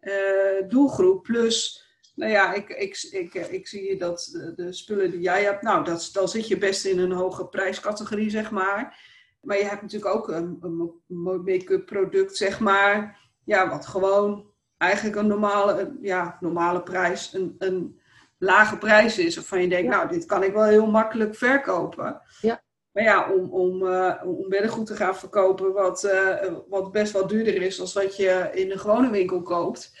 eh, 0.00 0.68
doelgroep. 0.68 1.22
Plus, 1.22 1.86
nou 2.14 2.30
ja, 2.32 2.52
ik, 2.54 2.68
ik, 2.68 3.08
ik, 3.10 3.34
ik 3.34 3.68
zie 3.68 3.96
dat 3.96 4.28
de, 4.32 4.52
de 4.54 4.72
spullen 4.72 5.10
die 5.10 5.20
jij 5.20 5.44
hebt, 5.44 5.62
nou, 5.62 5.84
dat, 5.84 6.10
dan 6.12 6.28
zit 6.28 6.48
je 6.48 6.58
best 6.58 6.84
in 6.84 6.98
een 6.98 7.12
hoge 7.12 7.46
prijscategorie, 7.46 8.30
zeg 8.30 8.50
maar. 8.50 9.00
Maar 9.40 9.56
je 9.56 9.64
hebt 9.64 9.82
natuurlijk 9.82 10.14
ook 10.14 10.28
een, 10.28 10.58
een 10.60 11.42
make-up 11.44 11.86
product, 11.86 12.36
zeg 12.36 12.60
maar. 12.60 13.18
Ja, 13.44 13.68
wat 13.68 13.86
gewoon 13.86 14.50
eigenlijk 14.76 15.16
een 15.16 15.26
normale, 15.26 15.96
ja, 16.00 16.36
normale 16.40 16.82
prijs, 16.82 17.32
een, 17.32 17.54
een 17.58 18.00
lage 18.38 18.78
prijs 18.78 19.18
is. 19.18 19.34
Waarvan 19.36 19.60
je 19.60 19.68
denkt, 19.68 19.92
Ja. 19.92 19.96
nou, 19.96 20.08
dit 20.08 20.26
kan 20.26 20.42
ik 20.42 20.52
wel 20.52 20.64
heel 20.64 20.86
makkelijk 20.86 21.34
verkopen. 21.34 22.20
Ja. 22.40 22.66
Maar 22.92 23.02
ja, 23.02 23.32
om, 23.32 23.50
om, 23.50 23.86
eh, 23.86 24.22
om 24.24 24.48
beddengoed 24.48 24.86
te 24.86 24.96
gaan 24.96 25.16
verkopen 25.16 25.72
wat, 25.72 26.04
eh, 26.04 26.54
wat 26.68 26.92
best 26.92 27.12
wel 27.12 27.26
duurder 27.26 27.62
is 27.62 27.76
dan 27.76 27.88
wat 28.02 28.16
je 28.16 28.50
in 28.52 28.70
een 28.70 28.78
gewone 28.78 29.10
winkel 29.10 29.42
koopt, 29.42 29.92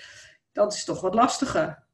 dat 0.52 0.72
is 0.72 0.84
toch 0.84 1.00
wat 1.00 1.14
lastiger. 1.14 1.86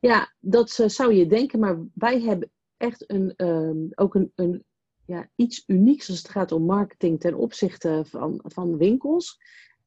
Ja, 0.00 0.32
dat 0.40 0.78
eh, 0.78 0.88
zou 0.88 1.14
je 1.14 1.26
denken, 1.26 1.58
maar 1.58 1.78
wij 1.94 2.20
hebben 2.20 2.50
echt 2.76 3.10
een, 3.10 3.32
ehm, 3.36 3.86
ook 3.94 4.14
een, 4.14 4.32
een, 4.34 4.64
ja, 5.06 5.28
iets 5.36 5.64
unieks 5.66 6.08
als 6.08 6.18
het 6.18 6.28
gaat 6.28 6.52
om 6.52 6.64
marketing 6.64 7.20
ten 7.20 7.34
opzichte 7.34 8.04
van, 8.06 8.40
van 8.44 8.76
winkels. 8.76 9.40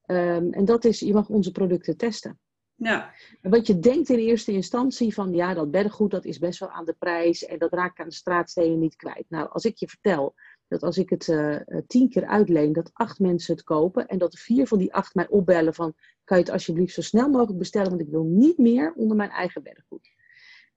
Ehm, 0.06 0.52
en 0.52 0.66
dat 0.66 0.86
is, 0.86 1.00
je 1.00 1.14
mag 1.14 1.30
onze 1.30 1.52
producten 1.52 1.98
testen. 1.98 2.40
Ja, 2.80 3.14
Wat 3.42 3.68
je 3.68 3.80
denkt 3.80 4.10
in 4.10 4.18
eerste 4.18 4.52
instantie 4.52 5.14
van, 5.14 5.34
ja, 5.34 5.54
dat 5.54 5.72
beddengoed, 5.72 6.12
dat 6.12 6.26
is 6.26 6.40
best 6.40 6.60
wel 6.60 6.70
aan 6.70 6.86
de 6.86 6.96
prijs 7.00 7.46
en 7.46 7.60
dat 7.60 7.74
raak 7.74 7.92
ik 7.92 8.00
aan 8.00 8.08
de 8.08 8.14
straatstenen 8.14 8.80
niet 8.80 8.96
kwijt. 8.96 9.26
Nou, 9.30 9.50
als 9.50 9.66
ik 9.66 9.78
je 9.78 9.88
vertel 9.88 10.36
dat 10.68 10.84
als 10.84 10.98
ik 10.98 11.10
het 11.10 11.28
eh, 11.30 11.56
eh, 11.56 11.62
tien 11.88 12.10
keer 12.10 12.26
uitleen, 12.26 12.74
dat 12.74 12.90
acht 12.94 13.20
mensen 13.20 13.56
het 13.56 13.64
kopen 13.64 14.08
en 14.08 14.18
dat 14.18 14.40
vier 14.40 14.68
van 14.68 14.78
die 14.78 14.94
acht 14.94 15.16
mij 15.16 15.28
opbellen 15.28 15.74
van, 15.74 15.94
kan 16.24 16.38
je 16.38 16.44
het 16.44 16.54
alsjeblieft 16.54 16.94
zo 16.94 17.02
snel 17.02 17.30
mogelijk 17.30 17.58
bestellen, 17.58 17.90
want 17.90 18.02
ik 18.02 18.10
wil 18.10 18.24
niet 18.24 18.58
meer 18.58 18.94
onder 18.94 19.18
mijn 19.18 19.30
eigen 19.30 19.64
beddengoed. 19.64 20.10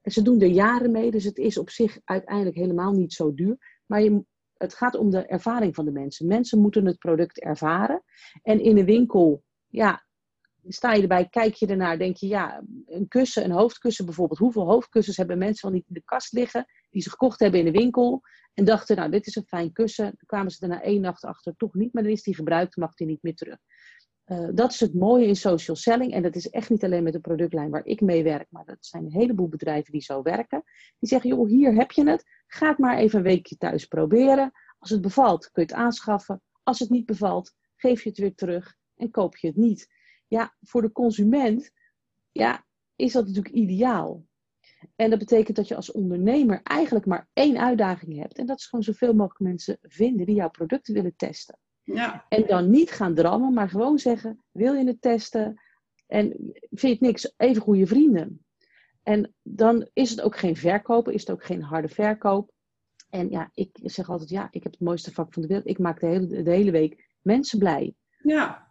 En 0.00 0.12
ze 0.12 0.22
doen 0.22 0.40
er 0.40 0.46
jaren 0.46 0.90
mee, 0.90 1.10
dus 1.10 1.24
het 1.24 1.38
is 1.38 1.58
op 1.58 1.70
zich 1.70 1.98
uiteindelijk 2.04 2.56
helemaal 2.56 2.92
niet 2.92 3.12
zo 3.12 3.34
duur. 3.34 3.80
Maar 3.86 4.02
je, 4.02 4.24
het 4.56 4.74
gaat 4.74 4.94
om 4.94 5.10
de 5.10 5.26
ervaring 5.26 5.74
van 5.74 5.84
de 5.84 5.92
mensen. 5.92 6.26
Mensen 6.26 6.60
moeten 6.60 6.86
het 6.86 6.98
product 6.98 7.40
ervaren. 7.40 8.02
En 8.42 8.60
in 8.60 8.78
een 8.78 8.84
winkel, 8.84 9.42
ja, 9.66 10.06
sta 10.72 10.92
je 10.92 11.02
erbij, 11.02 11.28
kijk 11.28 11.54
je 11.54 11.66
ernaar, 11.66 11.98
denk 11.98 12.16
je, 12.16 12.26
ja, 12.26 12.62
een 12.86 13.08
kussen, 13.08 13.44
een 13.44 13.50
hoofdkussen 13.50 14.04
bijvoorbeeld. 14.04 14.38
Hoeveel 14.38 14.66
hoofdkussens 14.66 15.16
hebben 15.16 15.38
mensen 15.38 15.68
wel 15.68 15.78
niet 15.78 15.88
in 15.88 15.94
de 15.94 16.02
kast 16.04 16.32
liggen, 16.32 16.66
die 16.90 17.02
ze 17.02 17.10
gekocht 17.10 17.40
hebben 17.40 17.60
in 17.60 17.72
de 17.72 17.78
winkel 17.78 18.20
en 18.54 18.64
dachten, 18.64 18.96
nou, 18.96 19.10
dit 19.10 19.26
is 19.26 19.36
een 19.36 19.46
fijn 19.46 19.72
kussen. 19.72 20.04
Dan 20.04 20.26
kwamen 20.26 20.50
ze 20.50 20.62
er 20.62 20.68
na 20.68 20.82
één 20.82 21.00
nacht 21.00 21.24
achter, 21.24 21.56
toch 21.56 21.74
niet, 21.74 21.92
maar 21.92 22.02
dan 22.02 22.12
is 22.12 22.22
die 22.22 22.34
gebruikt, 22.34 22.76
mag 22.76 22.94
die 22.94 23.06
niet 23.06 23.22
meer 23.22 23.34
terug. 23.34 23.58
Uh, 24.26 24.48
dat 24.54 24.72
is 24.72 24.80
het 24.80 24.94
mooie 24.94 25.26
in 25.26 25.36
social 25.36 25.76
selling. 25.76 26.12
En 26.12 26.22
dat 26.22 26.34
is 26.34 26.50
echt 26.50 26.70
niet 26.70 26.84
alleen 26.84 27.02
met 27.02 27.12
de 27.12 27.20
productlijn 27.20 27.70
waar 27.70 27.84
ik 27.84 28.00
mee 28.00 28.22
werk, 28.22 28.46
maar 28.50 28.64
dat 28.64 28.76
zijn 28.80 29.04
een 29.04 29.12
heleboel 29.12 29.48
bedrijven 29.48 29.92
die 29.92 30.02
zo 30.02 30.22
werken. 30.22 30.62
Die 30.98 31.08
zeggen, 31.08 31.30
joh, 31.30 31.48
hier 31.48 31.74
heb 31.74 31.90
je 31.90 32.08
het. 32.08 32.24
Ga 32.46 32.74
maar 32.78 32.98
even 32.98 33.18
een 33.18 33.24
weekje 33.24 33.56
thuis 33.56 33.84
proberen. 33.84 34.52
Als 34.78 34.90
het 34.90 35.00
bevalt, 35.00 35.50
kun 35.50 35.62
je 35.62 35.72
het 35.72 35.78
aanschaffen. 35.78 36.42
Als 36.62 36.78
het 36.78 36.90
niet 36.90 37.06
bevalt, 37.06 37.54
geef 37.76 38.02
je 38.02 38.08
het 38.08 38.18
weer 38.18 38.34
terug 38.34 38.76
en 38.96 39.10
koop 39.10 39.36
je 39.36 39.46
het 39.46 39.56
niet. 39.56 39.88
Ja, 40.30 40.54
voor 40.60 40.82
de 40.82 40.92
consument 40.92 41.70
ja, 42.32 42.66
is 42.96 43.12
dat 43.12 43.26
natuurlijk 43.26 43.54
ideaal. 43.54 44.24
En 44.96 45.10
dat 45.10 45.18
betekent 45.18 45.56
dat 45.56 45.68
je 45.68 45.76
als 45.76 45.92
ondernemer 45.92 46.60
eigenlijk 46.62 47.06
maar 47.06 47.28
één 47.32 47.58
uitdaging 47.58 48.18
hebt. 48.18 48.38
En 48.38 48.46
dat 48.46 48.58
is 48.58 48.66
gewoon 48.66 48.84
zoveel 48.84 49.12
mogelijk 49.12 49.40
mensen 49.40 49.78
vinden 49.82 50.26
die 50.26 50.34
jouw 50.34 50.50
producten 50.50 50.94
willen 50.94 51.16
testen. 51.16 51.58
ja. 51.82 52.26
En 52.28 52.46
dan 52.46 52.70
niet 52.70 52.90
gaan 52.90 53.14
drammen, 53.14 53.52
maar 53.52 53.68
gewoon 53.68 53.98
zeggen: 53.98 54.44
wil 54.50 54.74
je 54.74 54.86
het 54.86 55.00
testen? 55.00 55.60
En 56.06 56.28
vind 56.60 56.80
je 56.80 56.88
het 56.88 57.00
niks? 57.00 57.34
Even 57.36 57.62
goede 57.62 57.86
vrienden. 57.86 58.44
En 59.02 59.34
dan 59.42 59.88
is 59.92 60.10
het 60.10 60.20
ook 60.20 60.36
geen 60.36 60.56
verkopen, 60.56 61.12
is 61.12 61.20
het 61.20 61.30
ook 61.30 61.44
geen 61.44 61.62
harde 61.62 61.88
verkoop. 61.88 62.52
En 63.10 63.30
ja, 63.30 63.50
ik 63.54 63.70
zeg 63.82 64.10
altijd: 64.10 64.30
ja, 64.30 64.48
ik 64.50 64.62
heb 64.62 64.72
het 64.72 64.80
mooiste 64.80 65.12
vak 65.12 65.32
van 65.32 65.42
de 65.42 65.48
wereld. 65.48 65.68
Ik 65.68 65.78
maak 65.78 66.00
de 66.00 66.06
hele, 66.06 66.42
de 66.42 66.50
hele 66.50 66.70
week 66.70 67.08
mensen 67.22 67.58
blij. 67.58 67.94
Ja. 68.22 68.69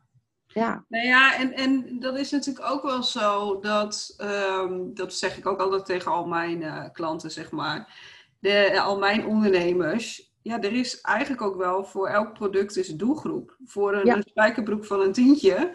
Ja. 0.54 0.86
Nou 0.88 1.06
ja, 1.06 1.36
en, 1.38 1.54
en 1.54 2.00
dat 2.00 2.18
is 2.18 2.32
natuurlijk 2.32 2.66
ook 2.72 2.84
wel 2.84 3.04
zo 3.04 3.60
dat, 3.60 4.14
ehm, 4.18 4.94
dat 4.94 5.14
zeg 5.14 5.38
ik 5.38 5.46
ook 5.48 5.60
altijd 5.60 5.86
tegen 5.86 6.12
al 6.12 6.26
mijn 6.28 6.64
eh, 6.64 6.86
klanten, 6.92 7.32
zeg 7.32 7.52
maar. 7.52 7.94
De, 8.40 8.82
al 8.82 9.00
mijn 9.00 9.26
ondernemers, 9.26 10.34
ja, 10.42 10.62
er 10.62 10.74
is 10.74 11.02
eigenlijk 11.02 11.42
ook 11.42 11.56
wel 11.58 11.84
voor 11.86 12.08
elk 12.08 12.34
product 12.34 12.78
is 12.78 12.90
een 12.90 12.98
doelgroep. 12.98 13.58
Voor 13.66 13.94
een, 13.94 14.06
Ja. 14.06 14.16
een 14.16 14.26
spijkerbroek 14.30 14.86
van 14.86 15.02
een 15.02 15.12
tientje 15.12 15.74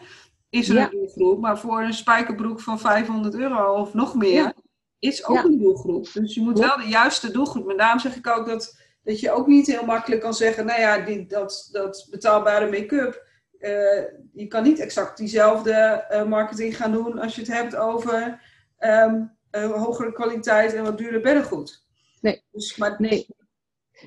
is 0.51 0.69
er 0.69 0.75
Ja. 0.75 0.85
een 0.85 0.91
doelgroep, 0.91 1.41
maar 1.41 1.59
voor 1.59 1.81
een 1.83 1.93
spijkerbroek 1.95 2.61
van 2.61 2.79
500 2.81 3.35
euro 3.35 3.75
of 3.81 3.95
nog 3.95 4.15
meer 4.15 4.33
Ja. 4.43 4.55
is 4.99 5.27
ook 5.27 5.45
een 5.45 5.59
doelgroep. 5.59 6.09
Dus 6.13 6.35
je 6.35 6.41
moet 6.41 6.59
wel 6.59 6.77
de 6.77 6.89
juiste 6.89 7.31
doelgroep. 7.31 7.71
En 7.71 7.77
daarom 7.77 7.99
zeg 7.99 8.17
ik 8.17 8.27
ook 8.27 8.47
dat, 8.47 8.79
dat 9.03 9.21
je 9.21 9.31
ook 9.33 9.47
niet 9.47 9.67
heel 9.67 9.85
makkelijk 9.85 10.21
kan 10.21 10.35
zeggen, 10.35 10.67
nou 10.67 10.81
ja, 10.81 10.99
die, 10.99 11.27
dat, 11.27 11.69
dat 11.73 12.07
betaalbare 12.11 12.71
make-up. 12.71 13.23
Eh, 13.65 14.05
je 14.33 14.47
kan 14.47 14.63
niet 14.63 14.81
exact 14.81 15.17
diezelfde 15.17 15.73
eh, 15.73 16.25
marketing 16.25 16.77
gaan 16.77 16.93
doen 16.93 17.19
als 17.19 17.35
je 17.35 17.41
het 17.41 17.51
hebt 17.51 17.77
over 17.77 18.43
ehm, 18.79 19.23
eh, 19.51 19.83
hogere 19.83 20.13
kwaliteit 20.13 20.75
en 20.75 20.85
wat 20.85 20.99
duurder 20.99 21.21
beddengoed. 21.21 21.87
Nee. 22.21 22.45
Dus, 22.51 22.77
maar, 22.77 22.95
Nee. 22.99 23.27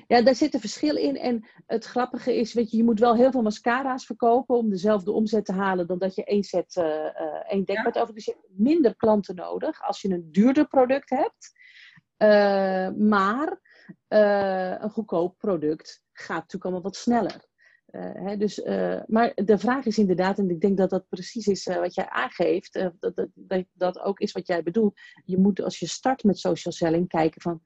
Ja, 0.06 0.22
daar 0.22 0.34
zit 0.34 0.54
een 0.54 0.60
verschil 0.60 0.96
in. 0.96 1.16
En 1.16 1.48
het 1.66 1.84
grappige 1.84 2.36
is, 2.36 2.52
weet 2.52 2.70
je, 2.70 2.76
je 2.76 2.84
moet 2.84 3.00
wel 3.00 3.16
heel 3.16 3.30
veel 3.30 3.42
mascara's 3.42 4.06
verkopen 4.06 4.56
om 4.56 4.70
dezelfde 4.70 5.12
omzet 5.12 5.44
te 5.44 5.52
halen 5.52 5.86
dan 5.86 5.98
dat 5.98 6.14
je 6.14 6.24
één 6.24 6.42
set, 6.42 6.76
eh, 6.76 7.50
één 7.52 7.64
dekbed 7.64 7.98
over. 7.98 8.14
Dus 8.14 8.24
je 8.24 8.30
hebt 8.30 8.58
minder 8.58 8.96
klanten 8.96 9.34
nodig 9.34 9.82
als 9.82 10.00
je 10.00 10.10
een 10.10 10.28
duurder 10.32 10.66
product 10.66 11.10
hebt. 11.10 11.52
Maar 12.98 13.60
een 14.08 14.90
goedkoop 14.90 15.38
product 15.38 16.02
gaat 16.12 16.36
natuurlijk 16.36 16.64
allemaal 16.64 16.82
wat 16.82 16.96
sneller. 16.96 17.47
Eh, 17.88 18.10
hè, 18.14 18.36
dus, 18.36 18.62
eh, 18.62 19.00
maar 19.06 19.32
de 19.34 19.58
vraag 19.58 19.86
is 19.86 19.98
inderdaad, 19.98 20.38
en 20.38 20.50
ik 20.50 20.60
denk 20.60 20.76
dat 20.76 20.90
dat 20.90 21.08
precies 21.08 21.46
is 21.46 21.66
eh, 21.66 21.76
wat 21.76 21.94
jij 21.94 22.08
aangeeft, 22.08 22.72
dat, 22.72 23.14
dat, 23.14 23.28
dat 23.34 23.64
dat 23.72 23.98
ook 24.00 24.20
is 24.20 24.32
wat 24.32 24.46
jij 24.46 24.62
bedoelt. 24.62 25.00
Je 25.24 25.38
moet 25.38 25.62
als 25.62 25.78
je 25.78 25.86
start 25.86 26.24
met 26.24 26.38
social 26.38 26.74
selling 26.74 27.08
kijken 27.08 27.40
van 27.40 27.60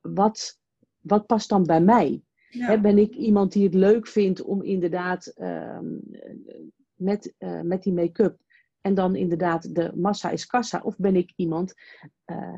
wat, 0.00 0.58
wat 1.00 1.26
past 1.26 1.48
dan 1.48 1.62
bij 1.62 1.80
mij? 1.80 2.22
ja. 2.48 2.66
Hè, 2.66 2.80
ben 2.80 2.98
ik 2.98 3.14
iemand 3.14 3.52
die 3.52 3.64
het 3.64 3.74
leuk 3.74 4.06
vindt 4.06 4.42
om 4.42 4.62
inderdaad 4.62 5.26
ehm, 5.26 5.86
met, 6.94 7.34
met 7.62 7.82
die 7.82 7.92
make-up 7.92 8.38
en 8.80 8.94
dan 8.94 9.16
inderdaad 9.16 9.74
de 9.74 9.92
massa 9.94 10.30
is 10.30 10.46
kassa? 10.46 10.80
Of 10.84 10.96
ben 10.96 11.16
ik 11.16 11.32
iemand, 11.36 11.74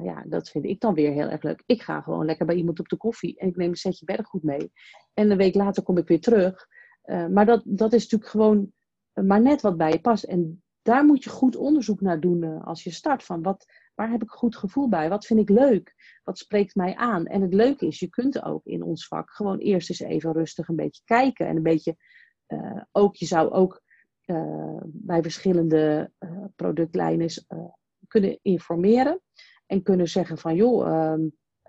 ja, 0.02 0.24
dat 0.26 0.50
vind 0.50 0.64
ik 0.64 0.80
dan 0.80 0.94
weer 0.94 1.12
heel 1.12 1.28
erg 1.28 1.42
leuk. 1.42 1.62
Ik 1.66 1.82
ga 1.82 2.00
gewoon 2.00 2.24
lekker 2.24 2.46
bij 2.46 2.56
iemand 2.56 2.80
op 2.80 2.88
de 2.88 2.96
koffie 2.96 3.38
en 3.38 3.48
ik 3.48 3.56
neem 3.56 3.68
een 3.68 3.76
setje 3.76 4.04
beddengoed 4.04 4.42
mee. 4.42 4.72
En 5.14 5.30
een 5.30 5.36
week 5.36 5.54
later 5.54 5.82
kom 5.82 5.98
ik 5.98 6.08
weer 6.08 6.20
terug. 6.20 6.66
Eh, 7.06 7.26
maar 7.26 7.46
dat, 7.46 7.62
dat 7.64 7.92
is 7.92 8.02
natuurlijk 8.02 8.30
gewoon 8.30 8.72
eh, 9.12 9.24
maar 9.24 9.40
net 9.40 9.60
wat 9.60 9.76
bij 9.76 9.90
je 9.90 10.00
past. 10.00 10.24
En 10.24 10.62
daar 10.82 11.04
moet 11.04 11.24
je 11.24 11.30
goed 11.30 11.56
onderzoek 11.56 12.00
naar 12.00 12.20
doen 12.20 12.42
eh, 12.42 12.66
als 12.66 12.84
je 12.84 12.90
start. 12.90 13.22
Van 13.22 13.42
wat, 13.42 13.66
waar 13.94 14.10
heb 14.10 14.22
ik 14.22 14.30
goed 14.30 14.56
gevoel 14.56 14.88
bij? 14.88 15.08
Wat 15.08 15.26
vind 15.26 15.40
ik 15.40 15.48
leuk? 15.48 15.94
Wat 16.24 16.38
spreekt 16.38 16.74
mij 16.74 16.94
aan? 16.94 17.26
En 17.26 17.42
het 17.42 17.54
leuke 17.54 17.86
is, 17.86 17.98
je 17.98 18.08
kunt 18.08 18.42
ook 18.42 18.64
in 18.64 18.82
ons 18.82 19.06
vak 19.06 19.30
gewoon 19.30 19.58
eerst 19.58 19.88
eens 19.88 20.00
even 20.00 20.32
rustig 20.32 20.68
een 20.68 20.76
beetje 20.76 21.02
kijken. 21.04 21.46
En 21.46 21.56
een 21.56 21.62
beetje, 21.62 21.96
ook, 22.92 23.16
je 23.16 23.26
zou 23.26 23.50
ook 23.50 23.82
bij 24.84 25.22
verschillende 25.22 26.12
productlijnen 26.56 27.28
kunnen 28.08 28.38
informeren. 28.42 29.20
En 29.66 29.82
kunnen 29.82 30.08
zeggen 30.08 30.38
van, 30.38 30.54
joh, 30.54 30.86
ehm, 30.86 31.20
eh, 31.20 31.28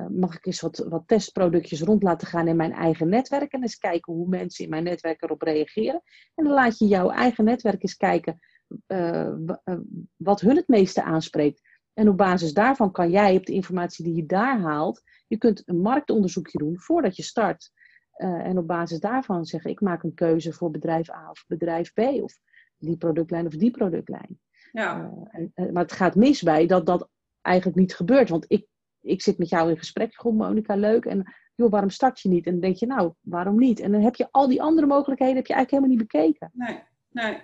mag 0.10 0.36
ik 0.36 0.46
eens 0.46 0.62
wat, 0.62 0.78
wat 0.90 1.04
testproductjes 1.06 1.82
rond 1.82 2.04
laten 2.04 2.28
gaan 2.28 2.48
in 2.48 2.56
mijn 2.56 2.72
eigen 2.74 3.10
netwerk. 3.10 3.52
En 3.52 3.62
eens 3.62 3.78
kijken 3.78 4.14
hoe 4.14 4.28
mensen 4.28 4.64
in 4.64 4.70
mijn 4.70 4.84
netwerk 4.84 5.22
erop 5.22 5.42
reageren. 5.42 6.02
En 6.36 6.44
dan 6.44 6.54
laat 6.54 6.78
je 6.78 6.88
jouw 6.88 7.10
eigen 7.10 7.44
netwerk 7.46 7.84
eens 7.84 7.96
kijken 7.98 8.40
eh, 8.88 9.28
eh, 9.28 9.78
wat 10.16 10.42
hun 10.42 10.56
het 10.56 10.68
meeste 10.68 11.04
aanspreekt. 11.04 11.62
En 11.94 12.10
op 12.10 12.18
basis 12.18 12.54
daarvan 12.54 12.92
kan 12.92 13.10
jij 13.10 13.36
op 13.36 13.46
de 13.46 13.54
informatie 13.54 14.04
die 14.04 14.16
je 14.16 14.26
daar 14.26 14.60
haalt, 14.60 15.02
je 15.28 15.38
kunt 15.38 15.62
een 15.66 15.82
marktonderzoekje 15.82 16.58
doen 16.58 16.80
voordat 16.80 17.16
je 17.16 17.24
start. 17.24 17.72
Eh, 18.12 18.30
en 18.30 18.58
op 18.58 18.68
basis 18.68 19.00
daarvan 19.00 19.46
zeggen, 19.46 19.72
ik 19.72 19.82
maak 19.82 20.04
een 20.04 20.14
keuze 20.14 20.54
voor 20.54 20.72
bedrijf 20.72 21.10
A 21.10 21.30
of 21.30 21.44
bedrijf 21.48 21.94
B, 21.94 22.00
of 22.00 22.34
die 22.78 22.98
productlijn 22.98 23.46
of 23.46 23.54
die 23.56 23.72
productlijn. 23.72 24.40
ja. 24.72 25.12
Eh, 25.32 25.42
en- 25.54 25.74
maar 25.74 25.84
het 25.84 25.92
gaat 25.92 26.16
mis 26.16 26.42
bij 26.42 26.66
dat 26.66 26.86
dat 26.86 27.10
eigenlijk 27.42 27.78
niet 27.78 27.96
gebeurt. 27.96 28.30
Want 28.30 28.46
ik, 28.48 28.66
ik 29.02 29.22
zit 29.22 29.38
met 29.38 29.50
jou 29.50 29.70
in 29.70 29.78
gesprek, 29.78 30.16
goh 30.16 30.38
Monika, 30.38 30.76
leuk. 30.76 31.06
En 31.06 31.34
joh, 31.56 31.72
waarom 31.72 31.90
start 31.90 32.20
je 32.20 32.30
niet? 32.30 32.46
En 32.46 32.52
dan 32.52 32.62
denk 32.62 32.76
je, 32.76 32.86
nou, 32.86 33.14
waarom 33.22 33.58
niet? 33.58 33.80
En 33.80 33.92
dan 33.92 34.02
heb 34.02 34.16
je 34.16 34.28
al 34.32 34.48
die 34.48 34.62
andere 34.62 34.88
mogelijkheden 34.88 35.36
heb 35.36 35.48
je 35.48 35.54
eigenlijk 35.54 35.84
helemaal 35.84 36.06
niet 36.06 36.12
bekeken. 36.12 36.52
Nee, 36.54 36.84
nee. 37.12 37.38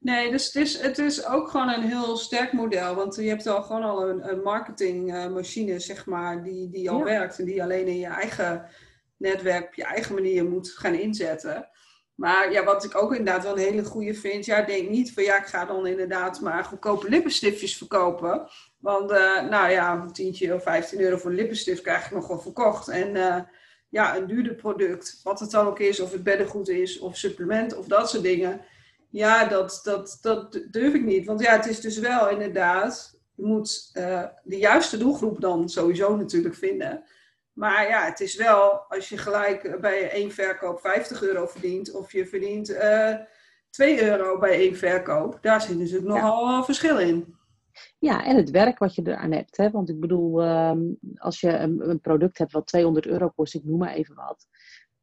Nee, 0.00 0.30
dus 0.30 0.46
het 0.46 0.54
is, 0.54 0.80
het 0.80 0.98
is 0.98 1.26
ook 1.26 1.48
gewoon 1.48 1.68
een 1.68 1.82
heel 1.82 2.16
sterk 2.16 2.52
model. 2.52 2.94
Want 2.94 3.14
je 3.14 3.28
hebt 3.28 3.46
al 3.46 3.62
gewoon 3.62 3.82
al 3.82 4.08
een, 4.08 4.28
een 4.30 4.42
marketingmachine, 4.42 5.78
zeg 5.78 6.06
maar, 6.06 6.42
die, 6.42 6.70
die 6.70 6.90
al 6.90 6.98
Ja. 6.98 7.04
werkt. 7.04 7.38
En 7.38 7.44
die 7.44 7.62
alleen 7.62 7.86
in 7.86 7.98
je 7.98 8.06
eigen 8.06 8.66
netwerk, 9.16 9.66
op 9.66 9.74
je 9.74 9.84
eigen 9.84 10.14
manier 10.14 10.44
moet 10.44 10.70
gaan 10.70 10.94
inzetten. 10.94 11.68
Maar 12.18 12.52
ja, 12.52 12.64
wat 12.64 12.84
ik 12.84 12.96
ook 12.96 13.14
inderdaad 13.14 13.42
wel 13.42 13.52
een 13.52 13.72
hele 13.72 13.84
goede 13.84 14.14
vind. 14.14 14.44
Ja, 14.44 14.62
denk 14.62 14.88
niet 14.88 15.12
van 15.12 15.22
ja, 15.22 15.38
ik 15.40 15.46
ga 15.46 15.64
dan 15.64 15.86
inderdaad 15.86 16.40
maar 16.40 16.64
goedkope 16.64 17.08
lippenstiftjes 17.08 17.76
verkopen. 17.76 18.48
Want 18.78 19.10
eh, 19.10 19.48
nou 19.48 19.70
ja, 19.70 19.92
een 19.92 20.12
tientje 20.12 20.54
of 20.54 20.62
15 20.62 21.00
euro 21.00 21.16
voor 21.16 21.30
een 21.30 21.36
lippenstift 21.36 21.82
krijg 21.82 22.04
ik 22.04 22.10
nog 22.10 22.28
wel 22.28 22.40
verkocht. 22.40 22.88
En 22.88 23.16
eh, 23.16 23.42
ja, 23.88 24.16
een 24.16 24.26
duurder 24.26 24.54
product, 24.54 25.20
wat 25.22 25.40
het 25.40 25.50
dan 25.50 25.66
ook 25.66 25.78
is, 25.78 26.00
of 26.00 26.12
het 26.12 26.22
beddengoed 26.22 26.68
is, 26.68 26.98
of 26.98 27.16
supplement, 27.16 27.76
of 27.76 27.86
dat 27.86 28.10
soort 28.10 28.22
dingen. 28.22 28.60
Ja, 29.10 29.44
dat, 29.44 29.80
dat, 29.82 30.18
dat 30.22 30.60
durf 30.70 30.94
ik 30.94 31.04
niet. 31.04 31.26
Want 31.26 31.40
ja, 31.40 31.52
het 31.56 31.66
is 31.66 31.80
dus 31.80 31.98
wel 31.98 32.28
inderdaad, 32.28 33.18
je 33.34 33.44
moet 33.44 33.90
eh, 33.92 34.24
de 34.42 34.58
juiste 34.58 34.98
doelgroep 34.98 35.40
dan 35.40 35.68
sowieso 35.68 36.16
natuurlijk 36.16 36.54
vinden. 36.54 37.04
Maar 37.58 37.88
ja, 37.88 38.04
het 38.04 38.20
is 38.20 38.36
wel, 38.36 38.72
als 38.88 39.08
je 39.08 39.18
gelijk 39.18 39.80
bij 39.80 40.10
één 40.10 40.30
verkoop 40.30 40.80
50 40.80 41.22
euro 41.22 41.46
verdient, 41.46 41.94
of 41.94 42.12
je 42.12 42.26
verdient 42.26 42.70
eh 42.70 43.14
2 43.70 44.02
euro 44.02 44.38
bij 44.38 44.52
één 44.52 44.76
verkoop, 44.76 45.38
daar 45.42 45.62
zit 45.62 45.78
natuurlijk 45.78 46.06
nogal 46.06 46.48
wel 46.48 46.64
verschil 46.64 46.98
in. 46.98 47.36
Ja, 47.98 48.24
en 48.24 48.36
het 48.36 48.50
werk 48.50 48.78
wat 48.78 48.94
je 48.94 49.02
eraan 49.04 49.32
hebt. 49.32 49.56
Hè? 49.56 49.70
Want 49.70 49.88
ik 49.88 50.00
bedoel, 50.00 50.42
ehm, 50.42 50.78
als 51.16 51.40
je 51.40 51.48
een, 51.48 51.90
een 51.90 52.00
product 52.00 52.38
hebt 52.38 52.52
wat 52.52 52.66
200 52.66 53.06
euro 53.06 53.28
kost, 53.28 53.54
ik 53.54 53.64
noem 53.64 53.78
maar 53.78 53.94
even 53.94 54.14
wat. 54.14 54.46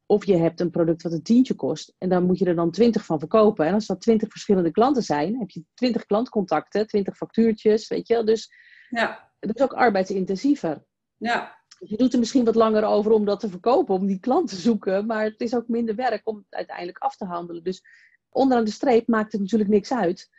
Of 0.05 0.25
je 0.25 0.37
hebt 0.37 0.59
een 0.59 0.69
product 0.69 1.01
wat 1.01 1.11
een 1.11 1.23
tientje 1.23 1.55
kost. 1.55 1.95
En 1.97 2.09
dan 2.09 2.23
moet 2.25 2.39
je 2.39 2.45
er 2.45 2.55
dan 2.55 2.71
20 2.71 3.05
van 3.05 3.19
verkopen. 3.19 3.65
En 3.65 3.73
als 3.73 3.85
dat 3.85 4.01
20 4.01 4.29
verschillende 4.31 4.71
klanten 4.71 5.03
zijn, 5.03 5.39
heb 5.39 5.49
je 5.49 5.63
20 5.73 6.05
klantcontacten, 6.05 6.87
20 6.87 7.15
factuurtjes, 7.15 7.87
weet 7.87 8.07
je 8.07 8.13
wel. 8.13 8.25
Dus 8.25 8.51
Ja, 8.89 9.31
dat 9.39 9.55
is 9.55 9.61
ook 9.61 9.73
arbeidsintensiever. 9.73 10.85
ja, 11.17 11.63
je 11.79 11.97
doet 11.97 12.13
er 12.13 12.19
misschien 12.19 12.45
wat 12.45 12.55
langer 12.55 12.83
over 12.83 13.11
om 13.11 13.25
dat 13.25 13.39
te 13.39 13.49
verkopen, 13.49 13.95
om 13.95 14.07
die 14.07 14.19
klant 14.19 14.49
te 14.49 14.55
zoeken. 14.55 15.05
Maar 15.05 15.23
het 15.23 15.41
is 15.41 15.55
ook 15.55 15.67
minder 15.67 15.95
werk 15.95 16.21
om 16.23 16.35
het 16.35 16.45
uiteindelijk 16.49 16.97
af 16.97 17.15
te 17.17 17.25
handelen. 17.25 17.63
Dus 17.63 17.83
onderaan 18.29 18.65
de 18.65 18.71
streep 18.71 19.07
maakt 19.07 19.31
het 19.31 19.41
natuurlijk 19.41 19.69
niks 19.69 19.91
uit. 19.93 20.29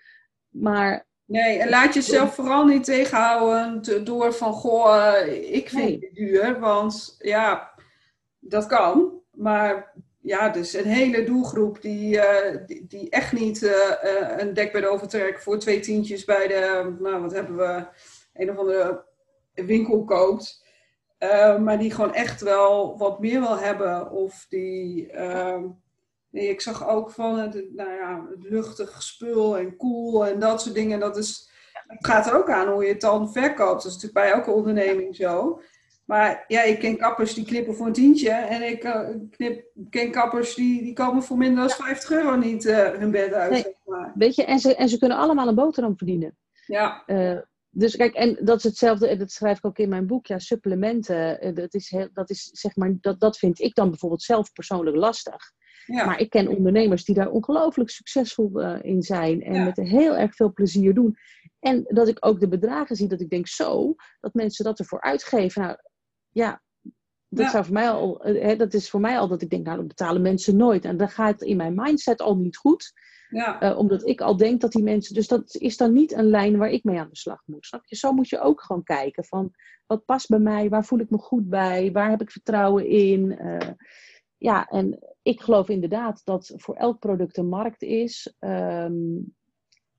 Maar 0.48 1.06
Nee, 1.24 1.58
en 1.58 1.68
laat 1.68 1.94
jezelf 1.94 2.34
vooral 2.34 2.64
niet 2.66 2.84
tegenhouden 2.84 3.82
te- 3.82 4.02
door 4.02 4.34
van, 4.34 4.52
goh, 4.52 5.16
eh, 5.16 5.54
ik 5.54 5.68
vind 5.68 5.82
Nee. 5.84 5.98
het 6.00 6.14
duur, 6.14 6.60
want 6.60 7.14
ja, 7.18 7.70
dat 8.38 8.66
kan. 8.66 9.12
Maar 9.30 9.92
ja, 10.20 10.48
dus 10.48 10.72
een 10.72 10.84
hele 10.84 11.24
doelgroep 11.24 11.82
die, 11.82 12.20
eh, 12.20 12.66
die, 12.66 12.86
die 12.88 13.10
echt 13.10 13.32
niet 13.32 13.62
eh, 13.62 14.34
een 14.38 14.54
dekbed 14.54 14.86
overtrekt 14.86 15.42
voor 15.42 15.58
twee 15.58 15.80
tientjes 15.80 16.24
bij 16.24 16.46
de, 16.46 16.96
nou 17.00 17.20
wat 17.22 17.32
hebben 17.32 17.56
we, 17.56 17.86
een 18.34 18.50
of 18.50 18.56
andere 18.58 19.04
winkel 19.54 20.04
koopt. 20.04 20.64
Eh, 21.18 21.58
maar 21.58 21.78
die 21.78 21.90
gewoon 21.90 22.14
echt 22.14 22.40
wel 22.40 22.98
wat 22.98 23.20
meer 23.20 23.40
wil 23.40 23.58
hebben. 23.58 24.10
Of 24.10 24.46
die, 24.48 25.10
ehm, 25.10 25.64
nee, 26.30 26.48
ik 26.48 26.60
zag 26.60 26.88
ook 26.88 27.10
van 27.10 27.38
het, 27.38 27.54
nou 27.74 27.90
ja, 27.90 28.26
het 28.30 28.42
luchtig 28.42 29.02
spul 29.02 29.58
en 29.58 29.76
cool 29.76 30.26
en 30.26 30.38
dat 30.40 30.62
soort 30.62 30.74
dingen. 30.74 31.00
Dat, 31.00 31.16
is, 31.16 31.50
het 31.86 32.06
gaat 32.06 32.26
er 32.26 32.36
ook 32.36 32.50
aan 32.50 32.68
hoe 32.68 32.82
je 32.82 32.92
het 32.92 33.00
dan 33.00 33.32
verkoopt. 33.32 33.82
Dat 33.82 33.84
is 33.84 34.02
natuurlijk 34.02 34.14
bij 34.14 34.30
elke 34.30 34.50
onderneming 34.50 35.16
zo. 35.16 35.60
Maar 36.04 36.44
ja, 36.46 36.62
ik 36.62 36.78
ken 36.78 36.96
kappers 36.96 37.34
die 37.34 37.44
knippen 37.44 37.74
voor 37.74 37.86
een 37.86 37.92
tientje. 37.92 38.30
En 38.30 38.62
ik 38.62 38.84
eh, 38.84 39.08
knip, 39.30 39.64
ken 39.90 40.10
kappers 40.10 40.54
die, 40.54 40.82
die 40.82 40.92
komen 40.92 41.22
voor 41.22 41.36
minder 41.36 41.68
dan 41.68 41.70
50 41.70 42.10
euro 42.10 42.36
niet 42.36 42.66
eh, 42.66 42.90
hun 42.90 43.10
bed 43.10 43.32
uit. 43.32 43.50
Nee. 43.50 43.62
Zeg 43.62 43.72
maar. 43.84 44.12
weet 44.14 44.34
je, 44.34 44.44
en 44.44 44.58
ze, 44.58 44.74
en 44.74 44.88
ze 44.88 44.98
kunnen 44.98 45.18
allemaal 45.18 45.48
een 45.48 45.54
boterham 45.54 45.96
verdienen. 45.96 46.36
Ja, 46.66 47.04
dus 47.78 47.96
kijk, 47.96 48.14
en 48.14 48.38
dat 48.40 48.56
is 48.58 48.64
hetzelfde, 48.64 49.08
en 49.08 49.18
dat 49.18 49.30
schrijf 49.30 49.58
ik 49.58 49.64
ook 49.64 49.78
in 49.78 49.88
mijn 49.88 50.06
boek. 50.06 50.26
Ja, 50.26 50.38
supplementen, 50.38 51.40
eh, 51.40 51.54
dat 51.54 51.74
is, 51.74 51.90
heel, 51.90 52.08
dat 52.12 52.30
is 52.30 52.44
zeg 52.52 52.76
maar, 52.76 52.94
dat, 53.00 53.20
dat 53.20 53.38
vind 53.38 53.60
ik 53.60 53.74
dan 53.74 53.90
bijvoorbeeld 53.90 54.22
zelf 54.22 54.52
persoonlijk 54.52 54.96
lastig. 54.96 55.52
ja, 55.86 56.04
Maar 56.04 56.20
ik 56.20 56.30
ken 56.30 56.48
ondernemers 56.48 57.04
die 57.04 57.14
daar 57.14 57.30
ongelooflijk 57.30 57.90
succesvol 57.90 58.60
eh, 58.60 58.78
in 58.82 59.02
zijn 59.02 59.42
en 59.42 59.54
Ja. 59.54 59.64
met 59.64 59.76
heel 59.76 60.16
erg 60.16 60.34
veel 60.34 60.52
plezier 60.52 60.94
doen. 60.94 61.16
En 61.60 61.84
dat 61.88 62.08
ik 62.08 62.16
ook 62.26 62.40
de 62.40 62.48
bedragen 62.48 62.96
zie, 62.96 63.08
dat 63.08 63.20
ik 63.20 63.30
denk 63.30 63.46
zo, 63.48 63.94
dat 64.20 64.34
mensen 64.34 64.64
dat 64.64 64.78
ervoor 64.78 65.00
uitgeven. 65.00 65.62
Nou 65.62 65.76
ja, 66.30 66.62
Dat, 67.28 67.50
zou 67.50 67.64
voor 67.64 67.74
mij 67.74 67.90
al, 67.90 68.20
hè, 68.22 68.56
dat 68.56 68.74
is 68.74 68.90
voor 68.90 69.00
mij 69.00 69.18
al 69.18 69.28
dat 69.28 69.42
ik 69.42 69.50
denk, 69.50 69.64
nou, 69.64 69.76
dat 69.76 69.88
betalen 69.88 70.22
mensen 70.22 70.56
nooit. 70.56 70.84
En 70.84 70.96
dan 70.96 71.08
gaat 71.08 71.42
in 71.42 71.56
mijn 71.56 71.74
mindset 71.74 72.20
al 72.20 72.36
niet 72.36 72.56
goed. 72.56 72.92
Ja. 73.28 73.62
Uh, 73.62 73.78
omdat 73.78 74.06
ik 74.06 74.20
al 74.20 74.36
denk 74.36 74.60
dat 74.60 74.72
die 74.72 74.82
mensen. 74.82 75.14
Dus 75.14 75.28
dat 75.28 75.54
is 75.54 75.76
dan 75.76 75.92
niet 75.92 76.12
een 76.12 76.30
lijn 76.30 76.56
waar 76.56 76.70
ik 76.70 76.84
mee 76.84 76.98
aan 76.98 77.08
de 77.10 77.16
slag 77.16 77.42
moet. 77.46 77.66
Snap 77.66 77.86
je? 77.86 77.96
Zo 77.96 78.12
moet 78.12 78.28
je 78.28 78.40
ook 78.40 78.62
gewoon 78.62 78.82
kijken 78.82 79.24
van 79.24 79.54
wat 79.86 80.04
past 80.04 80.28
bij 80.28 80.38
mij, 80.38 80.68
waar 80.68 80.84
voel 80.84 80.98
ik 80.98 81.10
me 81.10 81.18
goed 81.18 81.48
bij, 81.48 81.92
waar 81.92 82.10
heb 82.10 82.20
ik 82.20 82.30
vertrouwen 82.30 82.86
in. 82.86 83.38
Uh, 83.40 83.70
ja, 84.36 84.66
en 84.66 84.98
ik 85.22 85.40
geloof 85.40 85.68
inderdaad 85.68 86.20
dat 86.24 86.52
voor 86.56 86.74
elk 86.74 86.98
product 86.98 87.36
een 87.36 87.48
markt 87.48 87.82
is. 87.82 88.34
Um, 88.40 89.34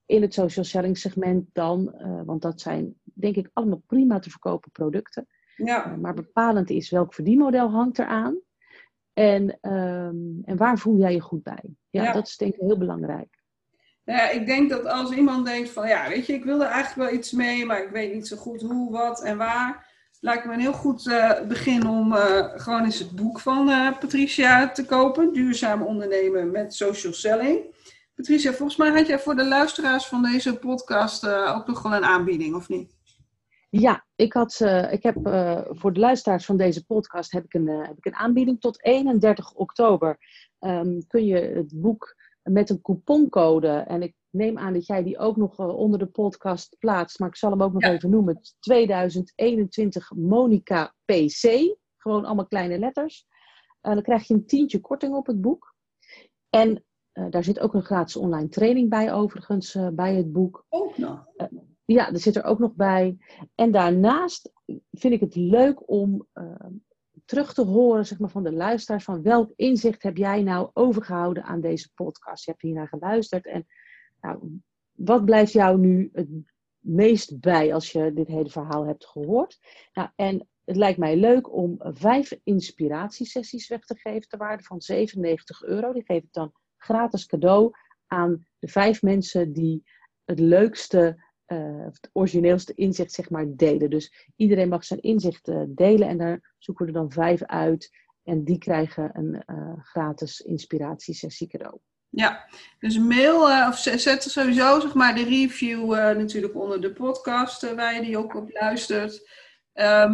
in 0.05 0.21
het 0.21 0.33
social 0.33 0.65
selling 0.65 0.97
segment 0.97 1.49
dan, 1.53 1.93
uh, 1.97 2.21
want 2.25 2.41
dat 2.41 2.61
zijn 2.61 2.95
denk 3.03 3.35
ik 3.35 3.49
allemaal 3.53 3.81
prima 3.87 4.19
te 4.19 4.29
verkopen 4.29 4.71
producten. 4.71 5.27
Ja. 5.55 5.95
maar 5.95 6.13
bepalend 6.13 6.69
is 6.69 6.89
welk 6.89 7.13
verdienmodel 7.13 7.69
hangt 7.69 7.99
eraan. 7.99 8.39
En, 9.17 9.57
um, 9.61 10.41
en 10.45 10.57
waar 10.57 10.77
voel 10.77 10.97
jij 10.97 11.13
je 11.13 11.21
goed 11.21 11.43
bij? 11.43 11.63
Ja, 11.89 12.13
dat 12.13 12.27
is 12.27 12.37
denk 12.37 12.53
ik 12.53 12.59
heel 12.59 12.77
belangrijk. 12.77 13.37
Ja, 14.03 14.29
ik 14.29 14.45
denk 14.45 14.69
dat 14.69 14.85
als 14.85 15.11
iemand 15.11 15.45
denkt 15.45 15.69
van, 15.69 15.87
ja, 15.87 16.09
weet 16.09 16.25
je, 16.25 16.33
ik 16.33 16.43
wil 16.43 16.61
er 16.61 16.69
eigenlijk 16.69 17.09
wel 17.09 17.19
iets 17.19 17.31
mee, 17.31 17.65
maar 17.65 17.83
ik 17.83 17.89
weet 17.89 18.13
niet 18.13 18.27
zo 18.27 18.37
goed 18.37 18.61
hoe, 18.61 18.91
wat 18.91 19.23
en 19.23 19.37
waar. 19.37 19.85
Lijkt 20.19 20.45
me 20.45 20.53
een 20.53 20.59
heel 20.59 20.73
goed 20.73 21.05
uh, 21.05 21.41
begin 21.41 21.87
om 21.87 22.13
uh, 22.13 22.45
gewoon 22.55 22.83
eens 22.83 22.99
het 22.99 23.11
boek 23.11 23.39
van 23.39 23.69
uh, 23.69 23.97
Patricia 23.99 24.71
te 24.71 24.85
kopen. 24.85 25.33
Duurzaam 25.33 25.81
ondernemen 25.81 26.51
met 26.51 26.73
social 26.73 27.13
selling. 27.13 27.59
Patricia, 28.15 28.53
volgens 28.53 28.77
mij 28.77 28.89
had 28.89 29.07
jij 29.07 29.19
voor 29.19 29.35
de 29.35 29.47
luisteraars 29.47 30.05
van 30.05 30.21
deze 30.21 30.57
podcast 30.57 31.27
ook 31.27 31.67
nog 31.67 31.81
wel 31.81 31.93
een 31.93 32.05
aanbieding, 32.05 32.55
of 32.55 32.69
niet? 32.69 32.96
Ja, 33.69 34.05
ik, 34.15 34.33
had, 34.33 34.59
uh, 34.59 34.91
ik 34.91 35.03
heb 35.03 35.27
uh, 35.27 35.61
voor 35.67 35.93
de 35.93 35.99
luisteraars 35.99 36.45
van 36.45 36.57
deze 36.57 36.85
podcast 36.85 37.31
heb 37.31 37.43
ik 37.43 37.53
een, 37.53 37.67
uh, 37.67 37.87
heb 37.87 37.97
ik 37.97 38.05
een 38.05 38.15
aanbieding. 38.15 38.59
Tot 38.59 38.83
31 38.83 39.53
oktober 39.53 40.17
um, 40.59 41.07
kun 41.07 41.25
je 41.25 41.35
het 41.37 41.81
boek 41.81 42.15
met 42.43 42.69
een 42.69 42.81
couponcode. 42.81 43.67
En 43.67 44.01
ik 44.01 44.15
neem 44.29 44.57
aan 44.57 44.73
dat 44.73 44.85
jij 44.85 45.03
die 45.03 45.17
ook 45.17 45.37
nog 45.37 45.59
onder 45.59 45.99
de 45.99 46.05
podcast 46.05 46.75
plaatst. 46.79 47.19
Maar 47.19 47.29
ik 47.29 47.35
zal 47.35 47.51
hem 47.51 47.61
ook 47.61 47.73
nog 47.73 47.81
ja. 47.81 47.91
even 47.91 48.09
noemen. 48.09 48.41
2021 48.59 50.11
Monica 50.15 50.93
PC. 51.05 51.75
Gewoon 51.97 52.25
allemaal 52.25 52.47
kleine 52.47 52.79
letters. 52.79 53.25
dan 53.81 54.01
krijg 54.01 54.27
je 54.27 54.33
een 54.33 54.45
tientje 54.45 54.79
korting 54.79 55.15
op 55.15 55.27
het 55.27 55.41
boek. 55.41 55.75
En 56.49 56.85
daar 57.29 57.43
zit 57.43 57.59
ook 57.59 57.73
een 57.73 57.85
gratis 57.85 58.15
online 58.15 58.47
training 58.47 58.89
bij 58.89 59.13
overigens 59.13 59.77
bij 59.93 60.15
het 60.15 60.31
boek. 60.31 60.65
Ook 60.69 60.97
nog? 60.97 61.25
Ja, 61.93 62.11
dat 62.11 62.21
zit 62.21 62.35
er 62.35 62.43
ook 62.43 62.59
nog 62.59 62.73
bij. 62.73 63.17
En 63.55 63.71
daarnaast 63.71 64.51
vind 64.91 65.13
ik 65.13 65.19
het 65.19 65.35
leuk 65.35 65.89
om 65.89 66.27
uh, 66.33 66.65
terug 67.25 67.53
te 67.53 67.61
horen 67.61 68.05
zeg 68.05 68.19
maar, 68.19 68.29
van 68.29 68.43
de 68.43 68.53
luisteraars 68.53 69.03
van 69.03 69.21
welk 69.21 69.51
inzicht 69.55 70.03
heb 70.03 70.17
jij 70.17 70.43
nou 70.43 70.69
overgehouden 70.73 71.43
aan 71.43 71.61
deze 71.61 71.93
podcast? 71.93 72.45
Je 72.45 72.51
hebt 72.51 72.63
hiernaar 72.63 72.87
geluisterd 72.87 73.45
en 73.45 73.65
nou, 74.21 74.59
wat 74.91 75.25
blijft 75.25 75.51
jou 75.51 75.79
nu 75.79 76.09
het 76.13 76.27
meest 76.79 77.39
bij 77.39 77.73
als 77.73 77.91
je 77.91 78.13
dit 78.13 78.27
hele 78.27 78.49
verhaal 78.49 78.85
hebt 78.85 79.05
gehoord? 79.05 79.59
Nou, 79.93 80.09
en 80.15 80.47
het 80.65 80.75
lijkt 80.75 80.99
mij 80.99 81.17
leuk 81.17 81.53
om 81.53 81.75
vijf 81.79 82.39
inspiratiesessies 82.43 83.67
weg 83.67 83.85
te 83.85 83.95
geven 83.95 84.29
ter 84.29 84.37
waarde 84.37 84.63
van 84.63 84.81
97 84.81 85.63
euro. 85.63 85.93
Die 85.93 86.05
geef 86.05 86.23
ik 86.23 86.33
dan 86.33 86.53
gratis 86.77 87.25
cadeau 87.25 87.71
aan 88.07 88.47
de 88.59 88.67
vijf 88.67 89.01
mensen 89.01 89.53
die 89.53 89.83
het 90.25 90.39
leukste 90.39 91.25
uh, 91.47 91.85
het 91.85 92.09
origineelste 92.13 92.73
inzicht 92.73 93.11
zeg 93.11 93.29
maar 93.29 93.45
delen. 93.47 93.89
Dus 93.89 94.31
iedereen 94.35 94.69
mag 94.69 94.85
zijn 94.85 95.01
inzicht 95.01 95.47
uh, 95.47 95.61
delen 95.67 96.07
en 96.07 96.17
daar 96.17 96.53
zoeken 96.57 96.85
we 96.85 96.91
er 96.91 96.97
dan 96.97 97.11
vijf 97.11 97.43
uit. 97.43 97.95
En 98.23 98.43
die 98.43 98.57
krijgen 98.57 99.09
een 99.13 99.43
uh, 99.47 99.73
gratis 99.83 100.41
inspiratiesessie 100.41 101.47
cadeau. 101.47 101.77
Ja, 102.09 102.47
dus 102.79 102.99
mail 102.99 103.67
of 103.67 103.77
zet 103.77 104.23
sowieso 104.23 104.79
zeg 104.79 104.93
maar 104.93 105.15
de 105.15 105.23
review 105.23 105.91
natuurlijk 105.91 106.55
onder 106.55 106.81
de 106.81 106.93
podcast 106.93 107.73
waar 107.73 107.93
je 107.93 108.01
die 108.01 108.17
ook 108.17 108.35
op 108.35 108.49
luistert. 108.53 109.29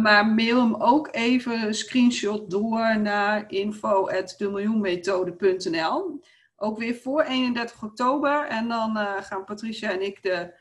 maar 0.02 0.26
mail 0.26 0.60
hem 0.60 0.74
ook 0.74 1.08
even 1.10 1.62
een 1.62 1.74
screenshot 1.74 2.50
door 2.50 3.00
naar 3.00 3.50
info.demiljoenmethode.nl. 3.50 6.20
Ook 6.56 6.78
weer 6.78 6.94
voor 6.94 7.22
31 7.22 7.82
oktober. 7.82 8.46
En 8.46 8.68
dan 8.68 8.96
gaan 8.96 9.44
Patricia 9.44 9.90
en 9.90 10.02
ik 10.02 10.22
de 10.22 10.54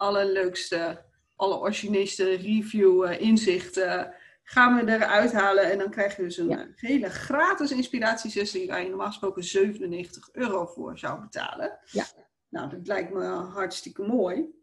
allerleukste, 0.00 1.02
allerorigineelste 1.36 2.24
review 2.24 3.04
uh, 3.04 3.20
inzichten 3.20 4.14
gaan 4.42 4.76
we 4.76 4.92
eruit 4.92 5.32
halen. 5.32 5.70
En 5.70 5.78
dan 5.78 5.90
krijg 5.90 6.16
je 6.16 6.22
dus 6.22 6.36
een 6.36 6.72
hele 6.76 7.08
gratis 7.08 7.70
inspiratiesessie 7.70 8.66
waar 8.66 8.82
je 8.82 8.88
normaal 8.88 9.06
gesproken 9.06 9.44
97 9.44 10.28
euro 10.32 10.66
voor 10.66 10.98
zou 10.98 11.20
betalen. 11.20 11.78
Ja. 11.84 12.04
Nou, 12.48 12.70
dat 12.70 12.86
lijkt 12.86 13.12
me 13.12 13.24
hartstikke 13.26 14.02
mooi. 14.02 14.58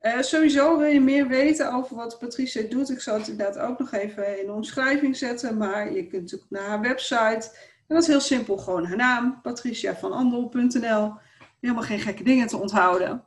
Uh, 0.00 0.20
sowieso 0.20 0.78
wil 0.78 0.88
je 0.88 1.00
meer 1.00 1.28
weten 1.28 1.72
over 1.72 1.96
wat 1.96 2.18
Patricia 2.18 2.62
doet. 2.62 2.90
Ik 2.90 3.00
zal 3.00 3.18
het 3.18 3.28
inderdaad 3.28 3.58
ook 3.58 3.78
nog 3.78 3.92
even 3.92 4.40
in 4.40 4.46
de 4.46 4.52
omschrijving 4.52 5.16
zetten. 5.16 5.56
Maar 5.56 5.92
je 5.92 6.06
kunt 6.06 6.22
natuurlijk 6.22 6.50
naar 6.50 6.68
haar 6.68 6.80
website. 6.80 7.50
En 7.86 7.94
dat 7.94 8.02
is 8.02 8.06
heel 8.06 8.20
simpel. 8.20 8.56
Gewoon 8.56 8.84
haar 8.84 8.96
naam. 8.96 9.40
patriciavanandel.nl 9.42 11.14
Helemaal 11.60 11.82
geen 11.82 12.00
gekke 12.00 12.24
dingen 12.24 12.46
te 12.46 12.56
onthouden. 12.56 13.26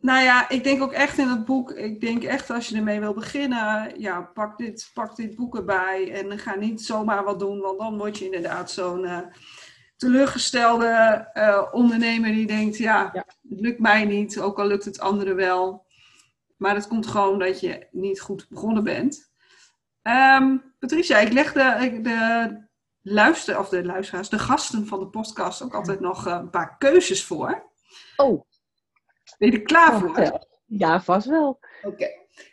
Nou 0.00 0.22
ja, 0.22 0.48
ik 0.48 0.64
denk 0.64 0.82
ook 0.82 0.92
echt 0.92 1.18
in 1.18 1.28
het 1.28 1.44
boek, 1.44 1.70
ik 1.70 2.00
denk 2.00 2.22
echt 2.22 2.50
als 2.50 2.68
je 2.68 2.76
ermee 2.76 3.00
wil 3.00 3.14
beginnen, 3.14 4.00
ja, 4.00 4.22
pak 4.22 4.58
dit, 4.58 4.90
pak 4.94 5.16
dit 5.16 5.34
boek 5.34 5.56
erbij 5.56 6.12
en 6.12 6.38
ga 6.38 6.54
niet 6.54 6.82
zomaar 6.82 7.24
wat 7.24 7.38
doen, 7.38 7.60
want 7.60 7.78
dan 7.78 7.98
word 7.98 8.18
je 8.18 8.24
inderdaad 8.24 8.70
zo'n 8.70 9.04
uh, 9.04 9.18
teleurgestelde 9.96 11.28
uh, 11.34 11.62
ondernemer 11.72 12.32
die 12.32 12.46
denkt, 12.46 12.76
ja, 12.76 13.10
het 13.12 13.60
lukt 13.60 13.80
mij 13.80 14.04
niet, 14.04 14.40
ook 14.40 14.58
al 14.58 14.66
lukt 14.66 14.84
het 14.84 15.00
anderen 15.00 15.36
wel. 15.36 15.86
Maar 16.56 16.74
het 16.74 16.88
komt 16.88 17.06
gewoon 17.06 17.38
dat 17.38 17.60
je 17.60 17.86
niet 17.90 18.20
goed 18.20 18.46
begonnen 18.48 18.84
bent. 18.84 19.30
Um, 20.02 20.74
Patricia, 20.78 21.18
ik 21.18 21.32
leg 21.32 21.52
de, 21.52 22.00
de 22.02 22.68
luister, 23.02 23.58
of 23.58 23.68
de 23.68 23.84
luisteraars, 23.84 24.28
de 24.28 24.38
gasten 24.38 24.86
van 24.86 24.98
de 24.98 25.08
podcast 25.08 25.62
ook 25.62 25.74
altijd 25.74 26.00
nog 26.00 26.26
eh, 26.26 26.32
een 26.32 26.50
paar 26.50 26.76
keuzes 26.78 27.24
voor. 27.24 27.70
Oh. 28.16 28.47
Ben 29.38 29.50
je 29.50 29.58
er 29.58 29.62
klaar 29.62 30.00
voor? 30.00 30.46
Ja, 30.66 31.00
vast 31.00 31.26
wel. 31.26 31.60
Oké. 31.82 32.08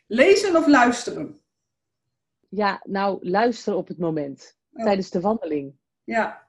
Lezen 0.08 0.56
of 0.56 0.68
luisteren? 0.68 1.42
Ja, 2.50 2.82
nou, 2.84 3.30
luisteren 3.30 3.80
op 3.80 3.88
het 3.88 3.98
moment. 3.98 4.58
Oh. 4.72 4.84
Tijdens 4.84 5.10
de 5.10 5.20
wandeling. 5.22 5.78
Ja. 6.04 6.48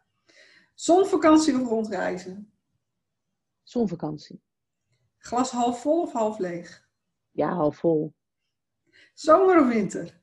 Zonvakantie 0.74 1.61
of 1.61 1.68
rondreizen? 1.68 2.53
Zonvakantie. 3.62 4.43
Glas 5.18 5.51
half 5.51 5.80
vol 5.80 6.03
of 6.03 6.12
half 6.12 6.39
leeg? 6.39 6.89
Ja, 7.30 7.49
half 7.55 7.76
vol. 7.76 8.14
Zomer 9.14 9.61
of 9.61 9.68
winter? 9.68 10.20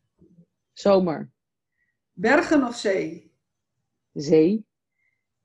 Zomer. 0.73 1.31
Bergen 2.11 2.63
of 2.63 2.75
zee? 2.75 3.35
Zee. 4.13 4.65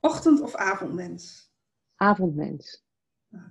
Ochtend 0.00 0.40
of 0.40 0.54
avondmens? 0.54 1.52
Avondmens. 1.94 2.84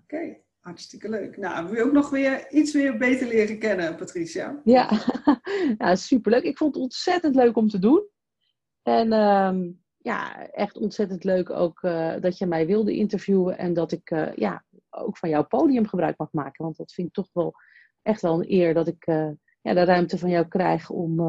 Oké. 0.03 0.45
Hartstikke 0.67 1.09
leuk. 1.09 1.37
Nou, 1.37 1.65
wil 1.65 1.75
je 1.75 1.83
ook 1.83 1.91
nog 1.91 2.09
weer 2.09 2.51
iets 2.51 2.73
weer 2.73 2.97
beter 2.97 3.27
leren 3.27 3.59
kennen, 3.59 3.95
Patricia? 3.95 4.61
Ja, 4.63 4.89
ja 5.77 5.95
superleuk. 5.95 6.43
Ik 6.43 6.57
vond 6.57 6.73
het 6.73 6.83
ontzettend 6.83 7.35
leuk 7.35 7.57
om 7.57 7.67
te 7.67 7.79
doen. 7.79 8.07
En 8.83 9.07
uh, 9.07 9.73
ja, 9.97 10.47
echt 10.47 10.77
ontzettend 10.77 11.23
leuk 11.23 11.49
ook 11.49 11.81
uh, 11.81 12.15
dat 12.19 12.37
je 12.37 12.45
mij 12.45 12.65
wilde 12.65 12.95
interviewen 12.95 13.57
en 13.57 13.73
dat 13.73 13.91
ik 13.91 14.11
uh, 14.11 14.33
ja, 14.35 14.65
ook 14.89 15.17
van 15.17 15.29
jouw 15.29 15.45
podium 15.45 15.87
gebruik 15.87 16.17
mag 16.17 16.31
maken. 16.31 16.63
Want 16.63 16.77
dat 16.77 16.93
vind 16.93 17.07
ik 17.07 17.13
toch 17.13 17.29
wel 17.33 17.53
echt 18.01 18.21
wel 18.21 18.33
een 18.33 18.51
eer 18.51 18.73
dat 18.73 18.87
ik 18.87 19.07
uh, 19.07 19.29
ja, 19.61 19.73
de 19.73 19.83
ruimte 19.83 20.17
van 20.17 20.29
jou 20.29 20.47
krijg 20.47 20.89
om, 20.89 21.19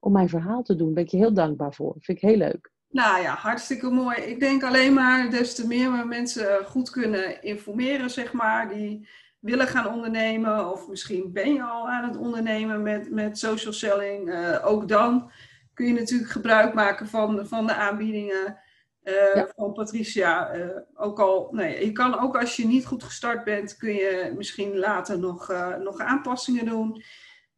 om 0.00 0.12
mijn 0.12 0.28
verhaal 0.28 0.62
te 0.62 0.76
doen. 0.76 0.86
Daar 0.86 0.94
ben 0.94 1.04
ik 1.04 1.10
je 1.10 1.16
heel 1.16 1.34
dankbaar 1.34 1.74
voor. 1.74 1.92
Dat 1.92 2.04
vind 2.04 2.22
ik 2.22 2.28
heel 2.28 2.38
leuk. 2.38 2.72
Nou 2.96 3.22
ja, 3.22 3.34
hartstikke 3.34 3.90
mooi. 3.90 4.16
Ik 4.16 4.40
denk 4.40 4.62
alleen 4.62 4.92
maar 4.92 5.30
des 5.30 5.54
te 5.54 5.66
meer 5.66 5.92
we 5.92 6.04
mensen 6.04 6.64
goed 6.64 6.90
kunnen 6.90 7.42
informeren, 7.42 8.10
zeg 8.10 8.32
maar, 8.32 8.68
die 8.68 9.08
willen 9.38 9.66
gaan 9.66 9.94
ondernemen. 9.94 10.70
Of 10.70 10.88
misschien 10.88 11.32
ben 11.32 11.52
je 11.52 11.62
al 11.62 11.88
aan 11.88 12.08
het 12.08 12.16
ondernemen 12.16 12.82
met, 12.82 13.10
met 13.10 13.38
social 13.38 13.72
selling. 13.72 14.28
Uh, 14.28 14.66
ook 14.66 14.88
dan 14.88 15.30
kun 15.74 15.86
je 15.86 15.92
natuurlijk 15.92 16.30
gebruik 16.30 16.74
maken 16.74 17.08
van, 17.08 17.46
van 17.46 17.66
de 17.66 17.74
aanbiedingen 17.74 18.58
uh, 19.04 19.42
van 19.56 19.72
Patricia. 19.72 20.56
Uh, 20.56 20.66
ook 20.94 21.20
al, 21.20 21.48
nee, 21.52 21.84
je 21.84 21.92
kan 21.92 22.20
ook 22.20 22.36
als 22.36 22.56
je 22.56 22.66
niet 22.66 22.86
goed 22.86 23.02
gestart 23.02 23.44
bent, 23.44 23.76
kun 23.76 23.94
je 23.94 24.32
misschien 24.36 24.78
later 24.78 25.18
nog, 25.18 25.52
nog 25.78 25.98
aanpassingen 25.98 26.64
doen. 26.64 27.02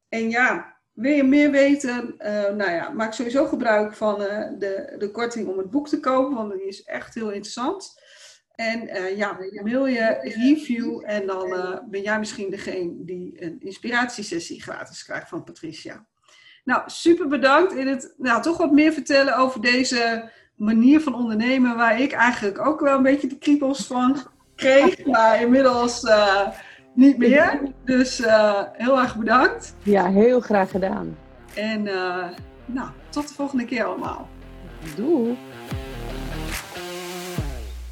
En 0.09 0.31
ja, 0.31 0.78
wil 0.99 1.13
je 1.13 1.25
meer 1.25 1.51
weten? 1.51 2.15
Uh, 2.19 2.29
nou 2.31 2.71
ja, 2.71 2.91
maak 2.91 3.13
sowieso 3.13 3.47
gebruik 3.47 3.95
van 3.95 4.23
uh, 4.23 4.47
de, 4.59 4.95
de 4.99 5.11
korting 5.11 5.49
om 5.49 5.59
het 5.59 5.71
boek 5.71 5.89
te 5.89 6.01
kopen, 6.01 6.37
want 6.37 6.53
die 6.53 6.67
is 6.67 6.83
echt 6.83 7.15
heel 7.15 7.31
interessant. 7.31 8.01
En 8.55 8.89
uh, 8.89 9.17
ja, 9.17 9.39
mail 9.63 9.87
je 9.87 10.19
review 10.23 11.03
en 11.07 11.27
dan 11.27 11.81
ben 11.91 12.03
jij 12.03 12.19
misschien 12.19 12.51
degene 12.51 12.95
die 12.97 13.43
een 13.43 13.57
inspiratiesessie 13.61 14.63
gratis 14.63 15.05
krijgt 15.05 15.29
van 15.29 15.45
Patricia. 15.45 16.07
Nou, 16.65 16.83
super 16.87 17.29
bedankt 17.29 17.73
in 17.73 17.87
het 17.87 18.15
nou, 18.17 18.43
toch 18.43 18.57
wat 18.57 18.73
meer 18.73 18.93
vertellen 18.93 19.37
over 19.37 19.61
deze 19.61 20.31
manier 20.57 21.01
van 21.01 21.15
ondernemen, 21.15 21.77
waar 21.77 22.01
ik 22.01 22.13
eigenlijk 22.13 22.67
ook 22.67 22.81
wel 22.81 22.97
een 22.97 23.03
beetje 23.03 23.29
de 23.29 23.39
kriebels 23.39 23.87
van 23.87 24.17
kreeg, 24.55 25.07
maar 25.07 25.41
inmiddels 25.41 26.01
niet 26.99 27.19
meer. 27.19 27.61
Dus 27.85 28.21
uh, 28.21 28.61
heel 28.73 28.99
erg 29.01 29.17
bedankt. 29.17 29.75
Ja, 29.83 30.07
heel 30.11 30.41
graag 30.41 30.71
gedaan. 30.71 31.17
En 31.55 31.87
uh, 31.87 32.25
nou, 32.67 32.89
tot 33.09 33.29
de 33.29 33.35
volgende 33.35 33.65
keer 33.65 33.85
allemaal. 33.85 34.29
Doei. 34.97 35.39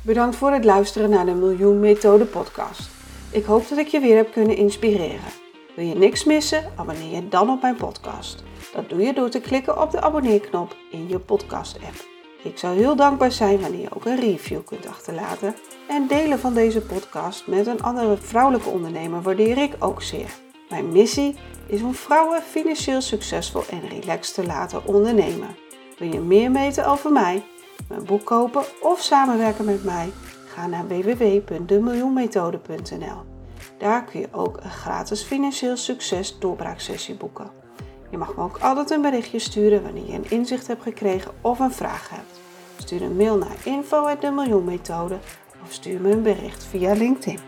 Bedankt 0.02 0.36
voor 0.36 0.52
het 0.52 0.64
luisteren 0.64 1.10
naar 1.10 1.26
de 1.26 1.34
Miljoen 1.34 1.80
Methode 1.80 2.24
podcast. 2.24 2.88
Ik 3.30 3.44
hoop 3.44 3.68
dat 3.68 3.78
ik 3.78 3.86
je 3.86 4.00
weer 4.00 4.16
heb 4.16 4.32
kunnen 4.32 4.56
inspireren. 4.56 5.30
Wil 5.76 5.84
je 5.84 5.94
niks 5.94 6.24
missen? 6.24 6.64
Abonneer 6.76 7.14
je 7.14 7.28
dan 7.28 7.50
op 7.50 7.62
mijn 7.62 7.76
podcast. 7.76 8.42
Dat 8.74 8.88
doe 8.88 9.00
je 9.00 9.12
door 9.12 9.28
te 9.28 9.40
klikken 9.40 9.82
op 9.82 9.90
de 9.90 10.00
abonneerknop 10.00 10.76
in 10.90 11.08
je 11.08 11.18
podcast-app. 11.18 12.15
Ik 12.46 12.58
zou 12.58 12.76
heel 12.76 12.96
dankbaar 12.96 13.32
zijn 13.32 13.60
wanneer 13.60 13.80
je 13.80 13.94
ook 13.94 14.04
een 14.04 14.20
review 14.20 14.64
kunt 14.64 14.86
achterlaten. 14.86 15.54
En 15.88 16.06
delen 16.06 16.38
van 16.38 16.54
deze 16.54 16.80
podcast 16.80 17.46
met 17.46 17.66
een 17.66 17.82
andere 17.82 18.16
vrouwelijke 18.16 18.68
ondernemer 18.68 19.22
waardeer 19.22 19.58
ik 19.58 19.76
ook 19.78 20.02
zeer. 20.02 20.34
Mijn 20.68 20.92
missie 20.92 21.36
is 21.66 21.82
om 21.82 21.94
vrouwen 21.94 22.42
financieel 22.42 23.00
succesvol 23.00 23.62
en 23.70 23.88
relaxed 23.88 24.34
te 24.34 24.46
laten 24.46 24.86
ondernemen. 24.86 25.56
Wil 25.98 26.12
je 26.12 26.20
meer 26.20 26.52
weten 26.52 26.86
over 26.86 27.12
mij, 27.12 27.44
mijn 27.88 28.04
boek 28.04 28.24
kopen 28.24 28.62
of 28.80 29.00
samenwerken 29.00 29.64
met 29.64 29.84
mij? 29.84 30.12
Ga 30.46 30.66
naar 30.66 30.88
www.demiljoenmethode.nl. 30.88 33.24
Daar 33.78 34.04
kun 34.04 34.20
je 34.20 34.28
ook 34.30 34.56
een 34.62 34.70
gratis 34.70 35.22
financieel 35.22 35.76
succes 35.76 36.38
doorbraaksessie 36.38 37.14
boeken. 37.14 37.50
Je 38.10 38.18
mag 38.18 38.36
me 38.36 38.42
ook 38.42 38.58
altijd 38.58 38.90
een 38.90 39.02
berichtje 39.02 39.38
sturen 39.38 39.82
wanneer 39.82 40.06
je 40.06 40.12
een 40.12 40.30
inzicht 40.30 40.66
hebt 40.66 40.82
gekregen 40.82 41.30
of 41.40 41.58
een 41.58 41.72
vraag 41.72 42.10
hebt. 42.10 42.35
Stuur 42.78 43.02
een 43.02 43.16
mail 43.16 43.36
naar 43.36 43.56
info@demiljoenmethode 43.64 45.18
of 45.62 45.72
stuur 45.72 46.00
me 46.00 46.10
een 46.10 46.22
bericht 46.22 46.64
via 46.64 46.92
LinkedIn. 46.92 47.38